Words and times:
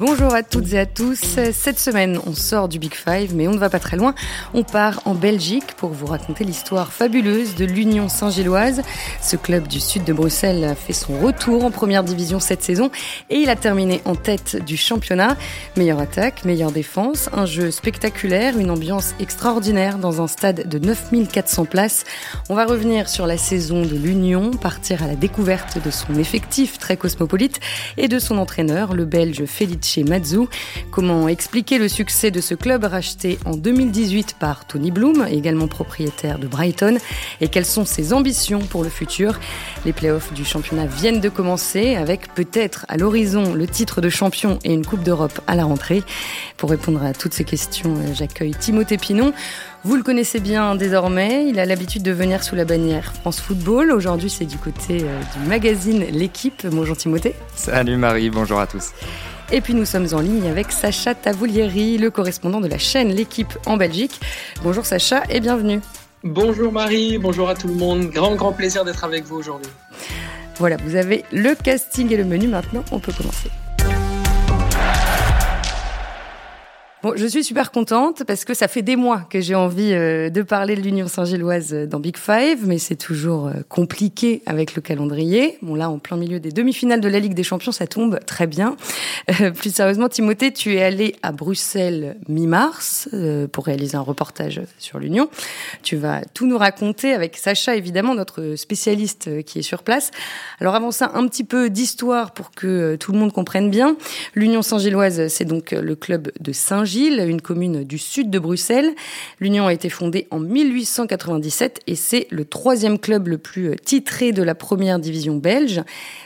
Bonjour 0.00 0.32
à 0.32 0.42
toutes 0.42 0.72
et 0.72 0.78
à 0.78 0.86
tous. 0.86 1.20
Cette 1.52 1.78
semaine, 1.78 2.18
on 2.26 2.32
sort 2.32 2.70
du 2.70 2.78
Big 2.78 2.94
Five, 2.94 3.34
mais 3.34 3.48
on 3.48 3.52
ne 3.52 3.58
va 3.58 3.68
pas 3.68 3.78
très 3.78 3.98
loin. 3.98 4.14
On 4.54 4.62
part 4.62 5.02
en 5.04 5.14
Belgique 5.14 5.74
pour 5.76 5.90
vous 5.90 6.06
raconter 6.06 6.42
l'histoire 6.44 6.90
fabuleuse 6.90 7.54
de 7.54 7.66
l'Union 7.66 8.08
Saint-Gilloise. 8.08 8.80
Ce 9.20 9.36
club 9.36 9.68
du 9.68 9.78
sud 9.78 10.04
de 10.04 10.14
Bruxelles 10.14 10.64
a 10.64 10.74
fait 10.74 10.94
son 10.94 11.18
retour 11.18 11.66
en 11.66 11.70
première 11.70 12.02
division 12.02 12.40
cette 12.40 12.62
saison 12.62 12.90
et 13.28 13.36
il 13.40 13.50
a 13.50 13.56
terminé 13.56 14.00
en 14.06 14.14
tête 14.14 14.64
du 14.64 14.78
championnat. 14.78 15.36
Meilleure 15.76 16.00
attaque, 16.00 16.46
meilleure 16.46 16.72
défense, 16.72 17.28
un 17.34 17.44
jeu 17.44 17.70
spectaculaire, 17.70 18.56
une 18.56 18.70
ambiance 18.70 19.14
extraordinaire 19.20 19.98
dans 19.98 20.22
un 20.22 20.28
stade 20.28 20.66
de 20.66 20.78
9400 20.78 21.66
places. 21.66 22.04
On 22.48 22.54
va 22.54 22.64
revenir 22.64 23.06
sur 23.06 23.26
la 23.26 23.36
saison 23.36 23.82
de 23.82 23.96
l'Union, 23.96 24.50
partir 24.50 25.02
à 25.02 25.06
la 25.06 25.14
découverte 25.14 25.76
de 25.84 25.90
son 25.90 26.14
effectif 26.14 26.78
très 26.78 26.96
cosmopolite 26.96 27.60
et 27.98 28.08
de 28.08 28.18
son 28.18 28.38
entraîneur, 28.38 28.94
le 28.94 29.04
belge 29.04 29.44
Felice 29.44 29.89
chez 29.90 30.04
Mazzu. 30.04 30.46
Comment 30.90 31.28
expliquer 31.28 31.78
le 31.78 31.88
succès 31.88 32.30
de 32.30 32.40
ce 32.40 32.54
club 32.54 32.84
racheté 32.84 33.38
en 33.44 33.56
2018 33.56 34.36
par 34.38 34.66
Tony 34.66 34.90
Bloom, 34.90 35.26
également 35.28 35.66
propriétaire 35.66 36.38
de 36.38 36.46
Brighton, 36.46 36.98
et 37.40 37.48
quelles 37.48 37.66
sont 37.66 37.84
ses 37.84 38.12
ambitions 38.12 38.60
pour 38.60 38.84
le 38.84 38.88
futur? 38.88 39.38
Les 39.84 39.92
playoffs 39.92 40.32
du 40.32 40.44
championnat 40.44 40.86
viennent 40.86 41.20
de 41.20 41.28
commencer 41.28 41.96
avec 41.96 42.32
peut-être 42.34 42.86
à 42.88 42.96
l'horizon 42.96 43.54
le 43.54 43.66
titre 43.66 44.00
de 44.00 44.08
champion 44.08 44.58
et 44.64 44.72
une 44.72 44.86
Coupe 44.86 45.02
d'Europe 45.02 45.40
à 45.46 45.56
la 45.56 45.64
rentrée. 45.64 46.02
Pour 46.56 46.70
répondre 46.70 47.02
à 47.02 47.12
toutes 47.12 47.34
ces 47.34 47.44
questions, 47.44 47.96
euh, 47.96 48.14
j'accueille 48.14 48.54
Timothée 48.54 48.98
Pinon. 48.98 49.32
Vous 49.82 49.96
le 49.96 50.02
connaissez 50.02 50.40
bien 50.40 50.74
désormais, 50.74 51.48
il 51.48 51.58
a 51.58 51.64
l'habitude 51.64 52.02
de 52.02 52.12
venir 52.12 52.44
sous 52.44 52.54
la 52.54 52.64
bannière 52.64 53.14
France 53.14 53.40
Football. 53.40 53.90
Aujourd'hui, 53.92 54.28
c'est 54.28 54.44
du 54.44 54.58
côté 54.58 54.98
euh, 55.02 55.20
du 55.38 55.48
magazine 55.48 56.04
L'équipe. 56.12 56.66
Bonjour 56.66 56.96
Timothée. 56.96 57.34
Salut 57.54 57.96
Marie, 57.96 58.30
bonjour 58.30 58.60
à 58.60 58.66
tous. 58.66 58.90
Et 59.52 59.60
puis 59.60 59.74
nous 59.74 59.84
sommes 59.84 60.06
en 60.12 60.20
ligne 60.20 60.48
avec 60.48 60.70
Sacha 60.70 61.12
Tavoulieri, 61.12 61.98
le 61.98 62.10
correspondant 62.10 62.60
de 62.60 62.68
la 62.68 62.78
chaîne 62.78 63.08
L'équipe 63.08 63.52
en 63.66 63.76
Belgique. 63.76 64.20
Bonjour 64.62 64.86
Sacha 64.86 65.24
et 65.28 65.40
bienvenue. 65.40 65.80
Bonjour 66.22 66.70
Marie, 66.70 67.18
bonjour 67.18 67.48
à 67.48 67.56
tout 67.56 67.66
le 67.66 67.74
monde. 67.74 68.10
Grand, 68.10 68.36
grand 68.36 68.52
plaisir 68.52 68.84
d'être 68.84 69.02
avec 69.02 69.24
vous 69.24 69.36
aujourd'hui. 69.36 69.72
Voilà, 70.58 70.76
vous 70.84 70.94
avez 70.94 71.24
le 71.32 71.56
casting 71.56 72.12
et 72.12 72.16
le 72.16 72.24
menu 72.24 72.46
maintenant, 72.46 72.84
on 72.92 73.00
peut 73.00 73.12
commencer. 73.12 73.50
Bon, 77.02 77.14
je 77.16 77.24
suis 77.24 77.42
super 77.42 77.70
contente 77.70 78.24
parce 78.24 78.44
que 78.44 78.52
ça 78.52 78.68
fait 78.68 78.82
des 78.82 78.94
mois 78.94 79.22
que 79.30 79.40
j'ai 79.40 79.54
envie 79.54 79.94
euh, 79.94 80.28
de 80.28 80.42
parler 80.42 80.76
de 80.76 80.82
l'Union 80.82 81.08
Saint-Gilloise 81.08 81.72
dans 81.88 81.98
Big 81.98 82.18
Five, 82.18 82.66
mais 82.66 82.76
c'est 82.76 82.96
toujours 82.96 83.46
euh, 83.46 83.54
compliqué 83.70 84.42
avec 84.44 84.74
le 84.74 84.82
calendrier. 84.82 85.56
Bon, 85.62 85.74
là, 85.74 85.88
en 85.88 85.98
plein 85.98 86.18
milieu 86.18 86.40
des 86.40 86.50
demi-finales 86.50 87.00
de 87.00 87.08
la 87.08 87.18
Ligue 87.18 87.32
des 87.32 87.42
Champions, 87.42 87.72
ça 87.72 87.86
tombe 87.86 88.20
très 88.26 88.46
bien. 88.46 88.76
Euh, 89.40 89.50
plus 89.50 89.74
sérieusement, 89.74 90.10
Timothée, 90.10 90.52
tu 90.52 90.74
es 90.74 90.82
allé 90.82 91.16
à 91.22 91.32
Bruxelles 91.32 92.18
mi-mars 92.28 93.08
pour 93.52 93.64
réaliser 93.64 93.96
un 93.96 94.02
reportage 94.02 94.60
sur 94.78 94.98
l'Union. 94.98 95.30
Tu 95.82 95.96
vas 95.96 96.20
tout 96.34 96.46
nous 96.46 96.58
raconter 96.58 97.14
avec 97.14 97.38
Sacha, 97.38 97.76
évidemment, 97.76 98.14
notre 98.14 98.56
spécialiste 98.56 99.42
qui 99.44 99.60
est 99.60 99.62
sur 99.62 99.84
place. 99.84 100.10
Alors 100.60 100.74
avant 100.74 100.90
ça, 100.90 101.12
un 101.14 101.26
petit 101.28 101.44
peu 101.44 101.70
d'histoire 101.70 102.32
pour 102.32 102.50
que 102.50 102.96
tout 102.96 103.12
le 103.12 103.18
monde 103.18 103.32
comprenne 103.32 103.70
bien. 103.70 103.96
L'Union 104.34 104.60
Saint-Gilloise, 104.60 105.28
c'est 105.28 105.46
donc 105.46 105.70
le 105.70 105.94
club 105.94 106.30
de 106.40 106.52
Une 106.96 107.40
commune 107.40 107.84
du 107.84 107.98
sud 107.98 108.30
de 108.30 108.38
Bruxelles. 108.38 108.94
L'Union 109.38 109.66
a 109.66 109.72
été 109.72 109.88
fondée 109.88 110.26
en 110.30 110.40
1897 110.40 111.80
et 111.86 111.94
c'est 111.94 112.26
le 112.30 112.44
troisième 112.44 112.98
club 112.98 113.28
le 113.28 113.38
plus 113.38 113.76
titré 113.84 114.32
de 114.32 114.42
la 114.42 114.54
première 114.54 114.98
division 114.98 115.36
belge. 115.36 115.82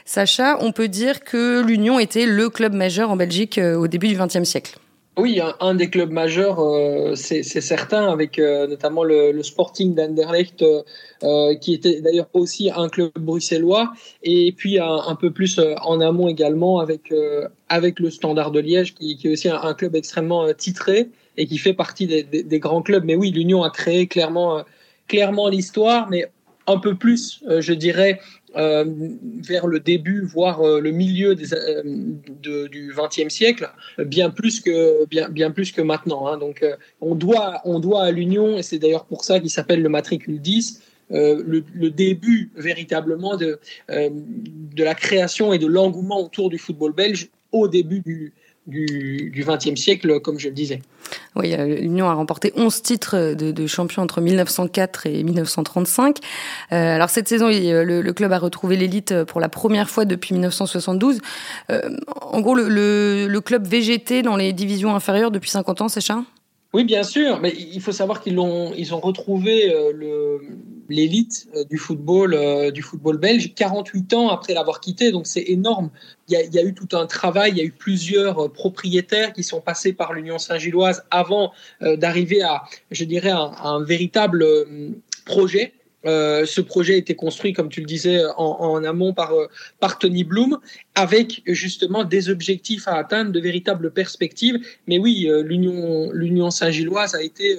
Sacha, 0.07 0.57
on 0.61 0.73
peut 0.73 0.89
dire 0.89 1.23
que 1.23 1.63
l'Union 1.63 1.99
était 1.99 2.27
le 2.27 2.49
club 2.49 2.73
majeur 2.73 3.11
en 3.11 3.17
Belgique 3.17 3.59
euh, 3.59 3.77
au 3.77 3.89
début 3.89 4.09
du 4.09 4.17
XXe 4.17 4.45
siècle. 4.45 4.79
Oui, 5.17 5.41
un, 5.61 5.75
des 5.77 5.91
clubs 5.91 6.11
majeurs, 6.11 6.59
euh, 6.59 7.15
c'est 7.15 7.45
certain, 7.45 8.11
avec 8.11 8.41
euh, 8.41 8.67
notamment 8.67 9.05
le, 9.05 9.41
Sporting 9.45 9.95
d'Anderlecht, 9.95 10.65
euh, 11.23 11.55
qui 11.55 11.75
était 11.75 12.01
d'ailleurs 12.01 12.27
aussi 12.33 12.69
un 12.75 12.89
club 12.89 13.13
bruxellois, 13.21 13.93
et 14.25 14.51
puis 14.51 14.81
un, 14.81 15.15
peu 15.15 15.31
plus 15.31 15.61
en 15.83 16.01
amont 16.01 16.27
également 16.27 16.81
avec, 16.81 17.15
avec 17.69 18.01
le 18.01 18.11
Standard 18.11 18.51
de 18.51 18.59
Liège, 18.59 18.95
qui, 18.95 19.17
qui 19.17 19.29
est 19.29 19.31
aussi 19.31 19.49
un, 19.49 19.75
club 19.75 19.95
extrêmement 19.95 20.53
titré 20.53 21.11
et 21.37 21.47
qui 21.47 21.59
fait 21.59 21.75
partie 21.75 22.09
des, 22.09 22.25
des, 22.25 22.59
grands 22.59 22.83
clubs. 22.83 23.05
Mais 23.05 23.15
oui, 23.15 23.31
l'Union 23.31 23.63
a 23.63 23.71
créé 23.71 24.09
clairement, 24.09 24.65
clairement 25.07 25.49
l'histoire, 25.49 26.09
mais 26.11 26.27
un 26.67 26.79
peu 26.79 26.97
plus, 26.97 27.45
je 27.61 27.73
dirais, 27.73 28.21
euh, 28.57 28.85
vers 29.47 29.67
le 29.67 29.81
début, 29.81 30.23
voire 30.23 30.61
euh, 30.61 30.81
le 30.81 30.91
milieu 30.93 31.35
euh, 31.35 31.83
du 32.41 32.93
XXe 32.95 33.33
siècle, 33.33 33.69
bien 33.99 34.31
plus 34.31 34.61
que, 34.61 35.07
bien, 35.07 35.29
bien 35.29 35.51
plus 35.51 35.73
que 35.73 35.83
maintenant. 35.83 36.29
Hein. 36.29 36.39
Donc, 36.39 36.65
on, 37.01 37.15
doit, 37.15 37.61
on 37.65 37.81
doit 37.81 38.05
à 38.05 38.11
l'Union, 38.11 38.57
et 38.57 38.63
c'est 38.63 38.79
d'ailleurs 38.79 39.07
pour 39.07 39.25
ça 39.25 39.41
qu'il 39.41 39.51
s'appelle 39.51 39.83
le 39.83 39.89
matricule 39.89 40.41
10, 40.41 40.83
le, 41.11 41.65
le, 41.75 41.91
début 41.91 42.51
véritablement 42.57 43.37
de, 43.37 43.59
de 43.89 44.85
la 44.85 44.95
création 44.95 45.53
et 45.53 45.59
de 45.59 45.67
l'engouement 45.67 46.21
autour 46.23 46.49
du 46.49 46.59
football 46.59 46.93
belge 46.93 47.29
au 47.53 47.69
début 47.69 48.01
du, 48.01 48.33
du 48.67 49.45
XXe 49.47 49.81
siècle, 49.81 50.21
comme 50.21 50.39
je 50.39 50.49
le 50.49 50.55
disais. 50.55 50.81
Oui, 51.37 51.55
euh, 51.55 51.67
l'Union 51.77 52.09
a 52.09 52.15
remporté 52.15 52.53
11 52.57 52.83
titres 52.83 53.35
de, 53.35 53.51
de, 53.51 53.67
champion 53.67 54.03
entre 54.03 54.21
1904 54.21 55.07
et 55.07 55.23
1935. 55.23 56.19
Euh, 56.73 56.95
alors 56.95 57.11
cette 57.11 57.29
saison, 57.29 57.49
le, 57.49 58.01
le, 58.01 58.13
club 58.13 58.33
a 58.33 58.39
retrouvé 58.39 58.77
l'élite 58.77 59.25
pour 59.25 59.41
la 59.41 59.49
première 59.49 59.91
fois 59.91 60.05
depuis 60.05 60.35
1972. 60.35 61.21
Euh, 61.71 61.81
en 62.23 62.41
gros, 62.41 62.55
le, 62.55 62.69
le, 63.27 63.41
club 63.41 63.67
VGT 63.67 64.23
dans 64.23 64.37
les 64.37 64.53
divisions 64.53 64.95
inférieures 64.95 65.31
depuis 65.31 65.51
50 65.51 65.83
ans, 65.83 65.89
c'est 65.89 66.01
ça? 66.01 66.25
Oui, 66.75 66.83
bien 66.83 67.05
sûr, 67.05 67.39
mais 67.41 67.55
il 67.57 67.81
faut 67.81 67.93
savoir 67.93 68.21
qu'ils 68.21 68.41
ont, 68.41 68.75
ils 68.77 68.93
ont 68.95 68.99
retrouvé 68.99 69.73
euh, 69.73 70.39
l'élite 70.89 71.47
euh, 71.55 71.63
du 71.63 71.79
football, 71.79 72.35
euh, 72.35 72.73
du 72.73 72.83
football 72.83 73.17
belge 73.19 73.55
48 73.55 74.13
ans 74.15 74.29
après 74.29 74.55
l'avoir 74.55 74.81
quitté, 74.81 75.13
donc 75.13 75.29
c'est 75.29 75.45
énorme. 75.47 75.91
Il 76.27 76.37
y, 76.53 76.59
a, 76.59 76.65
eu 76.65 76.75
tout 76.75 76.97
un 76.97 77.07
travail, 77.07 77.53
il 77.53 77.59
y 77.59 77.61
a 77.61 77.65
eu 77.65 77.71
plusieurs 77.71 78.51
propriétaires 78.53 79.33
qui 79.33 79.45
sont 79.45 79.61
passés 79.61 79.93
par 79.93 80.15
l'Union 80.15 80.39
Saint-Gilloise 80.39 81.05
avant 81.13 81.53
d'arriver 81.81 82.43
à, 82.43 82.65
je 82.91 83.05
dirais, 83.05 83.31
un 83.31 83.85
véritable 83.85 84.45
projet. 85.27 85.75
Euh, 86.07 86.45
ce 86.45 86.61
projet 86.61 86.95
a 86.95 86.97
été 86.97 87.15
construit, 87.15 87.53
comme 87.53 87.69
tu 87.69 87.81
le 87.81 87.87
disais, 87.87 88.23
en, 88.37 88.85
amont 88.85 89.13
par, 89.13 89.33
euh, 89.33 89.47
par 89.81 89.99
Tony 89.99 90.25
Bloom, 90.25 90.59
avec 90.95 91.43
justement 91.47 92.05
des 92.05 92.29
objectifs 92.29 92.87
à 92.89 92.97
atteindre, 92.97 93.33
de 93.33 93.41
véritables 93.41 93.91
perspectives. 93.91 94.59
Mais 94.87 94.99
oui, 94.99 95.27
euh, 95.29 95.43
l'Union, 95.43 96.11
l'Union 96.13 96.51
Saint-Gilloise 96.51 97.15
a 97.15 97.23
été 97.23 97.57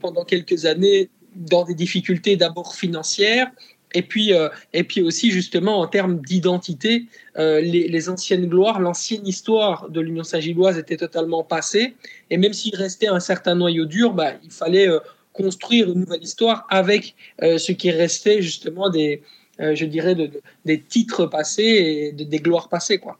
pendant 0.00 0.24
quelques 0.24 0.64
années 0.64 1.10
dans 1.34 1.64
des 1.64 1.74
difficultés 1.74 2.36
d'abord 2.36 2.74
financières, 2.74 3.50
et 3.94 4.02
puis, 4.02 4.32
et 4.72 4.84
puis 4.84 5.00
aussi 5.00 5.30
justement 5.30 5.80
en 5.80 5.86
termes 5.86 6.20
d'identité, 6.20 7.06
les, 7.36 7.88
les, 7.88 8.08
anciennes 8.08 8.46
gloires, 8.46 8.80
l'ancienne 8.80 9.26
histoire 9.26 9.88
de 9.88 10.00
l'Union 10.00 10.24
Saint-Gilloise 10.24 10.76
était 10.76 10.96
totalement 10.96 11.44
passée. 11.44 11.94
Et 12.30 12.36
même 12.36 12.52
s'il 12.52 12.74
restait 12.74 13.08
un 13.08 13.20
certain 13.20 13.54
noyau 13.54 13.86
dur, 13.86 14.12
bah, 14.12 14.32
il 14.42 14.50
fallait 14.50 14.88
construire 15.36 15.90
une 15.92 16.00
nouvelle 16.00 16.22
histoire 16.22 16.66
avec 16.70 17.14
euh, 17.42 17.58
ce 17.58 17.72
qui 17.72 17.90
restait 17.90 18.42
justement 18.42 18.90
des, 18.90 19.22
euh, 19.60 19.74
je 19.74 19.84
dirais, 19.84 20.16
des 20.64 20.80
titres 20.80 21.26
passés 21.26 21.62
et 21.62 22.12
des 22.12 22.38
gloires 22.38 22.68
passées, 22.68 22.98
quoi. 22.98 23.18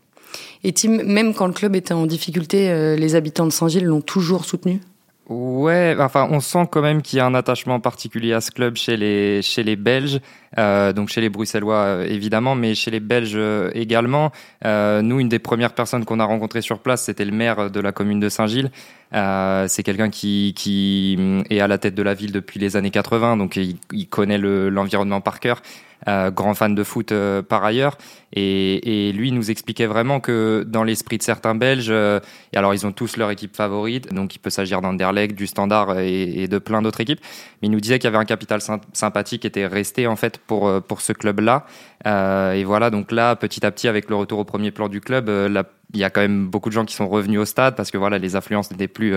Et 0.65 0.73
Tim, 0.73 1.03
même 1.05 1.35
quand 1.35 1.47
le 1.47 1.53
club 1.53 1.77
était 1.77 1.95
en 1.95 2.07
difficulté, 2.07 2.71
euh, 2.71 2.97
les 2.97 3.15
habitants 3.15 3.47
de 3.47 3.53
Saint-Gilles 3.53 3.85
l'ont 3.85 4.01
toujours 4.01 4.45
soutenu? 4.45 4.81
Ouais, 5.29 5.97
enfin, 5.99 6.29
on 6.31 6.39
sent 6.39 6.69
quand 6.71 6.83
même 6.83 7.03
qu'il 7.03 7.17
y 7.17 7.21
a 7.21 7.27
un 7.27 7.35
attachement 7.35 7.81
particulier 7.81 8.33
à 8.33 8.41
ce 8.41 8.53
club 8.53 8.77
chez 8.77 8.97
les 8.97 9.43
chez 9.43 9.65
les 9.65 9.75
Belges, 9.75 10.21
euh, 10.57 10.93
donc 10.93 11.09
chez 11.09 11.21
les 11.21 11.29
Bruxellois 11.29 11.75
euh, 11.79 12.07
évidemment, 12.07 12.55
mais 12.55 12.77
chez 12.77 12.93
les 12.93 13.01
Belges 13.01 13.33
euh, 13.35 13.73
également. 13.75 14.31
Euh, 14.65 15.03
nous, 15.03 15.19
une 15.19 15.29
des 15.29 15.41
premières 15.41 15.75
personnes 15.75 16.05
qu'on 16.05 16.21
a 16.21 16.25
rencontrées 16.25 16.63
sur 16.63 16.79
place, 16.79 17.03
c'était 17.03 17.25
le 17.25 17.33
maire 17.33 17.73
de 17.73 17.81
la 17.81 17.91
commune 17.91 18.21
de 18.21 18.29
Saint-Gilles. 18.29 18.71
Euh, 19.15 19.67
c'est 19.69 19.83
quelqu'un 19.83 20.11
qui 20.11 20.55
qui 20.57 21.19
est 21.51 21.59
à 21.59 21.67
la 21.67 21.79
tête 21.79 21.97
de 21.97 22.03
la 22.05 22.15
ville 22.15 22.31
depuis 22.31 22.61
les 22.61 22.77
années 22.77 22.93
80, 22.93 23.37
donc 23.37 23.57
il 23.57 24.09
connaît 24.09 24.39
l'environnement 24.39 25.21
par 25.21 25.41
cœur. 25.41 25.61
Euh, 26.09 26.31
grand 26.31 26.55
fan 26.55 26.75
de 26.75 26.85
foot 26.85 27.11
euh, 27.11 27.43
par 27.43 27.65
ailleurs, 27.65 27.97
et, 28.33 29.13
lui 29.15 29.33
nous 29.33 29.51
expliquait 29.51 29.87
vraiment 29.87 30.21
que 30.21 30.65
dans 30.67 30.85
l'esprit 30.85 31.17
de 31.19 31.23
certains 31.23 31.55
Belges, 31.55 31.89
euh, 31.89 32.21
et 32.53 32.59
alors 32.59 32.75
ils 32.75 32.87
ont 32.87 32.93
tous 32.93 33.17
leur 33.17 33.31
équipe 33.31 33.57
favorite, 33.57 34.13
donc 34.13 34.35
il 34.35 34.39
peut 34.39 34.51
s'agir 34.51 34.83
d'Anderlecht, 34.83 35.35
du 35.35 35.47
Standard 35.47 35.99
et, 35.99 36.43
et 36.43 36.49
de 36.49 36.59
plein 36.59 36.83
d'autres 36.83 37.01
équipes, 37.01 37.21
mais 37.61 37.69
il 37.69 37.71
nous 37.71 37.81
disait 37.81 37.99
qu'il 37.99 38.09
y 38.09 38.13
avait 38.15 38.23
un 38.23 38.27
capital 38.27 38.61
sympathique 38.93 39.43
qui 39.43 39.47
était 39.47 39.67
resté 39.67 40.07
en 40.07 40.17
fait 40.17 40.39
pour 40.39 40.71
pour 40.83 41.01
ce 41.01 41.13
club-là, 41.13 41.65
et 42.05 42.65
voilà 42.65 42.91
donc 42.91 43.11
là 43.11 43.35
petit 43.35 43.65
à 43.65 43.71
petit 43.71 43.89
avec 43.89 44.11
le 44.11 44.17
retour 44.17 44.39
au 44.39 44.45
premier 44.45 44.71
plan 44.71 44.89
du 44.89 45.01
club, 45.01 45.31
il 45.95 46.01
y 46.01 46.05
a 46.05 46.11
quand 46.11 46.21
même 46.21 46.47
beaucoup 46.47 46.69
de 46.69 46.75
gens 46.75 46.85
qui 46.85 46.95
sont 46.95 47.09
revenus 47.09 47.41
au 47.41 47.47
stade 47.47 47.75
parce 47.75 47.91
que 47.91 47.99
voilà 47.99 48.19
les 48.19 48.37
affluences 48.37 48.71
n'étaient 48.71 48.87
plus 48.87 49.15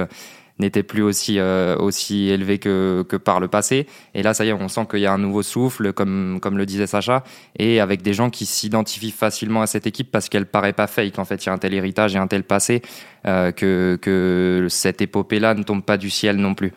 n'était 0.59 0.83
plus 0.83 1.01
aussi 1.01 1.39
aussi 1.39 2.29
élevé 2.29 2.59
que 2.59 3.05
que 3.07 3.15
par 3.15 3.39
le 3.39 3.47
passé. 3.47 3.87
Et 4.13 4.23
là, 4.23 4.33
ça 4.33 4.45
y 4.45 4.49
est, 4.49 4.53
on 4.53 4.67
sent 4.67 4.87
qu'il 4.89 4.99
y 4.99 5.05
a 5.05 5.13
un 5.13 5.17
nouveau 5.17 5.43
souffle, 5.43 5.93
comme 5.93 6.39
comme 6.41 6.57
le 6.57 6.65
disait 6.65 6.87
Sacha, 6.87 7.23
et 7.57 7.79
avec 7.79 8.01
des 8.01 8.13
gens 8.13 8.29
qui 8.29 8.45
s'identifient 8.45 9.11
facilement 9.11 9.61
à 9.61 9.67
cette 9.67 9.87
équipe 9.87 10.11
parce 10.11 10.29
qu'elle 10.29 10.45
paraît 10.45 10.73
pas 10.73 10.87
fake. 10.87 11.17
En 11.19 11.25
fait, 11.25 11.43
il 11.43 11.47
y 11.47 11.49
a 11.49 11.53
un 11.53 11.57
tel 11.57 11.73
héritage 11.73 12.15
et 12.15 12.19
un 12.19 12.27
tel 12.27 12.43
passé 12.43 12.81
que 13.23 13.97
que 14.01 14.67
cette 14.69 15.01
épopée-là 15.01 15.53
ne 15.53 15.63
tombe 15.63 15.83
pas 15.83 15.97
du 15.97 16.09
ciel 16.09 16.37
non 16.37 16.53
plus. 16.53 16.73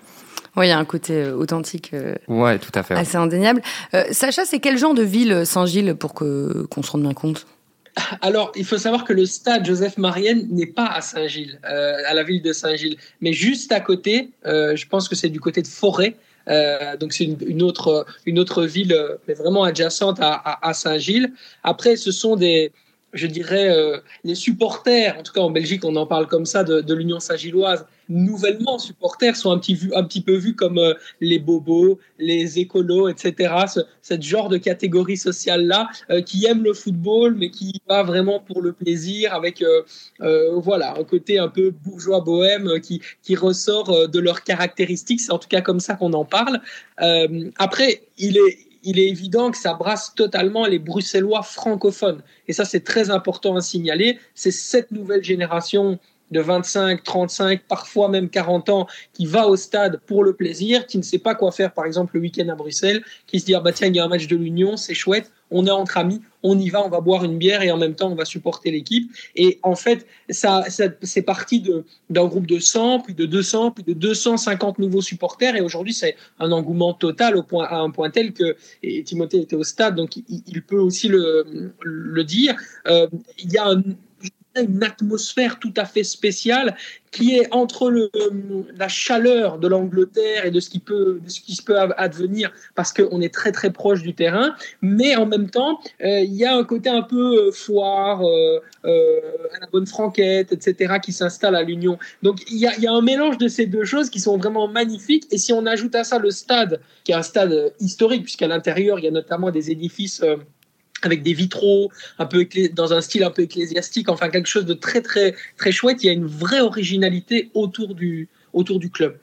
Oui, 0.56 0.66
il 0.66 0.68
y 0.68 0.72
a 0.72 0.78
un 0.78 0.84
côté 0.84 1.14
euh, 1.14 1.36
authentique. 1.36 1.90
Euh, 1.94 2.14
ouais, 2.28 2.58
tout 2.58 2.72
à 2.74 2.82
fait. 2.82 2.94
Assez 2.94 3.16
indéniable. 3.16 3.62
Euh, 3.94 4.04
Sacha, 4.10 4.44
c'est 4.44 4.58
quel 4.58 4.76
genre 4.76 4.94
de 4.94 5.02
ville 5.02 5.46
Saint-Gilles 5.46 5.94
pour 5.94 6.14
que 6.14 6.66
qu'on 6.70 6.82
se 6.82 6.90
rende 6.90 7.02
bien 7.02 7.14
compte? 7.14 7.46
Alors, 8.20 8.52
il 8.56 8.64
faut 8.64 8.78
savoir 8.78 9.04
que 9.04 9.12
le 9.12 9.26
stade 9.26 9.66
Joseph 9.66 9.98
Marienne 9.98 10.48
n'est 10.50 10.66
pas 10.66 10.86
à 10.86 11.00
Saint-Gilles, 11.00 11.60
à 11.62 12.14
la 12.14 12.22
ville 12.22 12.42
de 12.42 12.52
Saint-Gilles, 12.52 12.96
mais 13.20 13.32
juste 13.32 13.70
à 13.72 13.80
côté. 13.80 14.30
je 14.44 14.86
pense 14.86 15.08
que 15.08 15.14
c'est 15.14 15.28
du 15.28 15.40
côté 15.40 15.60
de 15.60 15.66
Forêt. 15.66 16.16
donc 16.98 17.12
c'est 17.12 17.24
une, 17.24 17.62
autre 17.62 18.06
une 18.24 18.38
autre 18.38 18.64
ville, 18.64 18.96
mais 19.28 19.34
vraiment 19.34 19.64
adjacente 19.64 20.18
à, 20.20 20.72
Saint-Gilles. 20.72 21.32
Après, 21.62 21.96
ce 21.96 22.12
sont 22.12 22.36
des 22.36 22.72
je 23.12 23.26
dirais, 23.26 23.68
euh, 23.68 23.98
les 24.24 24.34
supporters, 24.34 25.18
en 25.18 25.22
tout 25.22 25.34
cas 25.34 25.42
en 25.42 25.50
Belgique, 25.50 25.84
on 25.84 25.96
en 25.96 26.06
parle 26.06 26.26
comme 26.28 26.46
ça, 26.46 26.64
de 26.64 26.94
l'Union 26.94 27.20
Saint-Gilloise, 27.20 27.84
nouvellement 28.08 28.78
supporters, 28.78 29.36
sont 29.36 29.50
un 29.50 29.58
petit, 29.58 29.74
vu, 29.74 29.92
un 29.94 30.04
petit 30.04 30.20
peu 30.20 30.36
vus 30.36 30.54
comme 30.54 30.78
euh, 30.78 30.94
les 31.20 31.38
bobos, 31.38 31.98
les 32.18 32.58
écolos, 32.58 33.08
etc. 33.08 33.54
Ce, 33.72 33.80
cette 34.02 34.22
genre 34.22 34.48
de 34.48 34.58
catégorie 34.58 35.16
sociale-là, 35.16 35.88
euh, 36.10 36.22
qui 36.22 36.46
aiment 36.46 36.64
le 36.64 36.74
football, 36.74 37.34
mais 37.34 37.50
qui 37.50 37.80
va 37.88 38.02
vraiment 38.02 38.40
pour 38.40 38.62
le 38.62 38.72
plaisir, 38.72 39.34
avec 39.34 39.64
voilà, 40.54 40.98
un 40.98 41.04
côté 41.04 41.38
un 41.38 41.48
peu 41.48 41.70
bourgeois 41.70 42.20
bohème 42.20 42.80
qui, 42.80 43.00
qui 43.22 43.36
ressort 43.36 44.08
de 44.08 44.18
leurs 44.18 44.42
caractéristiques. 44.42 45.20
C'est 45.20 45.32
en 45.32 45.38
tout 45.38 45.48
cas 45.48 45.60
comme 45.60 45.80
ça 45.80 45.94
qu'on 45.94 46.12
en 46.12 46.24
parle. 46.24 46.60
après, 47.58 48.02
il 48.18 48.36
est 48.36 48.58
il 48.82 48.98
est 48.98 49.08
évident 49.08 49.50
que 49.50 49.58
ça 49.58 49.74
brasse 49.74 50.14
totalement 50.14 50.66
les 50.66 50.78
Bruxellois 50.78 51.42
francophones. 51.42 52.22
Et 52.48 52.52
ça, 52.52 52.64
c'est 52.64 52.84
très 52.84 53.10
important 53.10 53.56
à 53.56 53.60
signaler. 53.60 54.18
C'est 54.34 54.50
cette 54.50 54.90
nouvelle 54.90 55.22
génération 55.22 55.98
de 56.32 56.40
25, 56.40 57.02
35, 57.02 57.62
parfois 57.68 58.08
même 58.08 58.28
40 58.28 58.68
ans, 58.70 58.86
qui 59.12 59.26
va 59.26 59.46
au 59.46 59.56
stade 59.56 60.00
pour 60.06 60.24
le 60.24 60.34
plaisir, 60.34 60.86
qui 60.86 60.98
ne 60.98 61.02
sait 61.02 61.18
pas 61.18 61.34
quoi 61.34 61.52
faire, 61.52 61.72
par 61.72 61.84
exemple, 61.84 62.12
le 62.14 62.20
week-end 62.20 62.48
à 62.48 62.54
Bruxelles, 62.54 63.02
qui 63.26 63.40
se 63.40 63.46
dit, 63.46 63.54
ah 63.54 63.60
bah 63.60 63.72
tiens, 63.72 63.88
il 63.88 63.96
y 63.96 64.00
a 64.00 64.04
un 64.04 64.08
match 64.08 64.26
de 64.26 64.36
l'Union, 64.36 64.76
c'est 64.76 64.94
chouette, 64.94 65.30
on 65.52 65.66
est 65.66 65.70
entre 65.70 65.98
amis, 65.98 66.20
on 66.42 66.58
y 66.58 66.70
va, 66.70 66.84
on 66.84 66.88
va 66.88 67.00
boire 67.00 67.24
une 67.24 67.38
bière 67.38 67.62
et 67.62 67.70
en 67.70 67.76
même 67.76 67.94
temps 67.94 68.10
on 68.10 68.14
va 68.14 68.24
supporter 68.24 68.70
l'équipe. 68.70 69.12
Et 69.36 69.60
en 69.62 69.76
fait, 69.76 70.06
ça, 70.30 70.64
c'est 71.02 71.22
parti 71.22 71.62
d'un 72.10 72.26
groupe 72.26 72.46
de 72.46 72.58
100, 72.58 73.00
puis 73.00 73.14
de 73.14 73.26
200, 73.26 73.72
puis 73.72 73.84
de 73.84 73.92
250 73.92 74.78
nouveaux 74.78 75.02
supporters. 75.02 75.54
Et 75.54 75.60
aujourd'hui, 75.60 75.92
c'est 75.92 76.16
un 76.40 76.50
engouement 76.50 76.94
total 76.94 77.36
au 77.36 77.42
point, 77.42 77.66
à 77.66 77.76
un 77.76 77.90
point 77.90 78.10
tel 78.10 78.32
que, 78.32 78.56
et 78.82 79.04
Timothée 79.04 79.42
était 79.42 79.56
au 79.56 79.64
stade, 79.64 79.94
donc 79.94 80.16
il, 80.16 80.62
peut 80.62 80.78
aussi 80.78 81.08
le, 81.08 81.72
le 81.82 82.24
dire, 82.24 82.56
euh, 82.86 83.06
il 83.38 83.52
y 83.52 83.58
a 83.58 83.66
un 83.66 83.82
une 84.60 84.82
atmosphère 84.82 85.58
tout 85.58 85.72
à 85.76 85.84
fait 85.84 86.04
spéciale 86.04 86.76
qui 87.10 87.36
est 87.36 87.46
entre 87.52 87.90
le, 87.90 88.10
la 88.74 88.88
chaleur 88.88 89.58
de 89.58 89.68
l'Angleterre 89.68 90.46
et 90.46 90.50
de 90.50 90.60
ce 90.60 90.70
qui 90.70 90.78
peut 90.78 91.20
de 91.22 91.28
ce 91.28 91.40
qui 91.40 91.54
se 91.54 91.62
peut 91.62 91.76
advenir 91.78 92.50
parce 92.74 92.92
qu'on 92.92 93.20
est 93.20 93.32
très 93.32 93.52
très 93.52 93.70
proche 93.70 94.02
du 94.02 94.14
terrain, 94.14 94.54
mais 94.80 95.14
en 95.16 95.26
même 95.26 95.50
temps 95.50 95.78
euh, 96.02 96.20
il 96.20 96.34
y 96.34 96.44
a 96.44 96.56
un 96.56 96.64
côté 96.64 96.88
un 96.88 97.02
peu 97.02 97.48
euh, 97.48 97.52
foire, 97.52 98.22
euh, 98.24 98.60
la 98.84 99.66
bonne 99.70 99.86
franquette, 99.86 100.52
etc. 100.52 100.94
qui 101.02 101.12
s'installe 101.12 101.54
à 101.54 101.62
l'Union. 101.62 101.98
Donc 102.22 102.40
il 102.50 102.58
y 102.58 102.66
a 102.86 102.92
un 102.92 103.02
mélange 103.02 103.38
de 103.38 103.48
ces 103.48 103.66
deux 103.66 103.84
choses 103.84 104.08
qui 104.08 104.20
sont 104.20 104.38
vraiment 104.38 104.66
magnifiques. 104.66 105.26
Et 105.30 105.38
si 105.38 105.52
on 105.52 105.66
ajoute 105.66 105.94
à 105.94 106.04
ça 106.04 106.18
le 106.18 106.30
stade, 106.30 106.80
qui 107.04 107.12
est 107.12 107.14
un 107.14 107.22
stade 107.22 107.74
historique 107.78 108.22
puisqu'à 108.22 108.48
l'intérieur 108.48 108.98
il 108.98 109.04
y 109.04 109.08
a 109.08 109.10
notamment 109.10 109.50
des 109.50 109.70
édifices 109.70 110.22
avec 111.06 111.22
des 111.22 111.32
vitraux, 111.32 111.90
un 112.18 112.26
peu 112.26 112.46
dans 112.72 112.92
un 112.92 113.00
style 113.00 113.24
un 113.24 113.30
peu 113.30 113.42
ecclésiastique, 113.42 114.08
enfin 114.08 114.28
quelque 114.28 114.48
chose 114.48 114.66
de 114.66 114.74
très 114.74 115.00
très 115.00 115.34
très 115.56 115.72
chouette. 115.72 116.02
Il 116.02 116.06
y 116.06 116.10
a 116.10 116.12
une 116.12 116.26
vraie 116.26 116.60
originalité 116.60 117.50
autour 117.54 117.94
du 117.94 118.28
autour 118.52 118.78
du 118.78 118.90
club. 118.90 119.16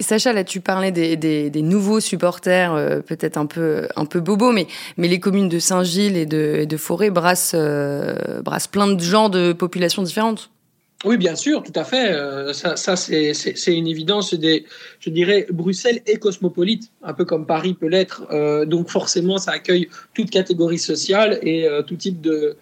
Sacha, 0.00 0.32
là, 0.32 0.44
tu 0.44 0.60
parlais 0.60 0.92
des, 0.92 1.16
des, 1.16 1.62
nouveaux 1.62 2.00
supporters, 2.00 2.74
euh, 2.74 3.00
peut-être 3.00 3.36
un 3.36 3.46
peu 3.46 3.86
un 3.96 4.06
peu 4.06 4.20
bobos, 4.20 4.52
mais 4.52 4.66
mais 4.96 5.08
les 5.08 5.20
communes 5.20 5.48
de 5.48 5.58
Saint-Gilles 5.58 6.16
et 6.16 6.26
de, 6.26 6.64
de 6.64 6.76
Forêt 6.76 7.10
brassent 7.10 7.52
euh, 7.54 8.40
brassent 8.42 8.66
plein 8.66 8.88
de 8.88 9.00
gens 9.00 9.28
de 9.28 9.52
populations 9.52 10.02
différentes. 10.02 10.51
Oui, 11.04 11.16
bien 11.16 11.34
sûr, 11.34 11.64
tout 11.64 11.72
à 11.74 11.82
fait. 11.82 12.12
Euh, 12.12 12.52
ça, 12.52 12.76
ça 12.76 12.94
c'est 12.94 13.32
une 13.66 13.88
évidence. 13.88 14.34
Des, 14.34 14.64
je 15.00 15.10
dirais, 15.10 15.46
Bruxelles 15.50 16.00
est 16.06 16.18
cosmopolite, 16.18 16.92
un 17.02 17.12
peu 17.12 17.24
comme 17.24 17.44
Paris 17.44 17.74
peut 17.74 17.88
l'être. 17.88 18.24
Euh, 18.30 18.64
donc 18.64 18.88
forcément, 18.88 19.38
ça 19.38 19.50
accueille 19.52 19.88
toute 20.14 20.30
catégorie 20.30 20.78
sociale 20.78 21.40
et 21.42 21.66
euh, 21.66 21.82
tout 21.82 21.96
type 21.96 22.20
de 22.20 22.56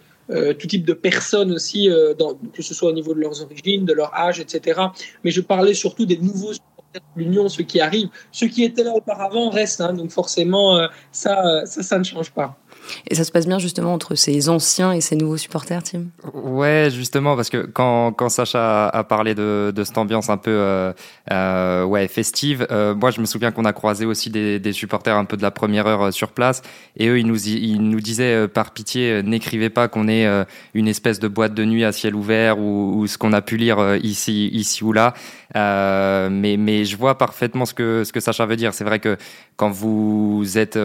tout 0.61 0.69
type 0.69 0.85
de 0.85 0.93
personnes 0.93 1.51
aussi, 1.51 1.89
dans, 2.17 2.39
que 2.55 2.63
ce 2.63 2.73
soit 2.73 2.91
au 2.91 2.93
niveau 2.93 3.15
de 3.15 3.19
leurs 3.19 3.43
origines, 3.43 3.85
de 3.85 3.93
leur 3.93 4.15
âge, 4.15 4.39
etc. 4.39 4.81
Mais 5.25 5.33
je 5.33 5.41
parlais 5.41 5.75
surtout 5.75 6.07
des 6.07 6.19
nouveaux 6.19 6.53
supporters 6.53 7.03
de 7.17 7.21
l'Union, 7.21 7.49
ceux 7.49 7.65
qui 7.65 7.81
arrivent. 7.81 8.11
Ceux 8.31 8.47
qui 8.47 8.63
étaient 8.63 8.85
là 8.85 8.93
auparavant 8.93 9.51
restent. 9.51 9.81
Hein, 9.81 9.93
donc 9.93 10.13
forcément, 10.13 10.87
ça, 11.11 11.67
ça, 11.67 11.83
ça 11.83 11.99
ne 11.99 12.05
change 12.05 12.31
pas. 12.31 12.60
Et 13.09 13.15
ça 13.15 13.25
se 13.25 13.33
passe 13.33 13.47
bien 13.47 13.59
justement 13.59 13.95
entre 13.95 14.15
ces 14.15 14.49
anciens 14.49 14.93
et 14.93 15.01
ces 15.01 15.17
nouveaux 15.17 15.37
supporters, 15.37 15.83
Tim? 15.83 16.05
Ouais, 16.35 16.89
justement, 16.91 17.37
parce 17.37 17.51
que 17.51 17.67
quand, 17.67 18.13
quand 18.13 18.29
Sacha 18.29 18.89
a 18.89 19.05
parlé 19.05 19.35
de, 19.35 19.73
de 19.75 19.85
cette 19.85 19.99
ambiance 19.99 20.29
un 20.31 20.37
peu 20.37 20.51
euh, 20.51 20.93
euh, 21.31 21.85
ouais, 21.85 22.09
festive, 22.09 22.67
euh, 22.71 22.95
moi 22.95 23.11
je 23.11 23.21
me 23.21 23.27
souviens 23.27 23.51
qu'on 23.53 23.65
a 23.65 23.73
croisé 23.73 24.07
aussi 24.07 24.31
des, 24.31 24.59
des, 24.59 24.73
supporters 24.73 25.17
un 25.17 25.25
peu 25.25 25.37
de 25.37 25.43
la 25.43 25.51
première 25.51 25.87
heure 25.87 26.13
sur 26.13 26.33
place, 26.33 26.63
et 26.97 27.09
eux 27.09 27.19
ils 27.19 27.27
nous, 27.27 27.49
ils 27.49 27.83
nous 27.83 28.01
disaient 28.01 28.49
par 28.49 28.73
pitié, 28.73 29.23
n'écrivez 29.23 29.71
pas 29.71 29.89
qu'on 29.89 30.09
est 30.09 30.27
une 30.75 30.89
espèce 30.89 31.19
de 31.19 31.29
boîte 31.29 31.55
de 31.55 31.65
nuit 31.65 31.85
à 31.85 31.93
ciel 31.93 32.15
ouvert 32.15 32.59
ou, 32.59 33.01
ou 33.01 33.07
ce 33.07 33.19
qu'on 33.19 33.33
a 33.33 33.43
pu 33.43 33.57
lire 33.57 33.97
ici, 34.03 34.49
ici 34.53 34.85
ou 34.85 34.93
là. 34.93 35.15
mais, 35.55 36.57
mais 36.57 36.85
je 36.85 36.97
vois 36.97 37.19
parfaitement 37.19 37.67
ce 37.67 37.75
que, 37.75 38.05
ce 38.05 38.13
que 38.13 38.21
Sacha 38.21 38.47
veut 38.47 38.57
dire. 38.57 38.75
C'est 38.75 38.85
vrai 38.85 39.01
que 39.01 39.17
quand 39.57 39.71
vous 39.71 40.45
êtes, 40.57 40.79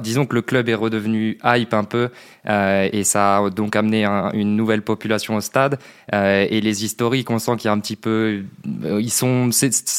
disons 0.00 0.26
que 0.26 0.34
le 0.34 0.42
club 0.42 0.68
est 0.68 0.74
redevenu 0.74 1.19
hype 1.44 1.74
un 1.74 1.84
peu 1.84 2.10
euh, 2.48 2.88
et 2.92 3.04
ça 3.04 3.38
a 3.38 3.50
donc 3.50 3.76
amené 3.76 4.04
une 4.34 4.56
nouvelle 4.56 4.82
population 4.82 5.36
au 5.36 5.40
stade 5.40 5.78
euh, 6.14 6.46
et 6.48 6.60
les 6.60 6.84
historiques 6.84 7.30
on 7.30 7.38
sent 7.38 7.56
qu'il 7.56 7.66
y 7.66 7.68
a 7.68 7.72
un 7.72 7.80
petit 7.80 7.96
peu 7.96 8.42
euh, 8.84 9.00
ils 9.00 9.10
sont 9.12 9.50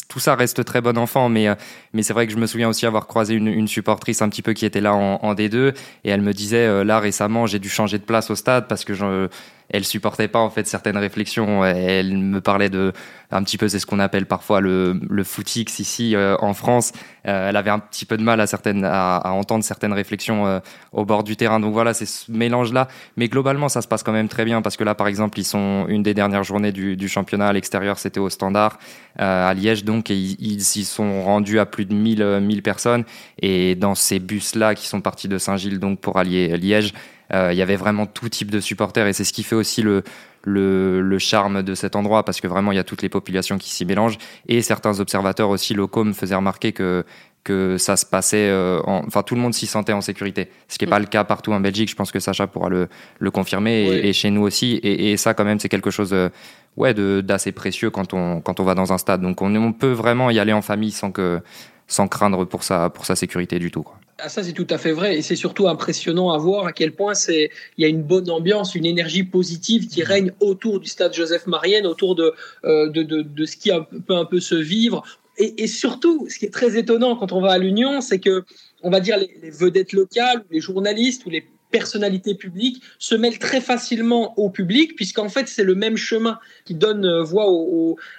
tout 0.10 0.20
ça 0.20 0.36
reste 0.36 0.64
très 0.66 0.82
bon 0.82 0.98
enfant 0.98 1.30
mais 1.30 1.48
mais 1.94 2.04
c'est 2.04 2.14
vrai 2.14 2.28
que 2.28 2.34
je 2.34 2.38
me 2.38 2.46
souviens 2.46 2.70
aussi 2.70 2.86
avoir 2.86 3.08
croisé 3.08 3.34
une, 3.34 3.68
supportrice 3.68 4.22
un 4.22 4.30
petit 4.30 4.42
peu 4.42 4.54
qui 4.54 4.66
était 4.66 4.82
là 4.82 4.94
en, 4.94 5.16
en 5.22 5.34
D2 5.34 5.74
et 6.04 6.10
elle 6.10 6.22
me 6.22 6.34
disait 6.34 6.84
là 6.84 7.00
récemment 7.00 7.46
j'ai 7.46 7.60
dû 7.60 7.70
changer 7.70 7.98
de 7.98 8.04
place 8.04 8.30
au 8.30 8.36
stade 8.36 8.68
parce 8.68 8.86
que 8.86 8.94
je 8.94 9.28
elle 9.72 9.86
supportait 9.86 10.28
pas 10.28 10.40
en 10.40 10.50
fait 10.50 10.68
certaines 10.68 10.98
réflexions. 10.98 11.66
Elle 11.66 12.18
me 12.18 12.42
parlait 12.42 12.70
de 12.70 12.94
un 13.34 13.44
petit 13.44 13.58
peu 13.58 13.70
c'est 13.70 13.80
ce 13.80 13.86
qu'on 13.86 14.00
appelle 14.00 14.26
parfois 14.26 14.60
le 14.60 15.00
le 15.10 15.24
footix 15.24 15.80
ici 15.80 16.16
euh, 16.16 16.36
en 16.40 16.54
France. 16.54 16.92
Euh, 17.28 17.50
elle 17.50 17.56
avait 17.56 17.70
un 17.70 17.80
petit 17.80 18.06
peu 18.06 18.18
de 18.18 18.24
mal 18.24 18.42
à 18.42 18.48
certaines 18.48 18.84
à, 18.84 19.22
entendre 19.32 19.64
certaines 19.64 19.94
réflexions 19.94 20.46
euh, 20.46 20.60
au 20.92 21.06
bord 21.06 21.24
du 21.24 21.38
terrain. 21.38 21.60
Donc 21.60 21.74
voilà, 21.74 21.94
c'est 21.94 22.06
ce 22.06 22.32
mélange 22.32 22.74
là. 22.74 22.90
Mais 23.16 23.30
globalement, 23.30 23.70
ça 23.70 23.82
se 23.82 23.88
passe 23.88 24.04
quand 24.04 24.12
même 24.12 24.28
très 24.28 24.44
bien 24.44 24.62
parce 24.62 24.76
que 24.76 24.84
là, 24.84 24.96
par 24.96 25.08
exemple, 25.08 25.40
ils 25.40 25.46
sont 25.46 25.86
une 25.88 26.04
des 26.04 26.14
dernières 26.14 26.44
journées 26.44 26.72
du, 26.72 27.08
championnat 27.08 27.48
à 27.48 27.54
l'extérieur, 27.54 27.98
c'était 28.00 28.20
au 28.20 28.30
Standard 28.30 28.78
à 29.18 29.54
Liège, 29.54 29.84
donc 29.84 30.10
ils, 30.10 30.38
ils 30.40 30.62
y 30.62 30.86
sont 30.86 31.24
rendus 31.24 31.60
à 31.60 31.66
plus 31.66 31.81
de 31.86 31.94
1000 31.94 32.40
1000 32.42 32.62
personnes. 32.62 33.04
Et 33.42 33.76
dans 33.76 33.96
ces 33.96 34.20
bus 34.20 34.56
là 34.56 34.76
qui 34.76 34.88
sont 34.88 35.02
partis 35.02 35.28
de 35.28 35.38
Saint-Gilles 35.38 35.80
donc 35.80 36.00
pour 36.00 36.18
allier 36.18 36.58
Liège. 36.58 36.94
Euh, 37.34 37.54
il 37.54 37.58
y 37.58 37.62
avait 37.62 37.78
vraiment 37.78 38.08
tout 38.08 38.28
type 38.28 38.52
de 38.52 38.60
supporters 38.60 39.08
et 39.08 39.14
c'est 39.14 39.24
ce 39.24 39.32
qui 39.32 39.44
fait 39.44 39.56
aussi 39.56 39.82
le, 39.82 40.04
le, 40.44 41.02
le, 41.02 41.18
charme 41.18 41.64
de 41.64 41.76
cet 41.76 41.96
endroit 41.96 42.26
parce 42.26 42.42
que 42.42 42.48
vraiment 42.48 42.74
il 42.74 42.76
y 42.76 42.80
a 42.80 42.84
toutes 42.84 43.02
les 43.02 43.10
populations 43.10 43.58
qui 43.58 43.70
s'y 43.70 43.86
mélangent 43.86 44.18
et 44.50 44.62
certains 44.62 45.00
observateurs 45.00 45.48
aussi 45.48 45.74
locaux 45.74 46.04
me 46.04 46.12
faisaient 46.12 46.36
remarquer 46.36 46.74
que 46.74 47.06
que 47.44 47.78
ça 47.78 47.98
se 47.98 48.06
passait, 48.06 48.50
euh, 48.50 48.82
enfin 48.86 49.24
tout 49.24 49.36
le 49.36 49.42
monde 49.42 49.54
s'y 49.54 49.66
sentait 49.66 49.94
en 49.94 50.02
sécurité, 50.02 50.50
ce 50.68 50.78
qui 50.78 50.86
n'est 50.86 50.90
pas 50.90 51.00
le 51.00 51.06
cas 51.06 51.24
partout 51.24 51.52
en 51.54 51.60
Belgique. 51.60 51.90
Je 51.90 51.96
pense 51.96 52.12
que 52.12 52.20
Sacha 52.20 52.46
pourra 52.46 52.70
le, 52.70 52.88
le 53.20 53.32
confirmer 53.32 53.88
et, 53.88 54.14
chez 54.14 54.30
nous 54.30 54.44
aussi. 54.44 54.74
Et, 54.84 55.12
et 55.12 55.18
ça 55.18 55.34
quand 55.34 55.44
même 55.44 55.60
c'est 55.60 55.70
quelque 55.70 55.90
chose, 55.90 56.14
euh, 56.14 56.30
ouais, 56.78 56.94
d'assez 56.94 57.52
précieux 57.52 57.90
quand 57.90 58.14
on 58.14 58.42
quand 58.42 58.60
on 58.60 58.64
va 58.64 58.76
dans 58.76 58.94
un 58.94 58.98
stade. 58.98 59.22
Donc 59.22 59.42
on, 59.42 59.54
on 59.56 59.74
peut 59.74 59.92
vraiment 59.92 60.30
y 60.30 60.40
aller 60.40 60.54
en 60.54 60.62
famille 60.62 60.92
sans 60.92 61.12
que 61.12 61.40
sans 61.88 62.08
craindre 62.08 62.46
pour 62.46 62.64
sa 62.64 62.90
pour 62.90 63.06
sa 63.06 63.16
sécurité 63.16 63.60
du 63.60 63.72
tout. 63.72 63.86
Ah, 64.24 64.30
ça, 64.30 64.44
c'est 64.44 64.54
tout 64.54 64.68
à 64.70 64.78
fait 64.78 64.92
vrai. 64.92 65.18
Et 65.18 65.22
c'est 65.24 65.36
surtout 65.36 65.68
impressionnant 65.68 66.30
à 66.30 66.38
voir 66.38 66.68
à 66.68 66.74
quel 66.74 66.92
point 66.92 67.14
il 67.28 67.50
y 67.80 67.86
a 67.86 67.88
une 67.88 68.04
bonne 68.04 68.30
ambiance, 68.30 68.76
une 68.76 68.86
énergie 68.86 69.24
positive 69.24 69.88
qui 69.88 70.04
règne 70.04 70.32
autour 70.40 70.80
du 70.80 70.88
stade 70.88 71.14
Joseph 71.14 71.48
Marienne, 71.48 71.88
autour 71.88 72.14
de, 72.14 72.32
euh, 72.64 72.90
de, 72.90 73.02
de, 73.02 73.46
ce 73.46 73.58
qui 73.58 73.72
peut 74.06 74.16
un 74.16 74.26
peu 74.26 74.40
se 74.40 74.54
vivre. 74.54 75.04
Et, 75.38 75.66
surtout, 75.66 76.28
ce 76.30 76.38
qui 76.38 76.46
est 76.46 76.54
très 76.54 76.78
étonnant 76.78 77.16
quand 77.16 77.32
on 77.32 77.42
va 77.42 77.54
à 77.54 77.58
l'Union, 77.58 78.00
c'est 78.02 78.20
que, 78.20 78.44
on 78.84 78.92
va 78.92 79.00
dire, 79.00 79.18
les 79.18 79.50
vedettes 79.50 79.94
locales, 79.94 80.44
les 80.52 80.60
journalistes 80.60 81.26
ou 81.26 81.32
les 81.32 81.48
personnalité 81.72 82.36
publique 82.36 82.84
se 83.00 83.16
mêle 83.16 83.40
très 83.40 83.62
facilement 83.62 84.38
au 84.38 84.50
public, 84.50 84.96
puisqu'en 84.96 85.30
fait, 85.30 85.48
c'est 85.48 85.64
le 85.64 85.76
même 85.76 85.98
chemin 85.98 86.40
qui 86.66 86.76
donne 86.76 87.06
euh, 87.06 87.24
voix 87.24 87.48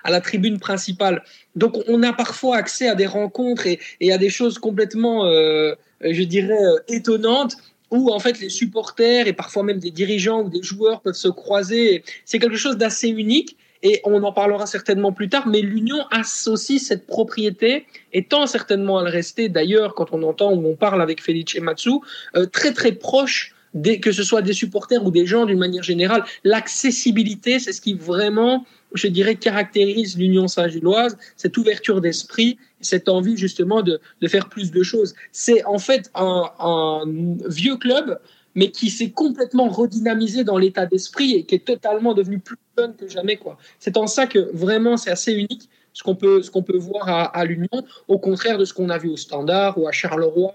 à 0.04 0.10
la 0.10 0.20
tribune 0.20 0.58
principale. 0.58 1.22
Donc, 1.54 1.76
on 1.86 2.02
a 2.02 2.12
parfois 2.12 2.56
accès 2.56 2.88
à 2.88 2.94
des 2.94 3.06
rencontres 3.06 3.66
et, 3.66 4.12
à 4.12 4.18
des 4.18 4.30
choses 4.30 4.58
complètement, 4.58 5.26
euh, 5.26 5.74
je 6.00 6.22
dirais, 6.22 6.52
euh, 6.52 6.78
étonnantes 6.88 7.56
où 7.90 8.10
en 8.10 8.18
fait 8.18 8.40
les 8.40 8.48
supporters 8.48 9.28
et 9.28 9.34
parfois 9.34 9.62
même 9.62 9.78
des 9.78 9.90
dirigeants 9.90 10.42
ou 10.42 10.48
des 10.48 10.62
joueurs 10.62 11.02
peuvent 11.02 11.12
se 11.12 11.28
croiser. 11.28 12.02
C'est 12.24 12.38
quelque 12.38 12.56
chose 12.56 12.78
d'assez 12.78 13.08
unique 13.08 13.58
et 13.82 14.00
on 14.04 14.22
en 14.22 14.32
parlera 14.32 14.66
certainement 14.66 15.12
plus 15.12 15.28
tard, 15.28 15.46
mais 15.46 15.60
l'Union 15.60 16.06
associe 16.10 16.80
cette 16.80 17.06
propriété, 17.06 17.84
et 18.12 18.24
tend 18.24 18.46
certainement 18.46 18.98
à 18.98 19.04
le 19.04 19.10
rester, 19.10 19.48
d'ailleurs, 19.48 19.94
quand 19.94 20.12
on 20.12 20.22
entend 20.22 20.52
ou 20.52 20.66
on 20.66 20.76
parle 20.76 21.00
avec 21.02 21.22
Felice 21.22 21.58
Matsu, 21.60 21.90
euh, 22.36 22.46
très 22.46 22.72
très 22.72 22.92
proche 22.92 23.54
que 24.02 24.12
ce 24.12 24.22
soit 24.22 24.42
des 24.42 24.52
supporters 24.52 25.04
ou 25.04 25.10
des 25.10 25.26
gens 25.26 25.46
d'une 25.46 25.58
manière 25.58 25.82
générale, 25.82 26.24
l'accessibilité, 26.44 27.58
c'est 27.58 27.72
ce 27.72 27.80
qui 27.80 27.94
vraiment, 27.94 28.66
je 28.94 29.08
dirais, 29.08 29.36
caractérise 29.36 30.18
l'Union 30.18 30.48
Saint-Gilloise, 30.48 31.16
cette 31.36 31.56
ouverture 31.56 32.00
d'esprit, 32.00 32.58
cette 32.80 33.08
envie 33.08 33.36
justement 33.36 33.82
de, 33.82 34.00
de, 34.20 34.28
faire 34.28 34.48
plus 34.48 34.70
de 34.70 34.82
choses. 34.82 35.14
C'est 35.32 35.64
en 35.64 35.78
fait 35.78 36.10
un, 36.14 37.04
vieux 37.48 37.76
club 37.76 38.18
mais 38.54 38.70
qui 38.70 38.90
s'est 38.90 39.08
complètement 39.08 39.70
redynamisé 39.70 40.44
dans 40.44 40.58
l'état 40.58 40.84
d'esprit 40.84 41.36
et 41.36 41.44
qui 41.44 41.54
est 41.54 41.64
totalement 41.64 42.12
devenu 42.12 42.38
plus 42.38 42.58
jeune 42.76 42.94
que 42.94 43.08
jamais. 43.08 43.40
C'est 43.78 43.96
en 43.96 44.06
ça 44.06 44.26
que 44.26 44.50
vraiment 44.52 44.98
c'est 44.98 45.10
assez 45.10 45.32
unique 45.32 45.70
ce 45.92 46.02
qu'on 46.02 46.14
peut, 46.14 46.42
qu'on 46.52 46.62
peut 46.62 46.76
voir 46.76 47.08
à, 47.08 47.24
à 47.24 47.44
l'Union, 47.44 47.84
au 48.08 48.18
contraire 48.18 48.58
de 48.58 48.64
ce 48.64 48.74
qu'on 48.74 48.88
a 48.88 48.98
vu 48.98 49.08
au 49.08 49.16
Standard 49.16 49.78
ou 49.78 49.88
à 49.88 49.92
Charleroi 49.92 50.54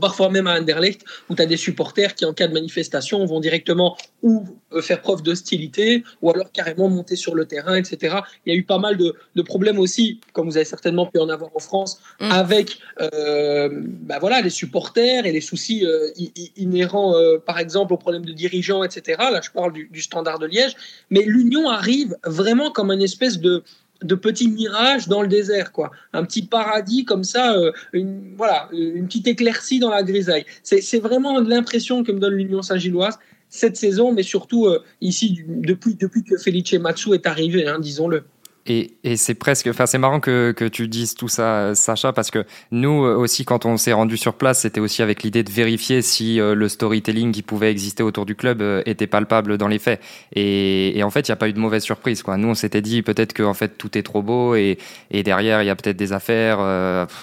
parfois 0.00 0.30
même 0.30 0.46
à 0.46 0.58
Anderlecht, 0.58 1.04
où 1.28 1.34
tu 1.34 1.42
as 1.42 1.46
des 1.46 1.56
supporters 1.56 2.14
qui, 2.14 2.24
en 2.24 2.32
cas 2.32 2.48
de 2.48 2.52
manifestation, 2.52 3.24
vont 3.24 3.40
directement 3.40 3.96
ou 4.22 4.44
euh, 4.72 4.80
faire 4.80 5.00
preuve 5.00 5.22
d'hostilité, 5.22 6.04
ou 6.22 6.30
alors 6.30 6.50
carrément 6.52 6.88
monter 6.88 7.16
sur 7.16 7.34
le 7.34 7.44
terrain, 7.46 7.76
etc. 7.76 8.16
Il 8.46 8.52
y 8.52 8.56
a 8.56 8.58
eu 8.58 8.64
pas 8.64 8.78
mal 8.78 8.96
de, 8.96 9.14
de 9.34 9.42
problèmes 9.42 9.78
aussi, 9.78 10.20
comme 10.32 10.48
vous 10.48 10.56
avez 10.56 10.64
certainement 10.64 11.06
pu 11.06 11.18
en 11.18 11.28
avoir 11.28 11.50
en 11.54 11.60
France, 11.60 12.00
mm. 12.20 12.30
avec 12.30 12.78
euh, 13.00 13.68
bah 13.72 14.18
voilà, 14.20 14.40
les 14.40 14.50
supporters 14.50 15.26
et 15.26 15.32
les 15.32 15.40
soucis 15.40 15.84
euh, 15.84 16.10
inhérents, 16.56 17.16
euh, 17.16 17.38
par 17.38 17.58
exemple, 17.58 17.92
aux 17.92 17.98
problèmes 17.98 18.24
de 18.24 18.32
dirigeants, 18.32 18.84
etc. 18.84 19.18
Là, 19.18 19.40
je 19.42 19.50
parle 19.50 19.72
du, 19.72 19.88
du 19.92 20.00
standard 20.00 20.38
de 20.38 20.46
Liège. 20.46 20.74
Mais 21.10 21.22
l'Union 21.22 21.68
arrive 21.68 22.16
vraiment 22.24 22.70
comme 22.70 22.90
une 22.90 23.02
espèce 23.02 23.38
de, 23.38 23.62
de 24.02 24.14
petits 24.14 24.48
mirages 24.48 25.08
dans 25.08 25.22
le 25.22 25.28
désert, 25.28 25.72
quoi. 25.72 25.90
Un 26.12 26.24
petit 26.24 26.42
paradis 26.42 27.04
comme 27.04 27.24
ça, 27.24 27.54
euh, 27.54 27.72
une, 27.92 28.34
voilà, 28.36 28.68
une 28.72 29.06
petite 29.06 29.26
éclaircie 29.26 29.78
dans 29.78 29.90
la 29.90 30.02
grisaille. 30.02 30.44
C'est 30.62 30.98
vraiment 30.98 31.40
l'impression 31.40 32.04
que 32.04 32.12
me 32.12 32.20
donne 32.20 32.34
l'Union 32.34 32.62
Saint-Gilloise 32.62 33.18
cette 33.48 33.76
saison, 33.76 34.12
mais 34.12 34.22
surtout 34.22 34.66
euh, 34.66 34.82
ici 35.02 35.40
depuis, 35.46 35.94
depuis 35.94 36.24
que 36.24 36.38
Felice 36.38 36.72
Matsu 36.74 37.12
est 37.12 37.26
arrivé, 37.26 37.68
hein, 37.68 37.78
disons-le. 37.78 38.24
Et, 38.66 38.92
c'est 39.16 39.34
presque, 39.34 39.66
enfin 39.66 39.86
c'est 39.86 39.98
marrant 39.98 40.20
que, 40.20 40.54
tu 40.72 40.86
dises 40.86 41.14
tout 41.14 41.26
ça, 41.26 41.74
Sacha, 41.74 42.12
parce 42.12 42.30
que 42.30 42.44
nous 42.70 43.04
euh, 43.04 43.16
aussi, 43.16 43.44
quand 43.44 43.66
on 43.66 43.76
s'est 43.76 43.92
rendu 43.92 44.16
sur 44.16 44.34
place, 44.34 44.60
c'était 44.60 44.78
aussi 44.78 45.02
avec 45.02 45.24
l'idée 45.24 45.42
de 45.42 45.50
vérifier 45.50 46.00
si 46.00 46.40
euh, 46.40 46.54
le 46.54 46.68
storytelling 46.68 47.32
qui 47.32 47.42
pouvait 47.42 47.72
exister 47.72 48.04
autour 48.04 48.24
du 48.24 48.36
club 48.36 48.62
euh, 48.62 48.82
était 48.86 49.08
palpable 49.08 49.58
dans 49.58 49.66
les 49.66 49.80
faits. 49.80 50.00
Et, 50.36 51.00
en 51.02 51.10
fait, 51.10 51.26
il 51.26 51.30
n'y 51.30 51.34
a 51.34 51.36
pas 51.36 51.48
eu 51.48 51.52
de 51.52 51.58
mauvaise 51.58 51.82
surprise. 51.82 52.22
Quoi. 52.22 52.36
Nous, 52.36 52.48
on 52.48 52.54
s'était 52.54 52.82
dit 52.82 53.02
peut-être 53.02 53.32
que 53.32 53.42
en 53.42 53.54
fait 53.54 53.76
tout 53.76 53.98
est 53.98 54.02
trop 54.02 54.22
beau 54.22 54.54
et 54.54 54.78
derrière 55.10 55.62
il 55.62 55.66
y 55.66 55.70
a 55.70 55.74
peut-être 55.74 55.96
des 55.96 56.12
affaires 56.12 56.60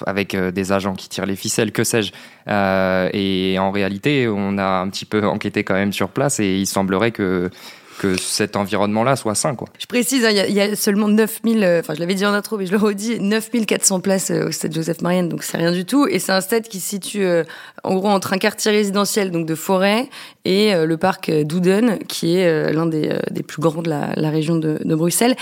avec 0.05 0.36
des 0.36 0.72
agents 0.72 0.96
qui 0.96 1.08
tirent 1.08 1.25
les 1.25 1.36
ficelles, 1.36 1.72
que 1.72 1.84
sais-je. 1.84 2.12
et 3.13 3.58
en 3.60 3.72
réalité, 3.72 4.27
on 4.27 4.58
a 4.58 4.81
un 4.81 4.89
petit 4.89 5.05
peu 5.05 5.25
enquêté 5.27 5.63
quand 5.63 5.75
même 5.75 5.93
sur 5.93 6.10
place 6.10 6.39
et 6.39 6.58
il 6.58 6.67
semblerait 6.67 7.12
que 7.12 7.50
que 8.00 8.18
cet 8.18 8.56
environnement-là 8.56 9.15
soit 9.15 9.36
sain. 9.36 9.53
Quoi. 9.53 9.68
Je 9.77 9.86
précise, 9.86 10.25
hein, 10.25 10.32
il 10.32 10.53
y, 10.53 10.62
a 10.62 10.75
seulement 10.75 11.10
9000, 11.10 11.63
euh, 11.63 11.82
enfin 11.82 11.94
je 11.94 12.00
l'avais 12.00 12.15
dit 12.15 12.25
en 12.25 12.34
intro, 12.34 12.58
mais 12.58 12.65
je 12.65 12.72
le 12.72 12.77
redis, 12.77 13.20
9400 13.20 14.00
places 14.00 14.32
euh, 14.32 14.48
au 14.48 14.51
stade 14.51 14.74
Joseph-Marianne, 14.74 15.27
donc 15.27 15.44
c'est 15.44 15.58
rien 15.58 15.74
du 15.74 15.86
tout. 15.86 16.08
Et 16.08 16.18
c'est 16.18 16.32
un 16.32 16.41
stade 16.41 16.68
qui 16.68 16.79
se 16.79 16.89
situe 16.89 17.25
euh, 17.25 17.44
en 17.84 17.96
gros 17.96 18.08
entre 18.08 18.34
un 18.34 18.38
quartier 18.38 18.72
résidentiel 18.72 19.32
donc 19.32 19.46
de 19.46 19.53
Forêt 19.53 20.10
et 20.46 20.74
le 20.74 20.98
parc 20.98 21.29
Douden, 21.29 22.00
qui 22.08 22.38
est 22.38 22.72
l'un 22.72 22.86
des, 22.86 23.20
plus 23.46 23.62
grands 23.62 23.82
de 23.82 23.89
la, 23.89 24.29
région 24.29 24.56
de, 24.56 24.96
Bruxelles. 24.96 25.36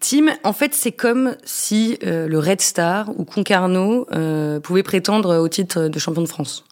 Tim, 0.00 0.28
en 0.44 0.52
fait, 0.52 0.74
c'est 0.74 0.92
comme 0.92 1.34
si 1.44 1.98
le 2.02 2.38
Red 2.38 2.60
Star 2.60 3.10
ou 3.18 3.24
Concarneau 3.24 4.06
euh, 4.12 4.60
pouvaient 4.60 4.82
prétendre 4.82 5.38
au 5.38 5.48
titre 5.48 5.88
de 5.88 5.98
champion 5.98 6.22
de 6.22 6.28
France. 6.28 6.64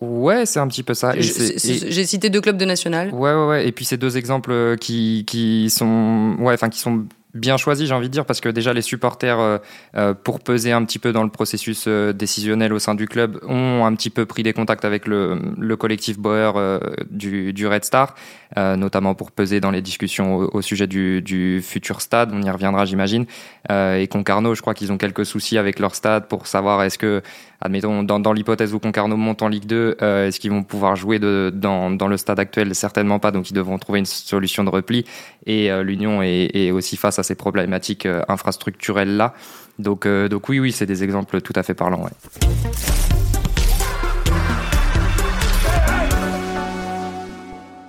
Ouais, 0.00 0.46
c'est 0.46 0.58
un 0.58 0.66
petit 0.68 0.82
peu 0.82 0.94
ça. 0.94 1.14
J'ai 1.18 2.04
cité 2.04 2.30
deux 2.30 2.40
clubs 2.40 2.56
de 2.56 2.64
national. 2.64 3.12
Ouais, 3.12 3.32
ouais, 3.32 3.46
ouais. 3.46 3.68
Et 3.68 3.72
puis 3.72 3.84
ces 3.84 3.96
deux 3.96 4.16
exemples 4.16 4.76
qui, 4.80 5.24
qui 5.26 5.70
sont, 5.70 6.36
ouais, 6.40 6.54
enfin, 6.54 6.68
qui 6.68 6.80
sont 6.80 7.04
bien 7.34 7.56
choisi, 7.56 7.86
j'ai 7.86 7.94
envie 7.94 8.08
de 8.08 8.12
dire, 8.12 8.26
parce 8.26 8.40
que 8.40 8.48
déjà 8.48 8.72
les 8.72 8.82
supporters, 8.82 9.38
euh, 9.40 9.58
euh, 9.96 10.14
pour 10.14 10.40
peser 10.40 10.72
un 10.72 10.84
petit 10.84 10.98
peu 10.98 11.12
dans 11.12 11.22
le 11.22 11.30
processus 11.30 11.84
euh, 11.88 12.12
décisionnel 12.12 12.72
au 12.72 12.78
sein 12.78 12.94
du 12.94 13.06
club, 13.06 13.38
ont 13.46 13.84
un 13.84 13.94
petit 13.94 14.10
peu 14.10 14.26
pris 14.26 14.42
des 14.42 14.52
contacts 14.52 14.84
avec 14.84 15.06
le, 15.06 15.40
le 15.58 15.76
collectif 15.76 16.18
Bauer 16.18 16.80
du, 17.10 17.66
Red 17.66 17.84
Star, 17.84 18.14
notamment 18.56 19.14
pour 19.14 19.30
peser 19.30 19.60
dans 19.60 19.70
les 19.70 19.82
discussions 19.82 20.36
au, 20.36 20.60
sujet 20.62 20.86
du, 20.86 21.62
futur 21.62 22.00
stade. 22.00 22.30
On 22.32 22.42
y 22.42 22.50
reviendra, 22.50 22.84
j'imagine. 22.84 23.26
et 23.70 24.06
Concarneau, 24.10 24.54
je 24.54 24.60
crois 24.60 24.74
qu'ils 24.74 24.92
ont 24.92 24.98
quelques 24.98 25.24
soucis 25.24 25.58
avec 25.58 25.78
leur 25.78 25.94
stade 25.94 26.26
pour 26.26 26.46
savoir 26.46 26.82
est-ce 26.82 26.98
que, 26.98 27.22
admettons, 27.60 28.02
dans, 28.02 28.32
l'hypothèse 28.32 28.74
où 28.74 28.78
Concarneau 28.78 29.16
monte 29.16 29.42
en 29.42 29.48
Ligue 29.48 29.66
2, 29.66 29.96
est-ce 30.00 30.38
qu'ils 30.38 30.50
vont 30.50 30.62
pouvoir 30.62 30.96
jouer 30.96 31.18
dans, 31.18 32.08
le 32.08 32.16
stade 32.16 32.38
actuel? 32.38 32.74
Certainement 32.74 33.18
pas, 33.18 33.30
donc 33.30 33.50
ils 33.50 33.54
devront 33.54 33.78
trouver 33.78 34.00
une 34.00 34.06
solution 34.06 34.64
de 34.64 34.70
repli. 34.70 35.04
Et 35.46 35.70
l'Union 35.82 36.22
est 36.22 36.70
aussi 36.70 36.96
face 36.96 37.18
à 37.18 37.21
ces 37.22 37.34
problématiques 37.34 38.06
euh, 38.06 38.22
infrastructurelles-là. 38.28 39.34
Donc, 39.78 40.06
euh, 40.06 40.28
donc 40.28 40.48
oui, 40.48 40.60
oui, 40.60 40.72
c'est 40.72 40.86
des 40.86 41.02
exemples 41.04 41.40
tout 41.40 41.54
à 41.56 41.62
fait 41.62 41.74
parlants. 41.74 42.06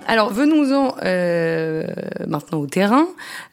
Alors 0.06 0.30
venons-en 0.32 0.96
euh, 1.02 1.86
maintenant 2.26 2.58
au 2.58 2.66
terrain. 2.66 3.06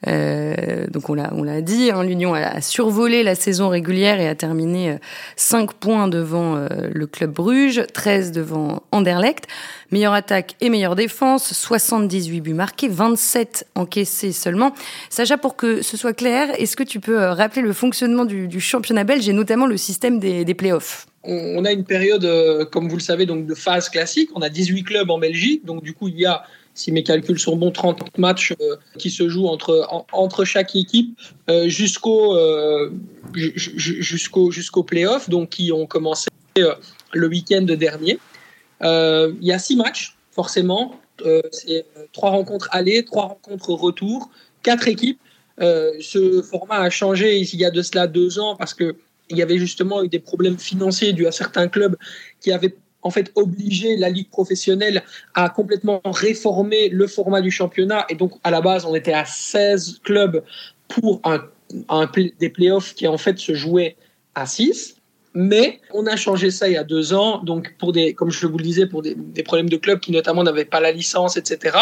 Euh, 0.08 0.86
donc 0.88 1.10
on 1.10 1.14
l'a 1.14 1.32
on 1.34 1.44
l'a 1.44 1.62
dit, 1.62 1.92
hein, 1.92 2.04
l'Union 2.04 2.34
a, 2.34 2.60
survolé 2.62 3.24
la 3.24 3.36
saison 3.36 3.70
régulière 3.70 4.20
et 4.20 4.28
a 4.28 4.36
terminé 4.36 4.98
5 5.38 5.70
euh, 5.70 5.74
points 5.80 6.08
devant 6.08 6.56
le 6.70 7.08
club 7.08 7.32
Bruges, 7.32 7.84
13 7.94 8.32
devant 8.32 8.84
Anderlecht. 8.92 9.48
Meilleure 9.92 10.14
attaque 10.14 10.56
et 10.62 10.70
meilleure 10.70 10.96
défense, 10.96 11.54
78 11.54 12.42
buts 12.42 12.54
marqués, 12.54 12.88
27 12.88 13.68
encaissés 13.76 14.32
seulement. 14.32 14.74
Sacha, 15.10 15.38
pour 15.38 15.56
que 15.56 15.82
ce 15.82 15.98
soit 15.98 16.14
clair, 16.14 16.50
est-ce 16.58 16.76
que 16.76 16.84
tu 16.84 17.00
peux 17.00 17.18
rappeler 17.18 17.62
le 17.62 17.74
fonctionnement 17.74 18.26
du, 18.26 18.48
du 18.48 18.60
championnat 18.60 19.04
belge 19.04 19.28
et 19.28 19.34
notamment 19.34 19.66
le 19.66 19.78
système 19.78 20.20
des, 20.20 20.46
des 20.46 20.54
playoffs? 20.54 21.08
On 21.24 21.66
a 21.66 21.72
une 21.72 21.84
période, 21.84 22.26
euh, 22.26 22.66
comme 22.66 22.90
vous 22.90 22.96
le 22.96 23.02
savez, 23.02 23.26
donc 23.26 23.46
de 23.46 23.54
phase 23.54 23.90
classique. 23.90 24.30
On 24.36 24.42
a 24.42 24.50
18 24.50 24.84
clubs 24.84 25.10
en 25.10 25.20
Belgique, 25.20 25.66
donc 25.66 25.84
du 25.84 25.94
coup, 25.94 26.08
il 26.08 26.20
y 26.20 26.26
a, 26.26 26.44
si 26.74 26.92
mes 26.92 27.04
calculs 27.04 27.40
sont 27.40 27.56
bons, 27.56 27.72
30 27.72 28.18
matchs 28.18 28.54
euh, 28.60 28.78
qui 28.98 29.12
se 29.12 29.30
jouent 29.30 29.48
entre, 29.48 29.88
entre 30.12 30.46
chaque 30.46 30.76
équipe 30.76 31.18
euh, 31.50 31.68
jusqu'au 31.68 32.38
jusqu'au 33.34 34.52
jusqu'au 34.52 34.84
playoff, 34.84 35.30
donc 35.30 35.50
qui 35.50 35.72
ont 35.72 35.86
commencé 35.86 36.28
le 36.56 37.28
week-end 37.28 37.62
dernier. 37.62 38.18
il 38.82 39.38
y 39.42 39.52
a 39.52 39.60
six 39.60 39.76
matchs, 39.76 40.18
forcément. 40.32 41.00
C'est 41.52 41.86
trois 42.14 42.32
rencontres 42.32 42.68
aller, 42.72 43.06
trois 43.06 43.28
rencontres 43.28 43.74
retour, 43.74 44.32
quatre 44.64 44.88
équipes. 44.88 45.20
ce 45.60 46.42
format 46.42 46.80
a 46.80 46.90
changé 46.90 47.40
il 47.40 47.60
y 47.60 47.64
a 47.64 47.70
de 47.70 47.84
cela 47.84 48.08
deux 48.08 48.40
ans 48.40 48.56
parce 48.56 48.74
que 48.74 48.96
il 49.32 49.38
y 49.38 49.42
avait 49.42 49.58
justement 49.58 50.04
eu 50.04 50.08
des 50.08 50.20
problèmes 50.20 50.58
financiers 50.58 51.14
dus 51.14 51.26
à 51.26 51.32
certains 51.32 51.68
clubs 51.68 51.96
qui 52.40 52.52
avaient 52.52 52.76
en 53.04 53.10
fait 53.10 53.32
obligé 53.36 53.98
la 53.98 54.10
ligue 54.10 54.30
professionnelle 54.30 55.04
à 55.34 55.50
complètement 55.50 56.02
réformer 56.06 56.90
le 56.90 57.08
format 57.08 57.42
du 57.42 57.52
championnat. 57.52 58.06
Et 58.10 58.16
donc, 58.16 58.34
à 58.44 58.52
la 58.52 58.62
base, 58.62 58.86
on 58.86 58.94
était 58.96 59.14
à 59.14 59.26
16 59.26 60.02
clubs 60.04 60.44
pour 60.88 61.22
un, 61.24 61.42
des 62.40 62.50
playoffs 62.50 62.94
qui 62.94 63.08
en 63.08 63.18
fait 63.18 63.40
se 63.40 63.54
jouaient 63.56 63.96
à 64.36 64.46
6. 64.46 64.98
Mais 65.34 65.80
on 65.94 66.08
a 66.08 66.18
changé 66.18 66.52
ça 66.52 66.68
il 66.68 66.74
y 66.74 66.78
a 66.78 66.84
deux 66.84 67.14
ans, 67.14 67.42
donc 67.42 67.74
pour 67.78 67.94
des, 67.94 68.14
comme 68.14 68.32
je 68.32 68.46
vous 68.46 68.58
le 68.58 68.66
disais, 68.66 68.86
pour 68.86 69.02
des, 69.02 69.16
problèmes 69.44 69.70
de 69.70 69.78
clubs 69.78 70.02
qui 70.02 70.12
notamment 70.12 70.44
n'avaient 70.44 70.66
pas 70.66 70.82
la 70.82 70.92
licence, 70.92 71.38
etc. 71.38 71.78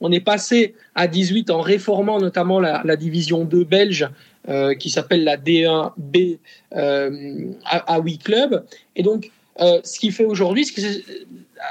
On 0.00 0.10
est 0.10 0.20
passé 0.20 0.74
à 0.96 1.06
18 1.06 1.50
en 1.50 1.60
réformant 1.60 2.18
notamment 2.18 2.58
la, 2.58 2.82
la 2.84 2.96
division 2.96 3.44
2 3.44 3.62
belge 3.62 4.08
euh, 4.48 4.74
qui 4.74 4.88
s'appelle 4.88 5.24
la 5.24 5.36
D1B 5.36 6.38
euh, 6.74 7.50
à, 7.66 8.00
8 8.00 8.18
clubs. 8.18 8.64
Et 8.96 9.02
donc, 9.02 9.30
euh, 9.60 9.80
ce 9.84 9.98
qui 9.98 10.10
fait 10.10 10.24
aujourd'hui, 10.24 10.64
c'est 10.64 11.02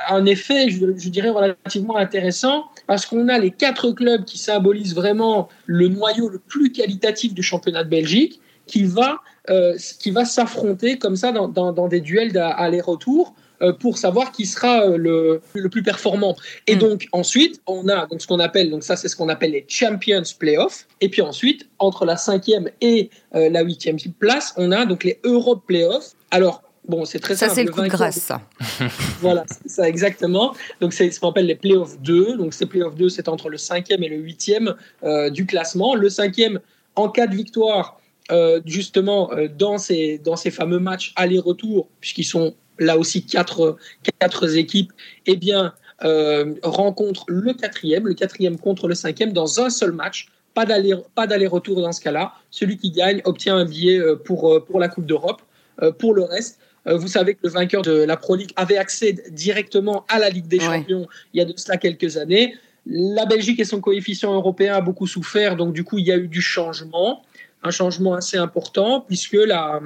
un 0.09 0.25
effet, 0.27 0.69
je, 0.69 1.09
dirais, 1.09 1.29
relativement 1.29 1.97
intéressant, 1.97 2.65
parce 2.85 3.07
qu'on 3.07 3.29
a 3.29 3.39
les 3.39 3.49
quatre 3.49 3.91
clubs 3.93 4.25
qui 4.25 4.37
symbolisent 4.37 4.93
vraiment 4.93 5.49
le 5.65 5.87
noyau 5.87 6.29
le 6.29 6.37
plus 6.37 6.71
qualitatif 6.71 7.33
du 7.33 7.41
championnat 7.41 7.83
de 7.83 7.89
Belgique, 7.89 8.41
qui 8.67 8.83
va, 8.83 9.21
qui 9.99 10.11
va 10.11 10.25
s'affronter 10.25 10.99
comme 10.99 11.15
ça 11.15 11.31
dans, 11.31 11.47
dans, 11.47 11.71
dans 11.71 11.87
des 11.87 12.01
duels 12.01 12.31
d'aller-retour. 12.31 13.33
Euh, 13.61 13.73
pour 13.73 13.97
savoir 13.97 14.31
qui 14.31 14.45
sera 14.45 14.81
euh, 14.81 14.97
le, 14.97 15.41
le 15.53 15.69
plus 15.69 15.83
performant. 15.83 16.35
Et 16.67 16.75
mm. 16.75 16.79
donc 16.79 17.07
ensuite, 17.11 17.61
on 17.67 17.87
a 17.87 18.05
donc 18.07 18.21
ce 18.21 18.27
qu'on 18.27 18.39
appelle, 18.39 18.69
donc 18.69 18.83
ça 18.83 18.95
c'est 18.95 19.07
ce 19.07 19.15
qu'on 19.15 19.29
appelle 19.29 19.51
les 19.51 19.65
Champions 19.67 20.23
Playoffs. 20.37 20.87
Et 21.01 21.09
puis 21.09 21.21
ensuite, 21.21 21.67
entre 21.79 22.05
la 22.05 22.17
cinquième 22.17 22.69
et 22.81 23.09
euh, 23.35 23.49
la 23.49 23.61
huitième 23.61 23.97
place, 24.19 24.53
on 24.57 24.71
a 24.71 24.85
donc 24.85 25.03
les 25.03 25.19
Europe 25.23 25.63
Playoffs. 25.65 26.13
Alors 26.31 26.63
Bon, 26.87 27.03
c'est 27.03 27.19
très 27.19 27.35
ça, 27.35 27.47
simple. 27.47 27.49
Ça, 27.49 27.55
c'est 27.55 27.63
le 27.65 27.71
coup 27.71 27.81
de 27.81 27.87
grâce, 27.87 28.15
ça. 28.15 28.41
voilà, 29.19 29.43
c'est 29.47 29.69
ça, 29.69 29.89
exactement. 29.89 30.55
Donc, 30.79 30.93
c'est 30.93 31.11
ce 31.11 31.19
qu'on 31.19 31.31
appelle 31.31 31.47
les 31.47 31.55
playoffs 31.55 31.99
2. 31.99 32.37
Donc, 32.37 32.53
ces 32.53 32.65
playoffs 32.65 32.95
2, 32.95 33.09
c'est 33.09 33.27
entre 33.27 33.49
le 33.49 33.57
cinquième 33.57 34.03
et 34.03 34.09
le 34.09 34.15
huitième 34.15 34.73
euh, 35.03 35.29
du 35.29 35.45
classement. 35.45 35.95
Le 35.95 36.09
cinquième, 36.09 36.61
en 36.95 37.09
cas 37.09 37.27
de 37.27 37.35
victoire, 37.35 37.99
euh, 38.31 38.61
justement, 38.65 39.31
euh, 39.33 39.47
dans, 39.49 39.77
ces, 39.77 40.17
dans 40.17 40.37
ces 40.37 40.51
fameux 40.51 40.79
matchs 40.79 41.13
aller-retour, 41.17 41.89
puisqu'ils 41.99 42.23
sont 42.23 42.55
là 42.79 42.97
aussi 42.97 43.23
quatre, 43.23 43.77
quatre 44.19 44.55
équipes, 44.57 44.91
eh 45.25 45.35
bien, 45.35 45.73
euh, 46.03 46.55
rencontre 46.63 47.25
le 47.27 47.53
quatrième, 47.53 48.07
le 48.07 48.13
quatrième 48.13 48.57
contre 48.57 48.87
le 48.87 48.95
cinquième 48.95 49.33
dans 49.33 49.61
un 49.61 49.69
seul 49.69 49.91
match. 49.91 50.27
Pas 50.53 50.65
d'aller-retour 50.65 51.81
dans 51.81 51.91
ce 51.91 52.01
cas-là. 52.01 52.33
Celui 52.49 52.77
qui 52.77 52.89
gagne 52.89 53.21
obtient 53.25 53.55
un 53.57 53.65
billet 53.65 54.01
pour, 54.25 54.65
pour 54.65 54.79
la 54.79 54.87
Coupe 54.87 55.05
d'Europe. 55.05 55.43
pour 55.99 56.15
le 56.15 56.23
reste, 56.23 56.59
vous 56.87 57.07
savez 57.07 57.35
que 57.35 57.41
le 57.43 57.49
vainqueur 57.49 57.83
de 57.83 57.91
la 57.91 58.17
Pro 58.17 58.35
League 58.35 58.53
avait 58.55 58.77
accès 58.77 59.13
directement 59.29 60.03
à 60.09 60.17
la 60.17 60.31
Ligue 60.31 60.47
des 60.47 60.59
Champions 60.59 61.07
il 61.35 61.37
y 61.37 61.41
a 61.41 61.45
de 61.45 61.53
cela 61.55 61.77
quelques 61.77 62.17
années. 62.17 62.55
La 62.87 63.27
Belgique 63.27 63.59
et 63.59 63.65
son 63.65 63.81
coefficient 63.81 64.33
européen 64.33 64.73
a 64.73 64.81
beaucoup 64.81 65.05
souffert, 65.05 65.57
donc 65.57 65.73
du 65.73 65.83
coup 65.83 65.99
il 65.99 66.07
y 66.07 66.11
a 66.11 66.17
eu 66.17 66.27
du 66.27 66.41
changement 66.41 67.21
un 67.63 67.71
changement 67.71 68.13
assez 68.13 68.37
important 68.37 69.01
puisque 69.01 69.33
la, 69.33 69.79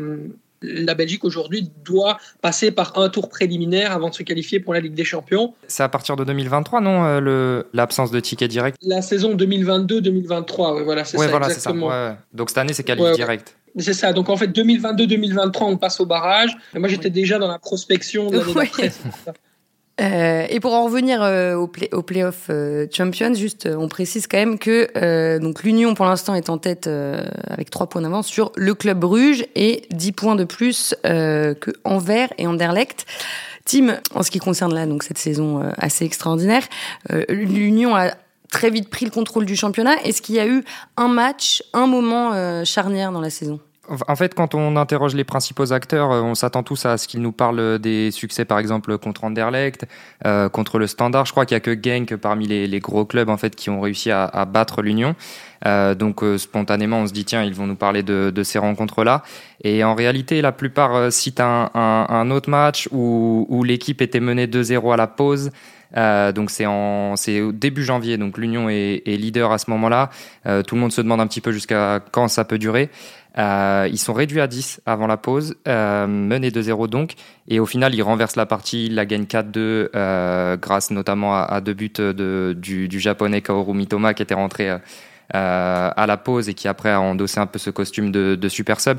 la 0.62 0.94
Belgique 0.94 1.24
aujourd'hui 1.24 1.70
doit 1.84 2.18
passer 2.42 2.72
par 2.72 2.98
un 2.98 3.10
tour 3.10 3.30
préliminaire 3.30 3.92
avant 3.92 4.10
de 4.10 4.16
se 4.16 4.24
qualifier 4.24 4.60
pour 4.60 4.74
la 4.74 4.80
Ligue 4.80 4.94
des 4.94 5.04
Champions. 5.04 5.54
C'est 5.68 5.84
à 5.84 5.90
partir 5.90 6.16
de 6.16 6.24
2023, 6.24 6.82
non, 6.82 7.06
euh, 7.06 7.64
l'absence 7.74 8.12
de 8.12 8.20
ticket 8.20 8.48
direct? 8.48 8.78
La 8.82 9.02
saison 9.02 9.36
2022-2023, 9.36 10.84
voilà, 10.84 11.04
c'est 11.04 11.18
ça. 11.18 11.28
Voilà, 11.28 11.48
exactement. 11.48 11.92
Donc 12.34 12.50
cette 12.50 12.58
année, 12.58 12.74
c'est 12.74 12.84
qualifié 12.84 13.14
direct. 13.14 13.56
C'est 13.78 13.94
ça. 13.94 14.14
Donc 14.14 14.30
en 14.30 14.36
fait, 14.36 14.48
2022-2023, 14.48 15.64
on 15.64 15.78
passe 15.78 16.00
au 16.00 16.06
barrage. 16.06 16.56
moi, 16.76 16.90
j'étais 16.90 17.10
déjà 17.10 17.40
dans 17.40 17.48
la 17.48 17.60
prospection 17.60 18.30
de 18.30 18.40
l'année 18.40 18.54
d'après. 18.54 18.92
Euh, 20.02 20.48
et 20.50 20.60
pour 20.60 20.74
en 20.74 20.86
revenir 20.86 21.22
euh, 21.22 21.56
au, 21.56 21.68
play, 21.68 21.90
au 21.94 22.02
playoff 22.02 22.48
euh, 22.50 22.88
Champions, 22.92 23.34
juste, 23.34 23.70
on 23.72 23.88
précise 23.88 24.26
quand 24.28 24.38
même 24.38 24.58
que 24.58 25.38
donc 25.40 25.64
l'Union 25.64 25.94
pour 25.94 26.06
l'instant 26.06 26.34
est 26.34 26.50
en 26.50 26.58
tête 26.58 26.90
avec 27.48 27.70
3 27.70 27.88
points 27.88 28.02
d'avance 28.02 28.28
sur 28.28 28.52
le 28.56 28.74
club 28.74 29.00
Bruges 29.00 29.46
et 29.56 29.84
10 29.92 30.12
points 30.14 30.36
de 30.36 30.44
plus 30.44 30.96
que 31.04 31.72
Anvers 31.84 32.30
et 32.38 32.48
Anderlecht. 32.48 33.06
Tim, 33.66 33.98
en 34.16 34.24
ce 34.24 34.32
qui 34.32 34.40
concerne 34.40 34.74
là 34.74 34.86
donc 34.86 35.04
cette 35.04 35.18
saison 35.18 35.62
assez 35.78 36.06
extraordinaire, 36.06 36.64
l'Union 37.30 37.96
a 37.96 38.12
très 38.50 38.70
vite 38.70 38.90
pris 38.90 39.06
le 39.06 39.12
contrôle 39.12 39.46
du 39.46 39.56
championnat. 39.56 40.02
Est-ce 40.04 40.22
qu'il 40.22 40.36
y 40.36 40.40
a 40.40 40.48
eu 40.48 40.64
un 40.98 41.08
match, 41.08 41.64
un 41.74 41.88
moment 41.88 42.64
charnière 42.66 43.12
dans 43.12 43.22
la 43.22 43.30
saison? 43.30 43.60
En 43.90 44.16
fait, 44.16 44.36
quand 44.36 44.54
on 44.54 44.76
interroge 44.78 45.16
les 45.16 45.24
principaux 45.24 45.74
acteurs, 45.74 46.12
euh, 46.12 46.22
on 46.22 46.36
s'attend 46.36 46.62
tous 46.62 46.86
à 46.86 46.98
ce 46.98 47.08
qu'ils 47.08 47.22
nous 47.22 47.32
parlent 47.32 47.80
des 47.80 48.12
succès, 48.12 48.46
par 48.46 48.60
exemple, 48.60 48.96
contre 49.00 49.24
Anderlecht, 49.24 49.88
euh, 50.26 50.50
contre 50.50 50.78
le 50.78 50.86
Standard. 50.86 51.26
Je 51.26 51.32
crois 51.32 51.46
qu'il 51.46 51.56
y 51.56 51.58
a 51.58 51.62
que 51.62 51.76
Genk 51.82 52.16
parmi 52.16 52.48
les, 52.48 52.80
gros 52.80 53.06
clubs 53.06 53.30
en 53.30 53.38
fait 53.38 53.56
qui 53.56 53.70
ont 53.70 53.82
réussi 53.82 54.12
à, 54.12 54.46
battre 54.46 54.82
l'Union. 54.82 55.16
Euh, 55.66 55.94
donc 55.96 56.24
spontanément, 56.38 57.00
on 57.00 57.08
se 57.08 57.14
dit 57.14 57.26
tiens, 57.26 57.44
ils 57.44 57.54
vont 57.54 57.68
nous 57.68 57.76
parler 57.76 58.04
de, 58.04 58.44
ces 58.44 58.60
rencontres-là. 58.60 59.24
Et 59.64 59.84
en 59.84 59.96
réalité, 59.96 60.42
la 60.42 60.52
plupart 60.52 61.12
citent 61.12 61.42
un, 61.42 62.32
autre 62.32 62.50
match 62.50 62.88
où, 62.92 63.64
l'équipe 63.64 64.02
était 64.02 64.20
menée 64.20 64.48
2-0 64.48 64.94
à 64.94 64.98
la 64.98 65.08
pause. 65.08 65.52
donc 65.96 66.50
c'est 66.50 66.66
en 66.66 67.16
c'est 67.16 67.42
au 67.42 67.52
début 67.52 67.84
janvier, 67.84 68.18
donc 68.18 68.38
l'Union 68.38 68.70
est, 68.70 69.04
est, 69.06 69.18
leader 69.18 69.52
à 69.52 69.58
ce 69.58 69.70
moment-là. 69.70 70.10
tout 70.46 70.76
le 70.76 70.82
monde 70.82 70.92
se 70.92 71.02
demande 71.02 71.22
un 71.22 71.28
petit 71.28 71.42
peu 71.42 71.52
jusqu'à 71.52 72.00
quand 72.12 72.28
ça 72.28 72.46
peut 72.46 72.58
durer. 72.58 72.90
Euh, 73.38 73.88
ils 73.90 73.98
sont 73.98 74.14
réduits 74.14 74.42
à 74.42 74.48
10 74.48 74.82
avant 74.86 75.08
la 75.08 75.16
pause, 75.16 75.56
euh, 75.68 76.06
menés 76.06 76.50
2-0 76.50 76.88
donc, 76.88 77.14
et 77.48 77.60
au 77.62 77.66
final 77.66 77.96
ils 77.96 78.02
renversent 78.02 78.36
la 78.36 78.46
partie, 78.46 78.88
ils 78.88 78.96
la 78.96 79.06
gagnent 79.06 79.24
4-2 79.24 79.90
euh, 79.96 80.58
grâce 80.58 80.92
notamment 80.92 81.36
à, 81.36 81.62
deux 81.62 81.74
buts 81.74 81.94
de, 81.96 82.54
du, 82.58 82.90
du, 82.90 83.00
japonais 83.00 83.42
Kaoru 83.42 83.74
Mitoma 83.74 84.14
qui 84.14 84.24
était 84.24 84.34
rentré 84.34 84.70
euh, 84.70 84.80
à 85.34 86.06
la 86.08 86.18
pause 86.18 86.50
et 86.50 86.54
qui 86.54 86.68
après 86.68 86.92
a 86.92 87.00
endossé 87.00 87.40
un 87.40 87.46
peu 87.46 87.60
ce 87.60 87.70
costume 87.70 88.12
de, 88.12 88.36
de 88.36 88.50
super 88.50 88.80
sub. 88.80 88.98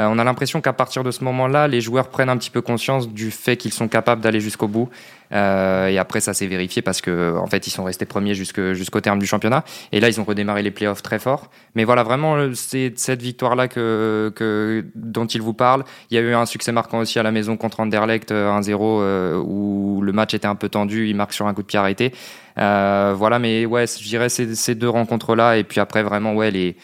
Euh, 0.00 0.06
on 0.10 0.18
a 0.18 0.24
l'impression 0.24 0.60
qu'à 0.60 0.72
partir 0.72 1.04
de 1.04 1.10
ce 1.10 1.22
moment-là, 1.24 1.68
les 1.68 1.80
joueurs 1.80 2.08
prennent 2.08 2.28
un 2.28 2.36
petit 2.36 2.50
peu 2.50 2.62
conscience 2.62 3.08
du 3.08 3.30
fait 3.30 3.56
qu'ils 3.56 3.72
sont 3.72 3.88
capables 3.88 4.20
d'aller 4.20 4.40
jusqu'au 4.40 4.68
bout. 4.68 4.88
Euh, 5.32 5.88
et 5.88 5.98
après, 5.98 6.20
ça 6.20 6.34
s'est 6.34 6.46
vérifié 6.46 6.82
parce 6.82 7.00
que 7.00 7.36
en 7.36 7.46
fait, 7.46 7.66
ils 7.66 7.70
sont 7.70 7.84
restés 7.84 8.04
premiers 8.04 8.34
jusqu'au 8.34 9.00
terme 9.00 9.18
du 9.18 9.26
championnat. 9.26 9.64
Et 9.92 10.00
là, 10.00 10.08
ils 10.08 10.20
ont 10.20 10.24
redémarré 10.24 10.62
les 10.62 10.70
playoffs 10.70 11.02
très 11.02 11.18
fort. 11.18 11.50
Mais 11.74 11.84
voilà, 11.84 12.02
vraiment, 12.02 12.36
c'est 12.54 12.92
cette 12.96 13.22
victoire-là 13.22 13.68
que, 13.68 14.32
que, 14.34 14.84
dont 14.94 15.26
il 15.26 15.42
vous 15.42 15.54
parle. 15.54 15.84
Il 16.10 16.14
y 16.14 16.18
a 16.18 16.20
eu 16.20 16.34
un 16.34 16.46
succès 16.46 16.72
marquant 16.72 16.98
aussi 16.98 17.18
à 17.18 17.22
la 17.22 17.32
maison 17.32 17.56
contre 17.56 17.80
Anderlecht 17.80 18.30
1-0 18.32 18.34
euh, 18.34 19.04
euh, 19.04 19.42
où 19.44 20.00
le 20.02 20.12
match 20.12 20.34
était 20.34 20.46
un 20.46 20.54
peu 20.54 20.68
tendu. 20.68 21.08
Il 21.08 21.16
marque 21.16 21.32
sur 21.32 21.46
un 21.46 21.54
coup 21.54 21.62
de 21.62 21.66
pied 21.66 21.78
arrêté. 21.78 22.12
Euh, 22.58 23.14
voilà, 23.16 23.38
mais 23.38 23.66
ouais, 23.66 23.86
je 23.86 24.06
dirais 24.06 24.28
ces, 24.28 24.54
ces 24.54 24.74
deux 24.74 24.88
rencontres-là. 24.88 25.56
Et 25.56 25.64
puis 25.64 25.80
après, 25.80 26.02
vraiment, 26.02 26.34
ouais, 26.34 26.50
les 26.50 26.76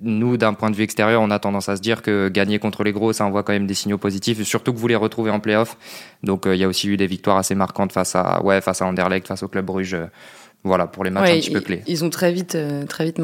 nous, 0.00 0.36
d'un 0.36 0.54
point 0.54 0.70
de 0.70 0.76
vue 0.76 0.82
extérieur, 0.82 1.20
on 1.22 1.30
a 1.30 1.38
tendance 1.38 1.68
à 1.68 1.76
se 1.76 1.80
dire 1.80 2.02
que 2.02 2.28
gagner 2.28 2.58
contre 2.58 2.84
les 2.84 2.92
gros, 2.92 3.12
ça 3.12 3.24
envoie 3.24 3.42
quand 3.42 3.52
même 3.52 3.66
des 3.66 3.74
signaux 3.74 3.98
positifs, 3.98 4.42
surtout 4.42 4.72
que 4.72 4.78
vous 4.78 4.88
les 4.88 4.96
retrouvez 4.96 5.30
en 5.30 5.40
playoff. 5.40 5.76
Donc, 6.22 6.46
euh, 6.46 6.54
il 6.54 6.60
y 6.60 6.64
a 6.64 6.68
aussi 6.68 6.88
eu 6.88 6.96
des 6.96 7.06
victoires 7.06 7.36
assez 7.36 7.54
marquantes 7.54 7.92
face 7.92 8.14
à, 8.14 8.42
ouais, 8.44 8.60
face 8.60 8.82
à 8.82 8.86
Anderlecht, 8.86 9.26
face 9.26 9.42
au 9.42 9.48
Club 9.48 9.64
Bruges. 9.64 9.94
Euh, 9.94 10.06
voilà, 10.62 10.86
pour 10.86 11.04
les 11.04 11.10
matchs 11.10 11.30
un 11.30 11.38
petit 11.38 11.50
peu 11.50 11.60
clés. 11.60 11.82
Ils 11.86 12.04
ont 12.04 12.10
très 12.10 12.30
vite, 12.32 12.54
euh, 12.54 12.84
très 12.84 13.06
vite 13.06 13.18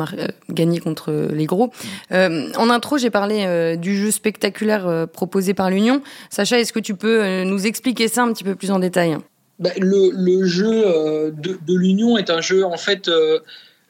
gagné 0.49 0.81
contre 0.81 1.13
les 1.35 1.45
gros. 1.45 1.71
en 2.11 2.71
intro, 2.71 2.97
j'ai 2.97 3.11
parlé 3.11 3.77
du 3.77 3.95
jeu 3.95 4.11
spectaculaire 4.11 5.07
proposé 5.13 5.53
par 5.53 5.69
l'Union. 5.69 6.01
Sacha, 6.31 6.59
est-ce 6.59 6.73
que 6.73 6.81
tu 6.81 6.95
peux 6.95 7.43
nous 7.45 7.67
expliquer 7.67 8.09
ça 8.09 8.23
un 8.23 8.33
petit 8.33 8.43
peu 8.43 8.55
plus 8.55 8.71
en 8.71 8.79
détail? 8.79 9.19
Bah, 9.59 9.71
le, 9.79 10.47
jeu 10.47 11.33
de, 11.33 11.59
de 11.67 11.75
l'Union 11.75 12.19
est 12.19 12.31
un 12.31 12.41
jeu 12.41 12.65
en 12.65 12.77
fait 12.77 13.11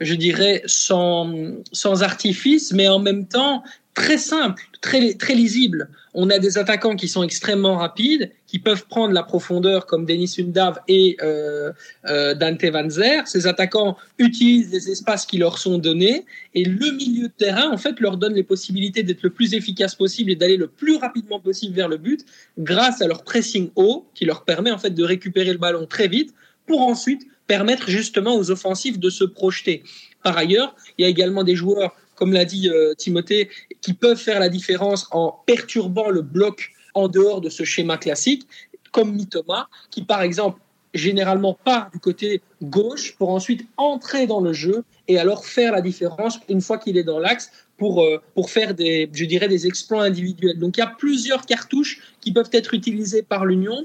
je 0.01 0.15
dirais, 0.15 0.63
sans 0.67 2.03
artifice, 2.03 2.73
mais 2.73 2.89
en 2.89 2.99
même 2.99 3.27
temps 3.27 3.63
très 3.97 4.19
simple, 4.19 4.63
très, 4.83 5.15
très 5.15 5.35
lisible. 5.35 5.89
On 6.13 6.29
a 6.29 6.39
des 6.39 6.59
attaquants 6.59 6.97
qui 6.97 7.09
sont 7.09 7.23
extrêmement 7.23 7.79
rapides, 7.79 8.31
qui 8.47 8.59
peuvent 8.59 8.87
prendre 8.87 9.15
la 9.15 9.23
profondeur 9.23 9.87
comme 9.87 10.05
Denis 10.05 10.37
Undav 10.39 10.81
et 10.87 11.17
euh, 11.23 11.73
euh, 12.05 12.35
Dante 12.35 12.63
Van 12.67 12.89
Zer. 12.91 13.27
Ces 13.27 13.47
attaquants 13.47 13.97
utilisent 14.19 14.71
les 14.71 14.91
espaces 14.91 15.25
qui 15.25 15.39
leur 15.39 15.59
sont 15.59 15.79
donnés 15.79 16.27
et 16.55 16.65
le 16.65 16.93
milieu 16.93 17.29
de 17.29 17.33
terrain, 17.33 17.71
en 17.71 17.79
fait, 17.79 17.99
leur 17.99 18.19
donne 18.19 18.35
les 18.35 18.43
possibilités 18.43 19.03
d'être 19.03 19.23
le 19.23 19.31
plus 19.31 19.55
efficace 19.55 19.95
possible 19.95 20.31
et 20.31 20.37
d'aller 20.37 20.59
le 20.59 20.69
plus 20.69 20.97
rapidement 20.97 21.41
possible 21.41 21.75
vers 21.75 21.89
le 21.89 21.97
but 21.97 22.21
grâce 22.59 23.01
à 23.01 23.07
leur 23.07 23.25
pressing 23.25 23.71
haut 23.77 24.07
qui 24.15 24.27
leur 24.27 24.45
permet 24.45 24.71
en 24.71 24.79
fait 24.79 24.91
de 24.91 25.05
récupérer 25.05 25.53
le 25.53 25.59
ballon 25.59 25.87
très 25.87 26.07
vite 26.07 26.35
pour 26.67 26.83
ensuite 26.83 27.27
permettre 27.47 27.89
justement 27.89 28.37
aux 28.37 28.51
offensifs 28.51 28.99
de 28.99 29.09
se 29.09 29.25
projeter. 29.25 29.83
Par 30.23 30.37
ailleurs, 30.37 30.75
il 30.99 31.03
y 31.03 31.05
a 31.07 31.09
également 31.09 31.45
des 31.45 31.55
joueurs, 31.55 31.95
comme 32.17 32.33
l'a 32.33 32.45
dit 32.45 32.69
euh, 32.69 32.95
Timothée, 32.95 33.49
qui 33.81 33.93
peuvent 33.93 34.19
faire 34.19 34.41
la 34.41 34.49
différence 34.49 35.07
en 35.13 35.43
perturbant 35.47 36.11
le 36.11 36.23
bloc 36.23 36.73
en 36.95 37.09
dehors 37.09 37.41
de 37.41 37.51
ce 37.51 37.65
schéma 37.65 37.99
classique, 37.99 38.47
comme 38.91 39.13
Mitoma, 39.13 39.69
qui 39.91 40.03
par 40.03 40.23
exemple 40.23 40.61
généralement 40.95 41.53
part 41.53 41.91
du 41.91 41.99
côté 41.99 42.41
gauche 42.63 43.17
pour 43.17 43.29
ensuite 43.29 43.67
entrer 43.77 44.27
dans 44.27 44.41
le 44.41 44.53
jeu 44.53 44.85
et 45.09 45.19
alors 45.19 45.45
faire 45.45 45.73
la 45.73 45.83
différence 45.83 46.41
une 46.49 46.61
fois 46.61 46.79
qu'il 46.79 46.97
est 46.97 47.05
dans 47.05 47.19
l'axe 47.19 47.51
pour, 47.77 48.03
euh, 48.03 48.23
pour 48.35 48.51
faire 48.51 48.75
des, 48.75 49.09
je 49.13 49.25
dirais, 49.27 49.49
des 49.49 49.67
exploits 49.67 50.05
individuels. 50.05 50.59
Donc 50.59 50.79
il 50.79 50.81
y 50.81 50.83
a 50.83 50.87
plusieurs 50.87 51.45
cartouches 51.45 52.01
qui 52.21 52.33
peuvent 52.33 52.51
être 52.53 52.73
utilisées 52.75 53.23
par 53.23 53.45
l'Union 53.45 53.85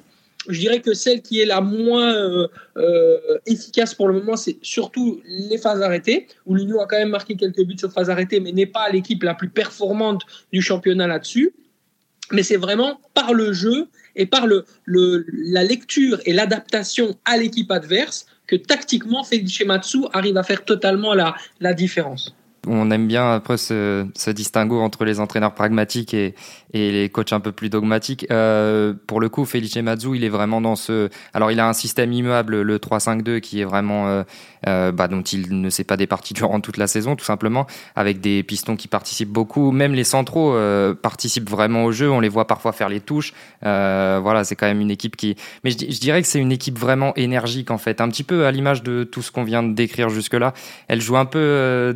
je 0.49 0.60
dirais 0.60 0.82
que 0.82 0.93
celle 0.93 1.21
qui 1.21 1.39
est 1.39 1.45
la 1.45 1.62
moins 1.62 2.13
euh, 2.15 2.47
euh, 2.77 3.38
efficace 3.45 3.93
pour 3.93 4.08
le 4.08 4.15
moment, 4.15 4.36
c'est 4.36 4.58
surtout 4.62 5.21
les 5.25 5.58
phases 5.58 5.82
arrêtées, 5.82 6.27
où 6.45 6.56
l'Union 6.56 6.82
a 6.82 6.88
quand 6.88 6.97
même 6.97 7.10
marqué 7.10 7.36
quelques 7.36 7.63
buts 7.63 7.77
sur 7.77 7.91
phases 7.91 8.10
arrêtées, 8.10 8.39
mais 8.39 8.51
n'est 8.51 8.65
pas 8.65 8.89
l'équipe 8.89 9.21
la 9.23 9.36
plus 9.36 9.49
performante 9.49 10.23
du 10.51 10.62
championnat 10.62 11.08
là-dessus. 11.08 11.54
Mais 12.32 12.43
c'est 12.43 12.58
vraiment 12.58 12.99
par 13.13 13.34
le 13.34 13.51
jeu 13.51 13.88
et 14.15 14.25
par 14.25 14.47
la 14.88 15.63
lecture 15.63 16.19
et 16.25 16.34
l'adaptation 16.34 17.17
à 17.25 17.38
l'équipe 17.38 17.69
adverse 17.69 18.25
que 18.47 18.56
tactiquement 18.56 19.23
Felice 19.23 19.65
Matsu 19.65 19.99
arrive 20.13 20.38
à 20.38 20.43
faire 20.43 20.63
totalement 20.63 21.13
la 21.13 21.73
différence. 21.73 22.34
On 22.67 22.91
aime 22.91 23.08
bien 23.08 23.34
après 23.34 23.58
ce, 23.58 24.06
ce 24.15 24.30
distinguo 24.30 24.82
entre 24.82 25.04
les 25.04 25.19
entraîneurs 25.19 25.56
pragmatiques 25.56 26.13
et, 26.13 26.36
les 26.74 27.10
coachs 27.10 27.34
un 27.34 27.39
peu 27.39 27.52
plus 27.52 27.69
dogmatiques. 27.69 28.28
Euh, 28.30 28.93
pour 29.08 29.19
le 29.19 29.30
coup, 29.30 29.45
Felice 29.45 29.76
Mazzu, 29.78 30.15
il 30.15 30.24
est 30.24 30.30
vraiment 30.30 30.62
dans 30.62 30.76
ce. 30.76 31.10
Alors, 31.34 31.52
il 31.52 31.60
a 31.60 31.67
un 31.67 31.74
système 31.74 32.13
immuable, 32.13 32.62
le 32.62 32.78
3-5-2, 32.78 33.39
qui 33.39 33.62
est 33.62 33.65
vraiment 33.65 34.08
euh, 34.08 34.24
euh, 34.67 34.91
bah, 34.91 35.08
dont 35.08 35.24
il 35.24 35.60
ne 35.60 35.69
s'est 35.71 35.84
pas 35.84 35.97
départi 35.97 36.34
durant 36.36 36.62
toute 36.62 36.78
la 36.78 36.86
saison, 36.86 37.15
tout 37.15 37.26
simplement, 37.26 37.65
avec 37.95 38.21
des 38.21 38.43
pistons 38.43 38.76
qui 38.76 38.88
participent 38.88 39.32
beaucoup. 39.32 39.71
Même 39.71 39.93
les 39.93 40.04
centraux 40.04 40.56
participent 41.02 41.50
vraiment 41.50 41.86
au 41.86 41.91
jeu. 41.91 42.12
On 42.12 42.19
les 42.19 42.30
voit 42.30 42.45
parfois 42.45 42.74
faire 42.74 42.89
les 42.89 43.02
touches. 43.02 43.34
Voilà, 43.63 44.43
c'est 44.43 44.56
quand 44.56 44.67
même 44.67 44.82
une 44.82 44.91
équipe 44.91 45.15
qui. 45.15 45.36
Mais 45.63 45.71
je, 45.71 45.80
je 45.80 46.00
dirais 46.00 46.21
que 46.21 46.28
c'est 46.28 46.39
une 46.39 46.52
équipe 46.52 46.78
vraiment 46.78 47.13
énergique 47.15 47.71
en 47.71 47.80
fait, 47.80 48.02
un 48.02 48.10
petit 48.10 48.24
peu 48.24 48.45
à 48.45 48.52
l'image 48.52 48.84
de 48.84 49.04
tout 49.04 49.24
ce 49.24 49.32
qu'on 49.32 49.43
vient 49.43 49.63
de 49.63 49.74
décrire 49.74 50.10
jusque-là. 50.10 50.54
Elle 50.88 51.02
joue 51.02 51.17
un 51.17 51.26
peu 51.26 51.39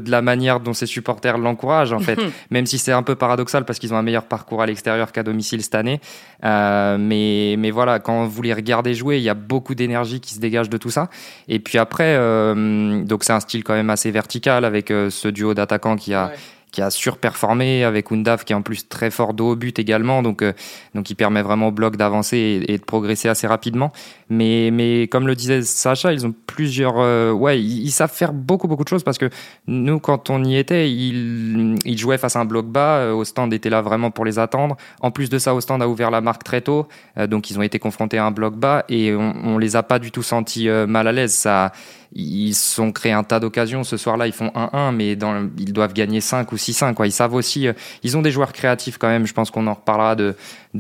de 0.04 0.12
la 0.12 0.22
manière 0.24 0.55
dont 0.60 0.74
ses 0.74 0.86
supporters 0.86 1.38
l'encouragent 1.38 1.94
en 1.94 2.00
fait, 2.00 2.20
même 2.50 2.66
si 2.66 2.78
c'est 2.78 2.92
un 2.92 3.04
peu 3.04 3.16
paradoxal 3.16 3.66
parce 3.66 3.80
qu'ils 3.80 3.94
ont 3.94 3.98
un 3.98 4.02
meilleur 4.02 4.26
parcours 4.26 4.62
à 4.62 4.66
l'extérieur 4.66 5.12
qu'à 5.12 5.24
domicile 5.24 5.62
cette 5.62 5.76
année. 5.76 6.00
Euh, 6.44 6.98
mais 7.00 7.56
mais 7.58 7.72
voilà, 7.72 8.00
quand 8.00 8.26
vous 8.26 8.42
les 8.42 8.54
regardez 8.54 8.94
jouer, 8.94 9.18
il 9.18 9.24
y 9.24 9.30
a 9.30 9.34
beaucoup 9.34 9.76
d'énergie 9.76 10.20
qui 10.20 10.34
se 10.34 10.40
dégage 10.40 10.70
de 10.70 10.78
tout 10.78 10.90
ça. 10.90 11.10
Et 11.48 11.60
puis 11.60 11.78
après, 11.78 12.16
euh, 12.18 13.04
donc 13.04 13.24
c'est 13.24 13.34
un 13.34 13.40
style 13.40 13.64
quand 13.64 13.74
même 13.74 13.90
assez 13.90 14.12
vertical 14.12 14.66
avec 14.66 14.92
euh, 14.92 15.10
ce 15.10 15.28
duo 15.28 15.54
d'attaquants 15.54 15.96
qui 15.96 16.14
a 16.14 16.26
Ouais. 16.26 16.32
Qui 16.76 16.82
a 16.82 16.90
surperformé 16.90 17.86
avec 17.86 18.12
Undaf 18.12 18.44
qui 18.44 18.52
est 18.52 18.56
en 18.56 18.62
plus 18.62 18.90
très 18.90 19.10
fort 19.10 19.34
de 19.34 19.42
haut 19.42 19.56
but 19.56 19.80
également. 19.80 20.22
Donc 20.22 20.42
euh, 20.42 20.52
donc 20.94 21.10
il 21.10 21.16
permet 21.16 21.42
vraiment 21.42 21.70
au 21.70 21.72
bloc 21.72 21.96
d'avancer 21.96 22.66
et, 22.68 22.78
de 22.78 22.84
progresser 22.84 23.30
assez 23.30 23.48
rapidement. 23.48 23.94
Mais 24.30 24.72
mais 24.74 25.08
comme 25.08 25.26
le 25.26 25.36
disait 25.36 25.62
Sacha 25.62 26.12
ils 26.12 26.28
ont 26.28 26.36
plusieurs 26.46 26.96
euh, 26.98 27.32
ouais 27.32 27.62
ils, 27.62 27.92
savent 27.92 28.12
faire 28.12 28.34
beaucoup 28.34 28.68
beaucoup 28.68 28.84
de 28.84 28.90
choses 28.90 29.04
parce 29.04 29.18
que 29.18 29.30
nous 29.68 30.00
quand 30.00 30.30
on 30.30 30.44
y 30.44 30.58
était 30.58 30.92
ils 30.92 31.78
ils 31.86 31.98
jouaient 31.98 32.18
face 32.18 32.36
à 32.36 32.42
un 32.42 32.46
bloc 32.46 32.66
bas. 32.66 32.98
Euh, 32.98 33.14
Ostend 33.14 33.50
était 33.52 33.70
là 33.70 33.82
vraiment 33.82 34.12
pour 34.12 34.26
les 34.26 34.38
attendre. 34.38 34.76
En 35.00 35.12
plus 35.12 35.30
de 35.30 35.40
ça 35.40 35.56
Ostend 35.56 35.80
a 35.80 35.88
ouvert 35.88 36.12
la 36.12 36.20
marque 36.20 36.44
très 36.44 36.60
tôt. 36.60 36.90
Euh, 37.18 37.26
donc 37.26 37.50
ils 37.50 37.58
ont 37.58 37.62
été 37.62 37.80
confrontés 37.80 38.18
à 38.18 38.26
un 38.26 38.32
bloc 38.32 38.58
bas 38.58 38.84
et 38.90 39.16
on, 39.16 39.34
on 39.46 39.58
les 39.58 39.78
a 39.78 39.84
pas 39.84 39.98
du 39.98 40.12
tout 40.12 40.24
sentis 40.24 40.68
mal 40.68 41.08
à 41.08 41.14
l'aise. 41.14 41.34
Ça 41.34 41.72
ils 42.16 42.56
sont 42.56 42.94
créés 42.94 43.12
un 43.12 43.26
tas 43.26 43.42
d'occasions. 43.42 43.84
Ce 43.84 43.98
soir-là, 43.98 44.26
ils 44.26 44.34
font 44.34 44.48
1-1, 44.48 44.96
mais 44.96 45.12
ils 45.12 45.74
doivent 45.74 45.94
gagner 45.94 46.22
5 46.22 46.50
ou 46.54 46.56
6-5. 46.56 46.94
Quoi. 46.94 47.08
Ils 47.08 47.12
savent 47.12 47.34
aussi. 47.34 47.68
euh, 47.68 47.74
ils 48.04 48.16
ont 48.16 48.22
des 48.22 48.32
joueurs 48.32 48.54
créatifs 48.54 48.98
quand 48.98 49.10
même. 49.10 49.28
Je 49.28 49.34
pense 49.34 49.52
qu'on 49.52 49.68
en 49.68 49.74
reparlera 49.74 50.16
de, 50.16 50.34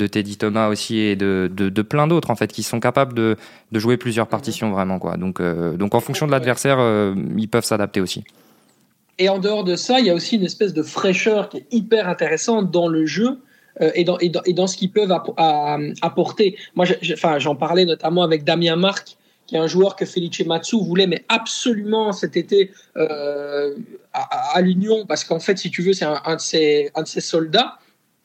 Teddy 0.08 0.38
Thomas 0.38 0.70
aussi 0.70 0.98
et 0.98 1.18
de, 1.18 1.82
plein 1.82 2.08
d'autres 2.08 2.32
en 2.32 2.36
fait 2.36 2.52
qui 2.52 2.64
sont 2.64 2.80
capables 2.80 3.14
de, 3.14 3.36
jouer 3.74 3.98
plusieurs 3.98 4.28
partitions 4.28 4.72
vraiment. 4.72 4.98
Euh, 5.40 5.76
donc 5.76 5.94
en 5.94 6.00
fonction 6.00 6.26
de 6.26 6.32
l'adversaire, 6.32 6.78
euh, 6.80 7.14
ils 7.38 7.50
peuvent 7.50 7.66
s'adapter 7.66 8.00
aussi. 8.00 8.24
Et 9.20 9.28
en 9.28 9.40
dehors 9.40 9.66
de 9.66 9.76
ça, 9.76 10.00
il 10.00 10.06
y 10.06 10.10
a 10.10 10.14
aussi 10.14 10.38
une 10.38 10.46
espèce 10.46 10.74
de 10.74 10.84
fraîcheur 10.84 11.50
qui 11.50 11.58
est 11.58 11.68
hyper 11.72 12.08
intéressante 12.08 12.72
dans 12.72 12.88
le 12.88 13.06
jeu. 13.06 13.40
et, 13.94 14.06
dans, 14.06 14.68
ce 14.68 14.78
qu'ils 14.78 14.92
peuvent 14.92 15.12
apporter. 16.02 16.56
Moi, 16.76 16.86
j'en 17.40 17.56
parlais 17.56 17.84
notamment 17.84 18.24
avec 18.24 18.46
Damien 18.46 18.78
Marc, 18.78 19.18
qui 19.48 19.56
est 19.56 19.60
un 19.60 19.68
joueur 19.68 19.96
que 19.96 20.06
Felice 20.06 20.46
Matsu 20.46 20.78
voulait, 20.78 21.08
mais 21.08 21.24
absolument 21.30 22.12
cet 22.12 22.36
été 22.36 22.72
euh, 22.98 23.76
à, 24.14 24.62
l'Union, 24.62 25.06
parce 25.06 25.24
qu'en 25.24 25.40
fait, 25.40 25.58
si 25.58 25.70
tu 25.70 25.82
veux, 25.82 25.94
c'est 25.94 26.06
un, 26.06 26.22
un 26.26 26.36
de 26.36 26.42
ses, 26.42 26.92
un 26.96 27.04
de 27.04 27.08
ses 27.08 27.22
soldats. 27.22 27.78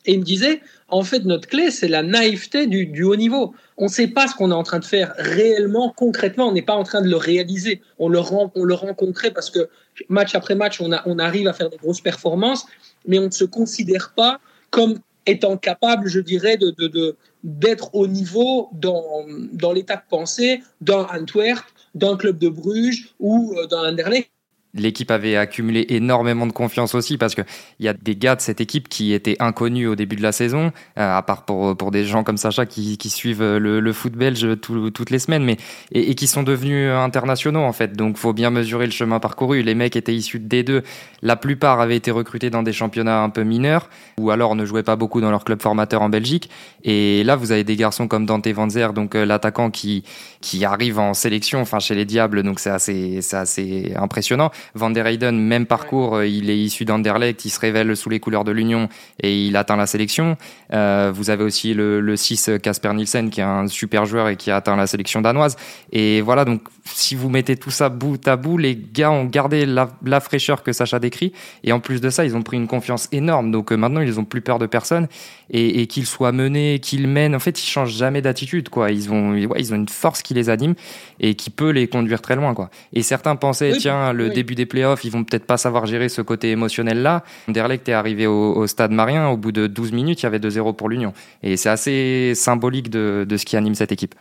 Et 0.07 0.15
il 0.15 0.21
me 0.21 0.25
disait, 0.25 0.63
en 0.89 1.03
fait, 1.03 1.25
notre 1.25 1.47
clé, 1.47 1.71
c'est 1.71 1.89
la 1.89 2.03
naïveté 2.03 2.67
du, 2.67 2.87
du 2.87 3.03
haut 3.03 3.17
niveau. 3.17 3.55
On 3.77 3.85
ne 3.85 3.91
sait 3.91 4.09
pas 4.09 4.29
ce 4.29 4.35
qu'on 4.35 4.51
est 4.51 4.55
en 4.55 4.63
train 4.63 4.79
de 4.79 4.85
faire 4.85 5.13
réellement, 5.19 5.93
concrètement. 5.95 6.49
On 6.49 6.53
n'est 6.53 6.63
pas 6.63 6.75
en 6.75 6.85
train 6.85 7.03
de 7.03 7.09
le 7.09 7.17
réaliser. 7.17 7.83
On 7.99 8.09
le 8.09 8.19
rend, 8.19 8.51
on 8.55 8.65
le 8.65 8.73
rend 8.73 8.95
concret 8.95 9.31
parce 9.31 9.51
que 9.51 9.69
match 10.09 10.35
après 10.35 10.55
match, 10.55 10.81
on, 10.81 10.91
a, 10.93 11.03
on 11.07 11.19
arrive 11.19 11.49
à 11.49 11.53
faire 11.53 11.69
des 11.69 11.77
grosses 11.77 12.01
performances, 12.01 12.65
mais 13.07 13.19
on 13.19 13.27
ne 13.27 13.31
se 13.31 13.45
considère 13.45 14.15
pas 14.17 14.41
comme 14.71 15.01
étant 15.27 15.57
capable, 15.57 16.09
je 16.09 16.21
dirais, 16.21 16.57
de, 16.57 17.17
d'être 17.45 17.95
au 17.95 18.07
niveau 18.07 18.69
dans, 18.73 19.05
dans 19.53 19.73
l'état 19.73 19.97
de 19.97 20.03
pensée 20.09 20.63
d'un 20.81 21.07
Antwerp, 21.13 21.65
d'un 21.95 22.17
club 22.17 22.39
de 22.39 22.49
Bruges 22.49 23.15
ou 23.19 23.55
euh, 23.57 23.67
d'un 23.67 23.89
Anderlecht. 23.91 24.31
L'équipe 24.73 25.11
avait 25.11 25.35
accumulé 25.35 25.85
énormément 25.89 26.47
de 26.47 26.53
confiance 26.53 26.95
aussi 26.95 27.19
parce 27.19 27.35
que 27.35 27.43
il 27.81 27.87
y 27.87 27.89
a 27.89 27.93
des 27.93 28.15
gars 28.15 28.37
de 28.37 28.41
cette 28.41 28.61
équipe 28.61 28.89
qui 28.89 29.13
étaient 29.13 29.35
inconnus 29.41 29.89
au 29.89 29.97
début 29.97 30.15
de 30.15 30.23
la 30.23 30.31
saison, 30.31 30.67
euh, 30.97 31.17
à 31.17 31.21
part 31.23 31.45
pour, 31.45 31.77
pour 31.77 31.91
des 31.91 32.05
gens 32.05 32.23
comme 32.23 32.37
Sacha 32.37 32.67
qui, 32.67 32.97
qui 32.97 33.11
suivent 33.11 33.43
le, 33.43 33.81
le 33.81 33.93
foot 33.93 34.13
belge 34.13 34.61
tout- 34.61 34.91
toutes 34.93 35.11
les 35.11 35.19
semaines, 35.19 35.43
mais 35.43 35.57
et, 35.91 36.13
et 36.13 36.15
qui 36.15 36.29
sont 36.29 36.45
devenus 36.45 36.89
internationaux 36.89 37.63
en 37.65 37.73
fait. 37.73 37.97
Donc 37.97 38.17
faut 38.17 38.33
bien 38.33 38.51
mesurer 38.51 38.87
le 38.87 38.93
chemin 38.93 39.19
parcouru. 39.19 39.63
Les 39.65 39.75
mecs 39.75 39.97
étaient 39.97 40.15
issus 40.15 40.39
de 40.39 40.47
D2, 40.63 40.85
la 41.23 41.37
plupart 41.37 41.81
avaient 41.81 41.97
été 41.97 42.11
recrutés 42.11 42.51
dans 42.51 42.63
des 42.63 42.73
championnats 42.73 43.23
un 43.23 43.31
peu 43.31 43.43
mineurs 43.43 43.89
ou 44.19 44.31
alors 44.31 44.55
ne 44.55 44.65
jouaient 44.65 44.83
pas 44.83 44.97
beaucoup 44.97 45.21
dans 45.21 45.31
leur 45.31 45.45
club 45.45 45.61
formateur 45.61 46.03
en 46.03 46.09
Belgique. 46.09 46.51
Et 46.85 47.25
là 47.25 47.37
vous 47.37 47.53
avez 47.53 47.65
des 47.65 47.77
garçons 47.77 48.09
comme 48.09 48.27
Dante 48.27 48.49
Vanzer, 48.49 48.93
donc 48.93 49.15
euh, 49.15 49.25
l'attaquant 49.25 49.71
qui 49.71 50.05
qui 50.41 50.65
arrive 50.65 50.99
en 50.99 51.13
sélection, 51.13 51.61
enfin 51.61 51.79
chez 51.79 51.95
les 51.95 52.05
Diables, 52.05 52.43
donc 52.43 52.61
c'est 52.61 52.71
assez 52.71 53.21
c'est 53.23 53.37
assez 53.37 53.93
impressionnant. 53.97 54.51
Van 54.75 54.91
der 54.91 55.07
Heyden, 55.07 55.33
même 55.33 55.67
parcours, 55.67 56.17
euh, 56.17 56.27
il 56.27 56.51
est 56.51 56.59
issu 56.59 56.85
d'Anderlecht, 56.85 57.45
il 57.45 57.51
se 57.51 57.61
révèle 57.61 57.97
sous 57.97 58.09
les 58.09 58.21
couleurs 58.21 58.45
de 58.45 58.53
l'Union 58.53 58.89
et 59.23 59.47
il 59.47 59.57
atteint 59.57 59.77
la 59.77 59.87
sélection. 59.87 60.37
Euh, 60.73 61.13
vous 61.15 61.31
avez 61.31 61.45
aussi 61.45 61.75
le, 61.75 62.01
le 62.01 62.17
6 62.17 62.53
Casper 62.63 62.93
Nielsen 62.95 63.31
qui 63.31 63.41
est 63.41 63.45
un 63.45 63.67
super 63.67 64.07
joueur 64.07 64.29
et 64.29 64.37
qui 64.37 64.51
a 64.51 64.57
atteint 64.57 64.77
la 64.77 64.87
sélection 64.87 65.21
danoise. 65.21 65.57
Et 65.93 66.21
voilà, 66.21 66.45
donc 66.45 66.63
si 66.85 67.15
vous 67.15 67.29
mettez 67.29 67.57
tout 67.57 67.71
ça 67.71 67.89
bout 67.89 68.27
à 68.27 68.37
bout, 68.37 68.57
les 68.57 68.77
gars 68.77 69.11
ont 69.11 69.25
gardé 69.25 69.67
la, 69.67 69.89
la 70.05 70.21
fraîcheur 70.21 70.63
que 70.63 70.73
Sacha 70.73 70.99
décrit 71.11 71.33
et 71.65 71.73
en 71.73 71.81
plus 71.81 72.01
de 72.01 72.09
ça, 72.11 72.25
ils 72.25 72.37
ont 72.37 72.43
pris 72.43 72.57
une 72.57 72.67
confiance 72.69 73.09
énorme. 73.13 73.51
Donc 73.51 73.73
euh, 73.73 73.77
maintenant, 73.77 74.01
ils 74.01 74.19
ont 74.21 74.25
plus 74.25 74.41
peur 74.41 74.59
de 74.59 74.67
personne 74.67 75.09
et, 75.51 75.81
et 75.83 75.87
qu'ils 75.87 76.07
soient 76.07 76.33
menés, 76.33 76.79
qu'ils 76.81 77.09
mènent, 77.09 77.35
en 77.35 77.41
fait, 77.41 77.61
ils 77.61 77.67
changent 77.67 77.95
jamais 77.97 78.23
d'attitude, 78.23 78.69
quoi. 78.69 78.91
Ils 78.91 79.11
ont, 79.11 79.33
ouais, 79.33 79.59
ils 79.61 79.73
ont 79.73 79.77
une 79.77 79.89
force 79.89 80.23
qui 80.23 80.33
les 80.35 80.49
anime 80.49 80.75
et 81.19 81.35
qui 81.35 81.51
peut 81.51 81.71
les 81.71 81.89
conduire 81.89 82.23
très 82.23 82.37
loin, 82.37 82.55
quoi. 82.55 82.71
Et 82.93 83.03
certains 83.03 83.37
pensaient, 83.37 83.73
Oui, 83.73 83.79
tiens, 83.79 84.13
le 84.13 84.29
oui. 84.29 84.35
début 84.35 84.55
des 84.55 84.67
playoffs, 84.67 85.05
ils 85.05 85.11
vont 85.11 85.25
peut-être 85.25 85.47
pas 85.47 85.57
savoir 85.57 85.87
gérer 85.87 86.09
ce 86.09 86.23
côté 86.23 86.51
émotionnel-là. 86.53 87.25
Anderlecht 87.49 87.89
est 87.89 87.93
arrivé 87.93 88.27
au, 88.27 88.55
au 88.55 88.67
stade 88.67 88.93
Marien, 88.93 89.29
au 89.29 89.37
bout 89.37 89.53
de 89.53 89.67
12 89.67 89.93
minutes, 89.93 90.21
il 90.23 90.25
y 90.25 90.27
avait 90.27 90.39
2-0 90.39 90.77
pour 90.77 90.89
l'Union. 90.89 91.13
Et 91.43 91.57
c'est 91.57 91.69
assez 91.69 92.33
symbolique 92.35 92.91
de, 92.91 93.27
de 93.29 93.37
ce 93.37 93.45
qui 93.45 93.57
anime 93.57 93.75
cette 93.75 93.93
équipe. 93.93 94.15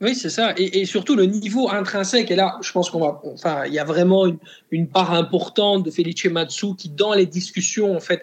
Oui, 0.00 0.14
c'est 0.14 0.28
ça. 0.28 0.54
Et, 0.56 0.84
surtout 0.86 1.14
le 1.14 1.24
niveau 1.24 1.70
intrinsèque. 1.70 2.30
Et 2.30 2.36
là, 2.36 2.58
je 2.62 2.72
pense 2.72 2.90
qu'on 2.90 3.00
va. 3.00 3.20
Enfin, 3.24 3.64
il 3.66 3.72
y 3.72 3.78
a 3.78 3.84
vraiment 3.84 4.26
une, 4.26 4.38
une 4.70 4.88
part 4.88 5.12
importante 5.12 5.84
de 5.84 5.90
Felice 5.90 6.24
Matsu 6.26 6.74
qui, 6.76 6.88
dans 6.90 7.14
les 7.14 7.26
discussions, 7.26 7.96
en 7.96 8.00
fait, 8.00 8.22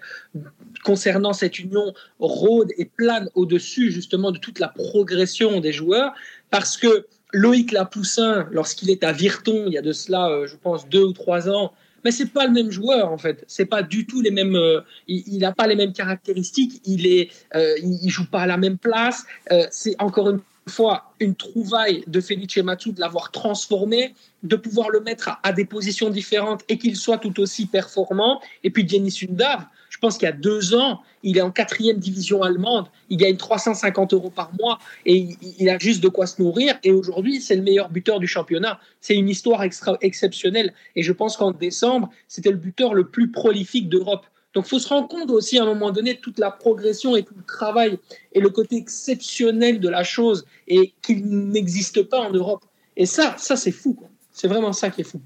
concernant 0.83 1.33
cette 1.33 1.59
union, 1.59 1.93
rôde 2.19 2.71
et 2.77 2.85
plane 2.85 3.29
au-dessus, 3.35 3.91
justement, 3.91 4.31
de 4.31 4.37
toute 4.37 4.59
la 4.59 4.67
progression 4.67 5.61
des 5.61 5.71
joueurs. 5.71 6.13
Parce 6.49 6.75
que 6.75 7.07
Loïc 7.33 7.71
Lapoussin, 7.71 8.47
lorsqu'il 8.51 8.89
est 8.89 9.03
à 9.03 9.11
Virton, 9.11 9.65
il 9.67 9.73
y 9.73 9.77
a 9.77 9.81
de 9.81 9.93
cela, 9.93 10.29
euh, 10.29 10.47
je 10.47 10.55
pense, 10.55 10.87
deux 10.89 11.03
ou 11.03 11.13
trois 11.13 11.49
ans, 11.49 11.71
mais 12.03 12.11
c'est 12.11 12.31
pas 12.31 12.45
le 12.45 12.51
même 12.51 12.71
joueur 12.71 13.11
en 13.11 13.17
fait. 13.17 13.43
C'est 13.47 13.65
pas 13.65 13.83
du 13.83 14.07
tout 14.07 14.21
les 14.21 14.31
mêmes. 14.31 14.55
euh, 14.55 14.81
il 15.07 15.37
n'a 15.39 15.51
pas 15.51 15.67
les 15.67 15.75
mêmes 15.75 15.93
caractéristiques. 15.93 16.81
Il 16.83 17.05
est, 17.05 17.29
euh, 17.55 17.75
joue 18.07 18.25
pas 18.25 18.41
à 18.41 18.47
la 18.47 18.57
même 18.57 18.77
place. 18.77 19.23
C'est 19.69 19.95
encore 19.99 20.31
une 20.31 20.39
fois 20.67 21.13
une 21.19 21.35
trouvaille 21.35 22.03
de 22.07 22.21
Felice 22.21 22.57
Matsu 22.57 22.91
de 22.91 22.99
l'avoir 22.99 23.31
transformé, 23.31 24.13
de 24.43 24.55
pouvoir 24.55 24.89
le 24.89 25.01
mettre 25.01 25.39
à, 25.43 25.53
des 25.53 25.65
positions 25.65 26.09
différentes 26.09 26.63
et 26.69 26.77
qu'il 26.77 26.95
soit 26.95 27.17
tout 27.17 27.39
aussi 27.39 27.65
performant. 27.65 28.41
Et 28.63 28.69
puis 28.69 28.83
Denis 28.83 29.11
Sundav, 29.11 29.65
je 29.89 29.97
pense 29.97 30.17
qu'il 30.17 30.25
y 30.27 30.29
a 30.29 30.35
deux 30.35 30.73
ans, 30.73 31.01
il 31.23 31.37
est 31.37 31.41
en 31.41 31.51
quatrième 31.51 31.97
division 31.97 32.43
allemande, 32.43 32.87
il 33.09 33.17
gagne 33.17 33.37
350 33.37 34.13
euros 34.13 34.29
par 34.29 34.51
mois 34.59 34.79
et 35.05 35.29
il, 35.59 35.69
a 35.69 35.77
juste 35.77 36.01
de 36.01 36.09
quoi 36.09 36.27
se 36.27 36.41
nourrir. 36.41 36.79
Et 36.83 36.91
aujourd'hui, 36.91 37.41
c'est 37.41 37.55
le 37.55 37.61
meilleur 37.61 37.89
buteur 37.89 38.19
du 38.19 38.27
championnat. 38.27 38.79
C'est 39.01 39.15
une 39.15 39.29
histoire 39.29 39.63
exceptionnelle. 39.63 40.73
Et 40.95 41.03
je 41.03 41.11
pense 41.11 41.37
qu'en 41.37 41.51
décembre, 41.51 42.09
c'était 42.27 42.51
le 42.51 42.57
buteur 42.57 42.93
le 42.93 43.07
plus 43.07 43.31
prolifique 43.31 43.89
d'Europe. 43.89 44.25
Donc, 44.53 44.65
faut 44.65 44.79
se 44.79 44.87
rendre 44.87 45.07
compte 45.07 45.31
aussi 45.31 45.57
à 45.57 45.63
un 45.63 45.65
moment 45.65 45.91
donné 45.91 46.17
toute 46.17 46.37
la 46.37 46.51
progression 46.51 47.15
et 47.15 47.23
tout 47.23 47.33
le 47.35 47.43
travail 47.43 47.97
et 48.33 48.41
le 48.41 48.49
côté 48.49 48.75
exceptionnel 48.75 49.79
de 49.79 49.89
la 49.89 50.03
chose 50.03 50.45
et 50.67 50.93
qu'il 51.01 51.25
n'existe 51.25 52.03
pas 52.03 52.19
en 52.19 52.31
Europe. 52.31 52.63
Et 52.97 53.05
ça, 53.05 53.35
ça 53.37 53.55
c'est 53.55 53.71
fou. 53.71 53.97
C'est 54.31 54.47
vraiment 54.47 54.73
ça 54.73 54.89
qui 54.89 55.01
est 55.01 55.05
fou. 55.05 55.21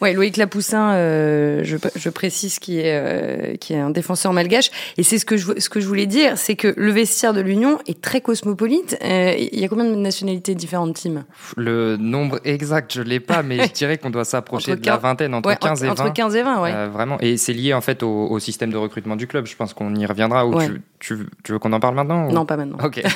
Ouais, 0.00 0.12
Loïc 0.14 0.36
Lapoussin, 0.36 0.94
euh, 0.94 1.60
je, 1.62 1.76
je 1.94 2.08
précise, 2.08 2.58
qui 2.58 2.80
est, 2.80 2.84
euh, 3.00 3.56
qui 3.56 3.72
est 3.72 3.78
un 3.78 3.90
défenseur 3.90 4.32
malgache. 4.32 4.70
Et 4.96 5.04
c'est 5.04 5.18
ce 5.18 5.24
que 5.24 5.36
je, 5.36 5.52
ce 5.58 5.68
que 5.68 5.80
je 5.80 5.86
voulais 5.86 6.06
dire, 6.06 6.36
c'est 6.38 6.56
que 6.56 6.74
le 6.76 6.90
vestiaire 6.90 7.32
de 7.32 7.40
l'Union 7.40 7.78
est 7.86 8.00
très 8.00 8.20
cosmopolite. 8.20 8.96
Euh, 9.04 9.34
Il 9.38 9.60
y 9.60 9.64
a 9.64 9.68
combien 9.68 9.84
de 9.84 9.94
nationalités 9.94 10.54
différentes, 10.56 10.94
Tim? 11.00 11.24
Le 11.56 11.96
nombre 11.96 12.40
exact, 12.44 12.92
je 12.94 13.02
l'ai 13.02 13.20
pas, 13.20 13.42
mais 13.44 13.64
je 13.66 13.72
dirais 13.72 13.96
qu'on 13.98 14.10
doit 14.10 14.24
s'approcher 14.24 14.74
de 14.76 14.84
la 14.86 14.96
vingtaine, 14.96 15.34
entre 15.34 15.48
Ouais, 15.48 15.56
15 15.56 15.84
et 15.84 15.86
20. 15.86 15.92
Entre 15.92 16.12
15 16.12 16.34
et 16.36 16.42
20, 16.42 16.62
ouais. 16.62 16.88
Vraiment. 16.88 17.18
Et 17.20 17.36
c'est 17.36 17.52
lié 17.52 17.72
en 17.72 17.80
fait 17.80 18.02
au, 18.02 18.26
au 18.28 18.38
système 18.40 18.70
de 18.72 18.76
recrutement 18.76 19.14
du 19.16 19.26
club. 19.28 19.46
Je 19.46 19.54
pense 19.54 19.72
qu'on 19.72 19.94
y 19.94 20.04
reviendra. 20.06 20.46
Ou 20.46 20.54
Ouais. 20.56 20.66
tu, 20.66 20.82
tu, 20.98 21.26
tu 21.44 21.52
veux 21.52 21.58
qu'on 21.60 21.72
en 21.72 21.80
parle 21.80 21.94
maintenant 21.94 22.28
ou- 22.28 22.32
Non, 22.32 22.44
pas 22.44 22.56
maintenant. 22.56 22.78
Ok. 22.84 23.02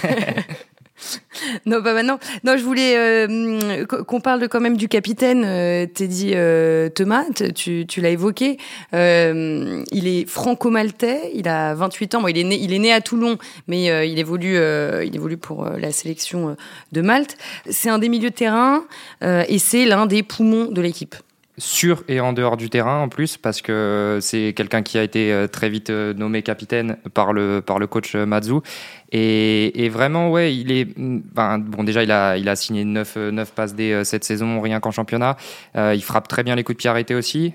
non, 1.66 1.82
pas 1.82 1.92
maintenant. 1.92 2.18
Non, 2.44 2.56
je 2.56 2.64
voulais 2.64 2.96
euh, 2.96 3.84
qu'on 3.86 4.20
parle 4.20 4.48
quand 4.48 4.60
même 4.60 4.76
du 4.76 4.88
capitaine 4.88 5.42
euh, 5.44 5.86
Teddy 5.86 6.32
euh, 6.34 6.88
Thomas. 6.88 7.24
Tu, 7.54 7.86
tu 7.86 8.00
l'as 8.00 8.10
évoqué. 8.10 8.58
Euh, 8.94 9.82
il 9.92 10.06
est 10.08 10.28
franco-maltais. 10.28 11.30
Il 11.34 11.48
a 11.48 11.74
28 11.74 12.14
ans. 12.14 12.22
Bon, 12.22 12.28
il 12.28 12.38
est 12.38 12.44
né, 12.44 12.58
il 12.60 12.72
est 12.72 12.78
né 12.78 12.92
à 12.92 13.00
Toulon, 13.00 13.38
mais 13.66 13.90
euh, 13.90 14.04
il 14.04 14.18
évolue, 14.18 14.56
il 14.56 15.14
évolue 15.14 15.36
pour 15.36 15.64
la 15.64 15.92
sélection 15.92 16.56
de 16.92 17.00
Malte. 17.00 17.36
C'est 17.68 17.90
un 17.90 17.98
des 17.98 18.08
milieux 18.08 18.30
de 18.30 18.34
terrain 18.34 18.84
et 19.22 19.58
c'est 19.58 19.84
l'un 19.84 20.06
des 20.06 20.22
poumons 20.22 20.66
de 20.66 20.80
l'équipe 20.80 21.14
sur 21.58 22.04
et 22.08 22.20
en 22.20 22.32
dehors 22.32 22.56
du 22.56 22.68
terrain 22.68 23.00
en 23.00 23.08
plus 23.08 23.36
parce 23.38 23.62
que 23.62 24.18
c'est 24.20 24.52
quelqu'un 24.54 24.82
qui 24.82 24.98
a 24.98 25.02
été 25.02 25.32
euh, 25.32 25.46
très 25.46 25.70
vite 25.70 25.88
euh, 25.88 26.12
nommé 26.12 26.42
capitaine 26.42 26.98
par 27.14 27.32
le 27.32 27.62
par 27.64 27.78
le 27.78 27.86
coach 27.86 28.14
euh, 28.14 28.26
Mazou 28.26 28.62
et, 29.10 29.88
vraiment 29.88 30.30
ouais 30.30 30.54
il 30.54 30.70
est 30.72 30.86
ben, 30.96 31.58
bon 31.58 31.84
déjà 31.84 32.02
il 32.02 32.10
a 32.10 32.36
il 32.36 32.48
a 32.48 32.56
signé 32.56 32.84
9 32.84 33.16
9 33.16 33.52
passes 33.52 33.74
D 33.74 34.02
cette 34.04 34.24
saison 34.24 34.60
rien 34.60 34.80
qu'en 34.80 34.90
championnat. 34.90 35.36
Il 35.76 36.02
frappe 36.02 36.26
très 36.26 36.42
bien 36.42 36.56
les 36.56 36.64
coups 36.64 36.76
de 36.76 36.80
pied 36.80 36.90
arrêtés 36.90 37.14
aussi 37.14 37.54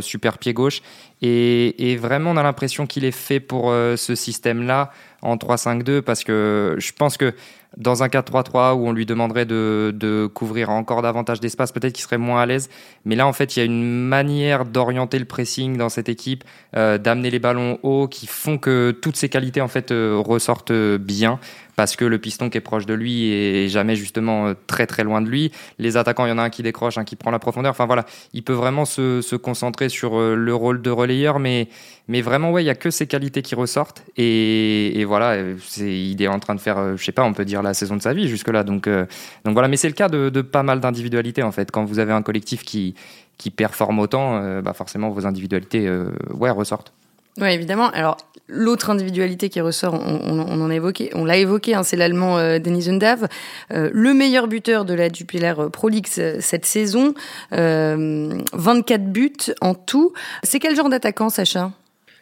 super 0.00 0.38
pied 0.38 0.54
gauche. 0.54 0.80
Et, 1.20 1.92
et 1.92 1.96
vraiment 1.96 2.30
on 2.30 2.36
a 2.38 2.42
l'impression 2.42 2.86
qu'il 2.86 3.04
est 3.04 3.10
fait 3.10 3.40
pour 3.40 3.70
ce 3.70 4.14
système 4.14 4.66
là 4.66 4.90
en 5.20 5.36
3-5-2 5.36 6.00
parce 6.00 6.24
que 6.24 6.76
je 6.78 6.92
pense 6.92 7.18
que 7.18 7.34
dans 7.76 8.02
un 8.02 8.08
4-3-3 8.08 8.74
où 8.74 8.88
on 8.88 8.92
lui 8.92 9.06
demanderait 9.06 9.44
de, 9.44 9.92
de 9.94 10.26
couvrir 10.32 10.70
encore 10.70 11.02
davantage 11.02 11.40
d'espace, 11.40 11.72
peut-être 11.72 11.92
qu'il 11.92 12.02
serait 12.02 12.18
moins 12.18 12.40
à 12.40 12.46
l'aise. 12.46 12.68
Mais 13.04 13.16
là, 13.16 13.26
en 13.26 13.32
fait, 13.32 13.56
il 13.56 13.60
y 13.60 13.62
a 13.62 13.66
une 13.66 14.06
manière 14.06 14.64
d'orienter 14.64 15.18
le 15.18 15.24
pressing 15.24 15.76
dans 15.76 15.88
cette 15.88 16.08
équipe, 16.08 16.44
euh, 16.76 16.98
d'amener 16.98 17.30
les 17.30 17.38
ballons 17.38 17.78
haut, 17.82 18.08
qui 18.08 18.26
font 18.26 18.58
que 18.58 18.90
toutes 19.02 19.16
ces 19.16 19.28
qualités 19.28 19.60
en 19.60 19.68
fait 19.68 19.90
euh, 19.90 20.20
ressortent 20.24 20.72
bien 20.72 21.38
parce 21.76 21.94
que 21.94 22.04
le 22.06 22.18
piston 22.18 22.48
qui 22.48 22.58
est 22.58 22.62
proche 22.62 22.86
de 22.86 22.94
lui 22.94 23.30
est 23.30 23.68
jamais 23.68 23.96
justement 23.96 24.48
euh, 24.48 24.54
très 24.66 24.86
très 24.86 25.04
loin 25.04 25.20
de 25.20 25.28
lui. 25.28 25.52
Les 25.78 25.96
attaquants, 25.98 26.24
il 26.24 26.30
y 26.30 26.32
en 26.32 26.38
a 26.38 26.42
un 26.42 26.50
qui 26.50 26.62
décroche, 26.62 26.98
un 26.98 27.04
qui 27.04 27.16
prend 27.16 27.30
la 27.30 27.38
profondeur. 27.38 27.70
Enfin 27.70 27.86
voilà, 27.86 28.06
il 28.32 28.42
peut 28.42 28.54
vraiment 28.54 28.86
se, 28.86 29.36
concentrer 29.36 29.90
sur 29.90 30.18
euh, 30.18 30.34
le 30.34 30.54
rôle 30.54 30.80
de 30.80 30.90
relayeur, 30.90 31.38
mais 31.38 31.68
mais 32.08 32.22
vraiment 32.22 32.50
ouais, 32.50 32.62
il 32.62 32.66
y 32.66 32.70
a 32.70 32.74
que 32.74 32.90
ces 32.90 33.06
qualités 33.06 33.42
qui 33.42 33.54
ressortent 33.54 34.04
et, 34.16 35.04
voilà, 35.06 35.36
c'est 35.60 35.92
il 35.92 36.20
est 36.22 36.28
en 36.28 36.38
train 36.38 36.54
de 36.54 36.60
faire, 36.60 36.78
euh, 36.78 36.96
je 36.96 37.04
sais 37.04 37.12
pas, 37.12 37.24
on 37.24 37.34
peut 37.34 37.44
dire 37.44 37.62
la 37.62 37.74
saison 37.74 37.96
de 37.96 38.02
sa 38.02 38.14
vie 38.14 38.28
jusque 38.28 38.48
là. 38.48 38.64
Donc 38.64 38.88
donc 38.88 39.52
voilà, 39.52 39.68
mais 39.68 39.76
c'est 39.76 39.88
le 39.88 39.94
cas 39.94 40.08
de, 40.08 40.30
de 40.30 40.40
pas 40.40 40.62
mal 40.62 40.80
d'individualités 40.80 41.42
en 41.42 41.52
fait. 41.52 41.70
Quand 41.70 41.84
vous 41.84 41.98
avez 41.98 42.12
un 42.12 42.22
collectif 42.22 42.64
qui 42.64 42.94
qui 43.38 43.50
performe 43.50 43.98
autant, 43.98 44.62
bah 44.62 44.72
forcément 44.72 45.10
vos 45.10 45.26
individualités 45.26 45.90
ouais 46.32 46.50
ressortent. 46.50 46.92
Oui, 47.38 47.48
évidemment. 47.48 47.90
Alors, 47.90 48.16
l'autre 48.48 48.90
individualité 48.90 49.48
qui 49.48 49.60
ressort, 49.60 49.94
on, 49.94 50.38
en 50.40 50.70
a 50.70 50.74
évoqué, 50.74 51.10
on 51.14 51.24
l'a 51.24 51.36
évoqué, 51.36 51.74
hein, 51.74 51.82
c'est 51.82 51.96
l'allemand 51.96 52.38
euh, 52.38 52.58
Denis 52.58 52.88
Undav, 52.88 53.28
euh, 53.72 53.90
le 53.92 54.14
meilleur 54.14 54.48
buteur 54.48 54.84
de 54.84 54.94
la 54.94 55.08
Jupiler 55.12 55.54
Pro 55.72 55.88
League 55.88 56.06
cette 56.06 56.64
saison, 56.64 57.14
24 57.50 59.04
buts 59.04 59.36
en 59.60 59.74
tout. 59.74 60.12
C'est 60.42 60.58
quel 60.58 60.76
genre 60.76 60.88
d'attaquant, 60.88 61.28
Sacha? 61.28 61.72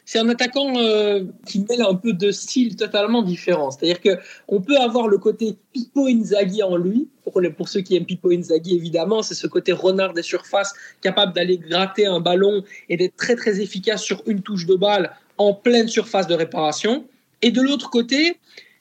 C'est 0.04 0.18
un 0.18 0.28
attaquant 0.28 0.74
euh, 0.76 1.24
qui 1.46 1.64
mêle 1.68 1.82
un 1.82 1.94
peu 1.94 2.12
de 2.12 2.30
style 2.30 2.76
totalement 2.76 3.22
différent. 3.22 3.70
C'est-à-dire 3.70 4.00
que 4.00 4.18
on 4.48 4.60
peut 4.60 4.76
avoir 4.76 5.08
le 5.08 5.18
côté 5.18 5.56
Pippo 5.72 6.06
Inzaghi 6.06 6.62
en 6.62 6.76
lui. 6.76 7.08
Pour, 7.24 7.40
les, 7.40 7.50
pour 7.50 7.68
ceux 7.68 7.80
qui 7.80 7.96
aiment 7.96 8.04
Pippo 8.04 8.30
Inzaghi, 8.30 8.76
évidemment, 8.76 9.22
c'est 9.22 9.34
ce 9.34 9.46
côté 9.46 9.72
renard 9.72 10.12
des 10.12 10.22
surfaces, 10.22 10.74
capable 11.00 11.32
d'aller 11.32 11.56
gratter 11.56 12.06
un 12.06 12.20
ballon 12.20 12.62
et 12.90 12.98
d'être 12.98 13.16
très 13.16 13.34
très 13.34 13.60
efficace 13.60 14.02
sur 14.02 14.22
une 14.26 14.42
touche 14.42 14.66
de 14.66 14.74
balle 14.74 15.12
en 15.38 15.54
pleine 15.54 15.88
surface 15.88 16.26
de 16.26 16.34
réparation. 16.34 17.06
Et 17.40 17.50
de 17.50 17.62
l'autre 17.62 17.88
côté, 17.88 18.36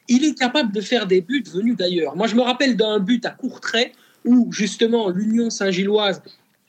il 0.10 0.26
est 0.26 0.38
capable 0.38 0.74
de 0.74 0.82
faire 0.82 1.08
des 1.08 1.22
buts 1.22 1.44
venus 1.52 1.78
d'ailleurs. 1.78 2.18
Moi, 2.18 2.28
je 2.28 2.36
me 2.36 2.42
rappelle 2.42 2.76
d'un 2.76 3.00
but 3.00 3.26
à 3.26 3.30
court 3.30 3.62
trait 3.62 3.94
où 4.26 4.52
justement 4.52 5.10
l'Union 5.10 5.50
Saint-Gilloise 5.50 6.22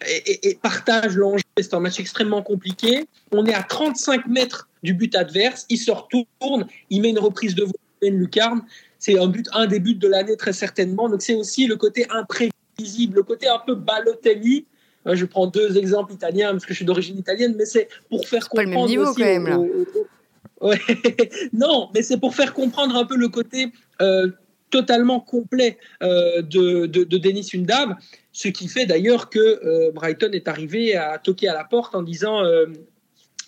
et, 0.07 0.59
partage 0.63 1.17
l'enjeu. 1.17 1.43
C'est 1.59 1.75
un 1.75 1.81
match 1.81 2.01
extrêmement 2.01 2.43
compliqué. 2.43 3.07
On 3.33 3.45
est 3.47 3.55
à 3.55 3.63
35 3.63 4.27
mètres 4.27 4.69
du 4.83 4.95
but 4.95 5.15
adverse. 5.15 5.67
Il 5.69 5.79
se 5.79 5.91
retourne, 5.91 6.67
il 6.91 7.03
met 7.03 7.11
une 7.11 7.19
reprise 7.19 7.55
de 7.55 7.67
une 8.03 8.19
lucarne. 8.19 8.63
C'est 8.99 9.19
un 9.19 9.29
but, 9.29 9.49
un 9.53 9.67
des 9.67 9.81
buts 9.81 9.95
de 9.95 10.09
l'année 10.09 10.37
très 10.37 10.53
certainement. 10.53 11.09
Donc 11.09 11.23
c'est 11.23 11.35
aussi 11.35 11.67
le 11.67 11.77
côté 11.77 12.07
imprévisible, 12.11 13.17
le 13.17 13.23
côté 13.23 13.49
un 13.49 13.61
peu 13.65 13.75
Balotelli. 13.75 14.67
Je 15.07 15.25
prends 15.27 15.47
deux 15.47 15.77
exemples 15.77 16.15
italiens 16.15 16.53
parce 16.53 16.65
que 16.65 16.73
je 16.73 16.77
suis 16.77 16.85
d'origine 16.85 17.19
italienne, 17.19 17.55
mais 17.59 17.67
c'est 17.67 17.89
pour 18.09 18.27
faire 18.27 18.49
comprendre. 18.49 18.71
Pas 18.71 18.81
le 18.81 18.87
même 18.87 18.89
niveau 18.89 19.13
quand 19.13 19.25
même 19.25 19.47
là. 19.47 19.59
non, 21.53 21.91
mais 21.95 22.03
c'est 22.03 22.19
pour 22.19 22.35
faire 22.35 22.55
comprendre 22.55 22.97
un 22.97 23.05
peu 23.05 23.17
le 23.17 23.29
côté 23.29 23.71
euh, 24.01 24.29
totalement 24.75 25.21
complet 25.21 25.79
euh, 26.03 26.43
de, 26.43 26.87
de, 26.87 27.05
de, 27.05 27.17
Denis 27.17 27.49
ce 28.33 28.49
qui 28.49 28.67
fait 28.67 28.87
d'ailleurs 28.87 29.31
que 29.31 29.39
euh, 29.39 29.93
Brighton 29.93 30.31
est 30.33 30.49
arrivé 30.49 30.97
à 30.97 31.19
toquer 31.19 31.47
à 31.47 31.55
la 31.55 31.63
porte 31.63 31.95
en 31.95 32.03
disant 32.03 32.43
euh, 32.43 32.67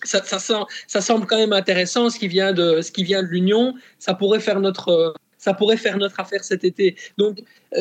ça, 0.05 0.23
ça, 0.23 0.39
ça, 0.87 1.01
semble 1.01 1.25
quand 1.25 1.35
même 1.35 1.51
intéressant 1.51 2.09
ce 2.09 2.17
qui 2.17 2.29
vient 2.29 2.53
de 2.53 2.81
ce 2.81 2.93
qui 2.93 3.03
vient 3.03 3.23
de 3.23 3.27
l'Union, 3.27 3.73
ça 3.99 4.13
pourrait 4.13 4.39
faire 4.39 4.61
notre 4.61 5.13
ça 5.37 5.53
pourrait 5.53 5.75
faire 5.75 5.97
notre 5.97 6.17
affaire 6.21 6.45
cet 6.45 6.63
été. 6.63 6.95
Donc 7.17 7.39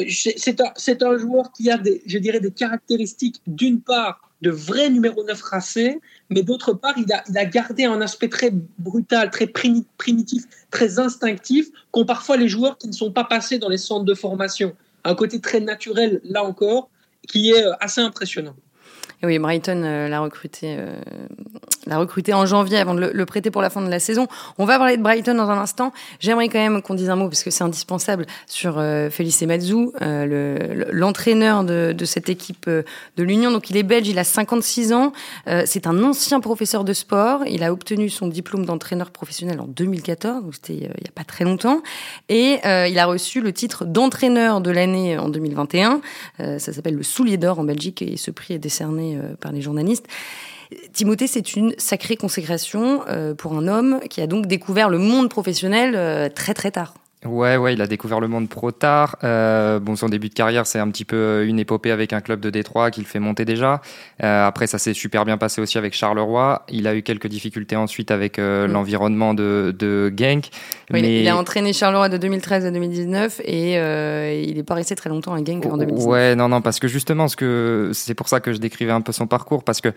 c'est 0.08 0.60
un, 0.60 1.08
un 1.08 1.18
joueur 1.18 1.52
qui 1.52 1.70
a 1.70 1.78
des, 1.78 2.02
je 2.04 2.18
dirais 2.18 2.40
des 2.40 2.50
caractéristiques 2.50 3.40
d'une 3.46 3.80
part 3.80 4.25
de 4.42 4.50
vrai 4.50 4.90
numéro 4.90 5.24
9 5.24 5.40
racé, 5.42 6.00
mais 6.30 6.42
d'autre 6.42 6.72
part, 6.72 6.94
il 6.98 7.06
a, 7.12 7.44
gardé 7.44 7.84
un 7.84 8.00
aspect 8.00 8.28
très 8.28 8.50
brutal, 8.78 9.30
très 9.30 9.46
primitif, 9.46 10.44
très 10.70 10.98
instinctif, 10.98 11.68
qu'ont 11.90 12.04
parfois 12.04 12.36
les 12.36 12.48
joueurs 12.48 12.76
qui 12.76 12.88
ne 12.88 12.92
sont 12.92 13.12
pas 13.12 13.24
passés 13.24 13.58
dans 13.58 13.68
les 13.68 13.78
centres 13.78 14.04
de 14.04 14.14
formation. 14.14 14.74
Un 15.04 15.14
côté 15.14 15.40
très 15.40 15.60
naturel, 15.60 16.20
là 16.24 16.44
encore, 16.44 16.90
qui 17.26 17.50
est 17.50 17.64
euh, 17.64 17.72
assez 17.80 18.00
impressionnant. 18.00 18.56
Et 19.22 19.26
oui, 19.26 19.38
Brighton 19.38 19.82
euh, 19.82 20.08
l'a 20.08 20.20
recruté, 20.20 20.76
euh, 20.78 21.00
l'a 21.86 21.98
recruté 21.98 22.32
en 22.34 22.46
janvier 22.46 22.78
avant 22.78 22.94
de 22.94 23.10
le, 23.12 23.26
prêter 23.26 23.50
pour 23.50 23.62
la 23.62 23.70
fin 23.70 23.82
de 23.82 23.90
la 23.90 23.98
saison. 23.98 24.26
On 24.58 24.64
va 24.64 24.78
parler 24.78 24.96
de 24.96 25.02
Brighton 25.02 25.34
dans 25.34 25.50
un 25.50 25.58
instant. 25.58 25.92
J'aimerais 26.20 26.48
quand 26.48 26.58
même 26.58 26.82
qu'on 26.82 26.94
dise 26.94 27.10
un 27.10 27.16
mot 27.16 27.28
parce 27.28 27.42
que 27.42 27.50
c'est 27.50 27.64
indispensable 27.64 28.26
sur 28.46 28.76
euh, 28.78 29.10
Felice 29.10 29.42
euh, 29.42 30.84
l'entraîneur 30.92 31.64
de, 31.64 31.94
cette 32.04 32.28
équipe 32.28 32.66
euh, 32.68 32.82
de 33.16 33.22
l'Union. 33.22 33.50
Donc 33.50 33.70
il 33.70 33.76
est 33.76 33.82
belge, 33.82 34.08
il 34.08 34.18
a 34.18 34.24
56 34.24 34.92
ans. 34.92 35.12
c'est 35.64 35.86
un 35.86 36.02
ancien 36.02 36.40
professeur 36.40 36.84
de 36.84 36.92
sport. 36.92 37.42
Il 37.46 37.62
a 37.62 37.72
obtenu 37.72 38.08
son 38.08 38.28
diplôme 38.28 38.64
d'entraîneur 38.64 39.10
professionnel 39.10 39.60
en 39.60 39.66
2014, 39.66 40.44
donc 40.44 40.54
c'était 40.54 40.74
il 40.74 40.82
y 40.82 40.86
a 40.86 41.12
pas 41.14 41.24
très 41.24 41.44
longtemps. 41.44 41.82
Et 42.28 42.58
il 42.64 42.98
a 42.98 43.06
reçu 43.06 43.40
le 43.40 43.52
titre 43.52 43.84
d'entraîneur 43.84 44.60
de 44.60 44.70
l'année 44.70 45.18
en 45.18 45.28
2021. 45.28 46.00
ça 46.38 46.58
s'appelle 46.58 46.94
le 46.94 47.02
Soulier 47.02 47.36
d'or 47.36 47.58
en 47.58 47.64
Belgique 47.64 48.02
et 48.02 48.16
ce 48.16 48.30
prix 48.30 48.54
est 48.54 48.58
décerné 48.58 49.16
euh, 49.16 49.34
par 49.40 49.52
les 49.52 49.60
journalistes. 49.60 50.06
Timothée, 50.92 51.26
c'est 51.26 51.56
une 51.56 51.74
sacrée 51.78 52.16
consécration 52.16 53.02
euh, 53.08 53.34
pour 53.34 53.54
un 53.54 53.68
homme 53.68 54.00
qui 54.10 54.20
a 54.20 54.26
donc 54.26 54.46
découvert 54.46 54.88
le 54.88 54.98
monde 54.98 55.28
professionnel 55.28 55.94
euh, 55.96 56.28
très 56.28 56.54
très 56.54 56.70
tard. 56.70 56.94
Ouais, 57.26 57.56
ouais, 57.56 57.74
il 57.74 57.82
a 57.82 57.86
découvert 57.86 58.20
le 58.20 58.28
monde 58.28 58.48
pro 58.48 58.70
tard. 58.70 59.16
Euh, 59.24 59.78
bon, 59.78 59.96
son 59.96 60.08
début 60.08 60.28
de 60.28 60.34
carrière, 60.34 60.66
c'est 60.66 60.78
un 60.78 60.88
petit 60.90 61.04
peu 61.04 61.16
euh, 61.16 61.46
une 61.46 61.58
épopée 61.58 61.90
avec 61.90 62.12
un 62.12 62.20
club 62.20 62.40
de 62.40 62.50
Détroit 62.50 62.90
qui 62.90 63.00
le 63.00 63.06
fait 63.06 63.18
monter 63.18 63.44
déjà. 63.44 63.80
Euh, 64.22 64.46
après, 64.46 64.66
ça 64.66 64.78
s'est 64.78 64.94
super 64.94 65.24
bien 65.24 65.38
passé 65.38 65.60
aussi 65.60 65.78
avec 65.78 65.94
Charleroi. 65.94 66.64
Il 66.68 66.86
a 66.86 66.94
eu 66.94 67.02
quelques 67.02 67.26
difficultés 67.26 67.76
ensuite 67.76 68.10
avec 68.10 68.38
euh, 68.38 68.66
mm. 68.66 68.72
l'environnement 68.72 69.34
de, 69.34 69.74
de 69.78 70.12
Genk. 70.16 70.48
Oui, 70.92 71.02
mais... 71.02 71.20
Il 71.22 71.28
a 71.28 71.36
entraîné 71.36 71.72
Charleroi 71.72 72.08
de 72.08 72.16
2013 72.16 72.66
à 72.66 72.70
2019 72.70 73.40
et 73.44 73.74
il 74.48 74.58
est 74.58 74.62
pas 74.62 74.74
resté 74.74 74.94
très 74.94 75.10
longtemps 75.10 75.34
à 75.34 75.38
Genk 75.38 75.66
en 75.66 75.76
2019. 75.76 76.06
Ouais, 76.06 76.34
non, 76.36 76.48
non, 76.48 76.60
parce 76.60 76.78
que 76.78 76.88
justement, 76.88 77.28
ce 77.28 77.36
que 77.36 77.90
c'est 77.92 78.14
pour 78.14 78.28
ça 78.28 78.40
que 78.40 78.52
je 78.52 78.58
décrivais 78.58 78.92
un 78.92 79.00
peu 79.00 79.12
son 79.12 79.26
parcours, 79.26 79.64
parce 79.64 79.80
que 79.80 79.88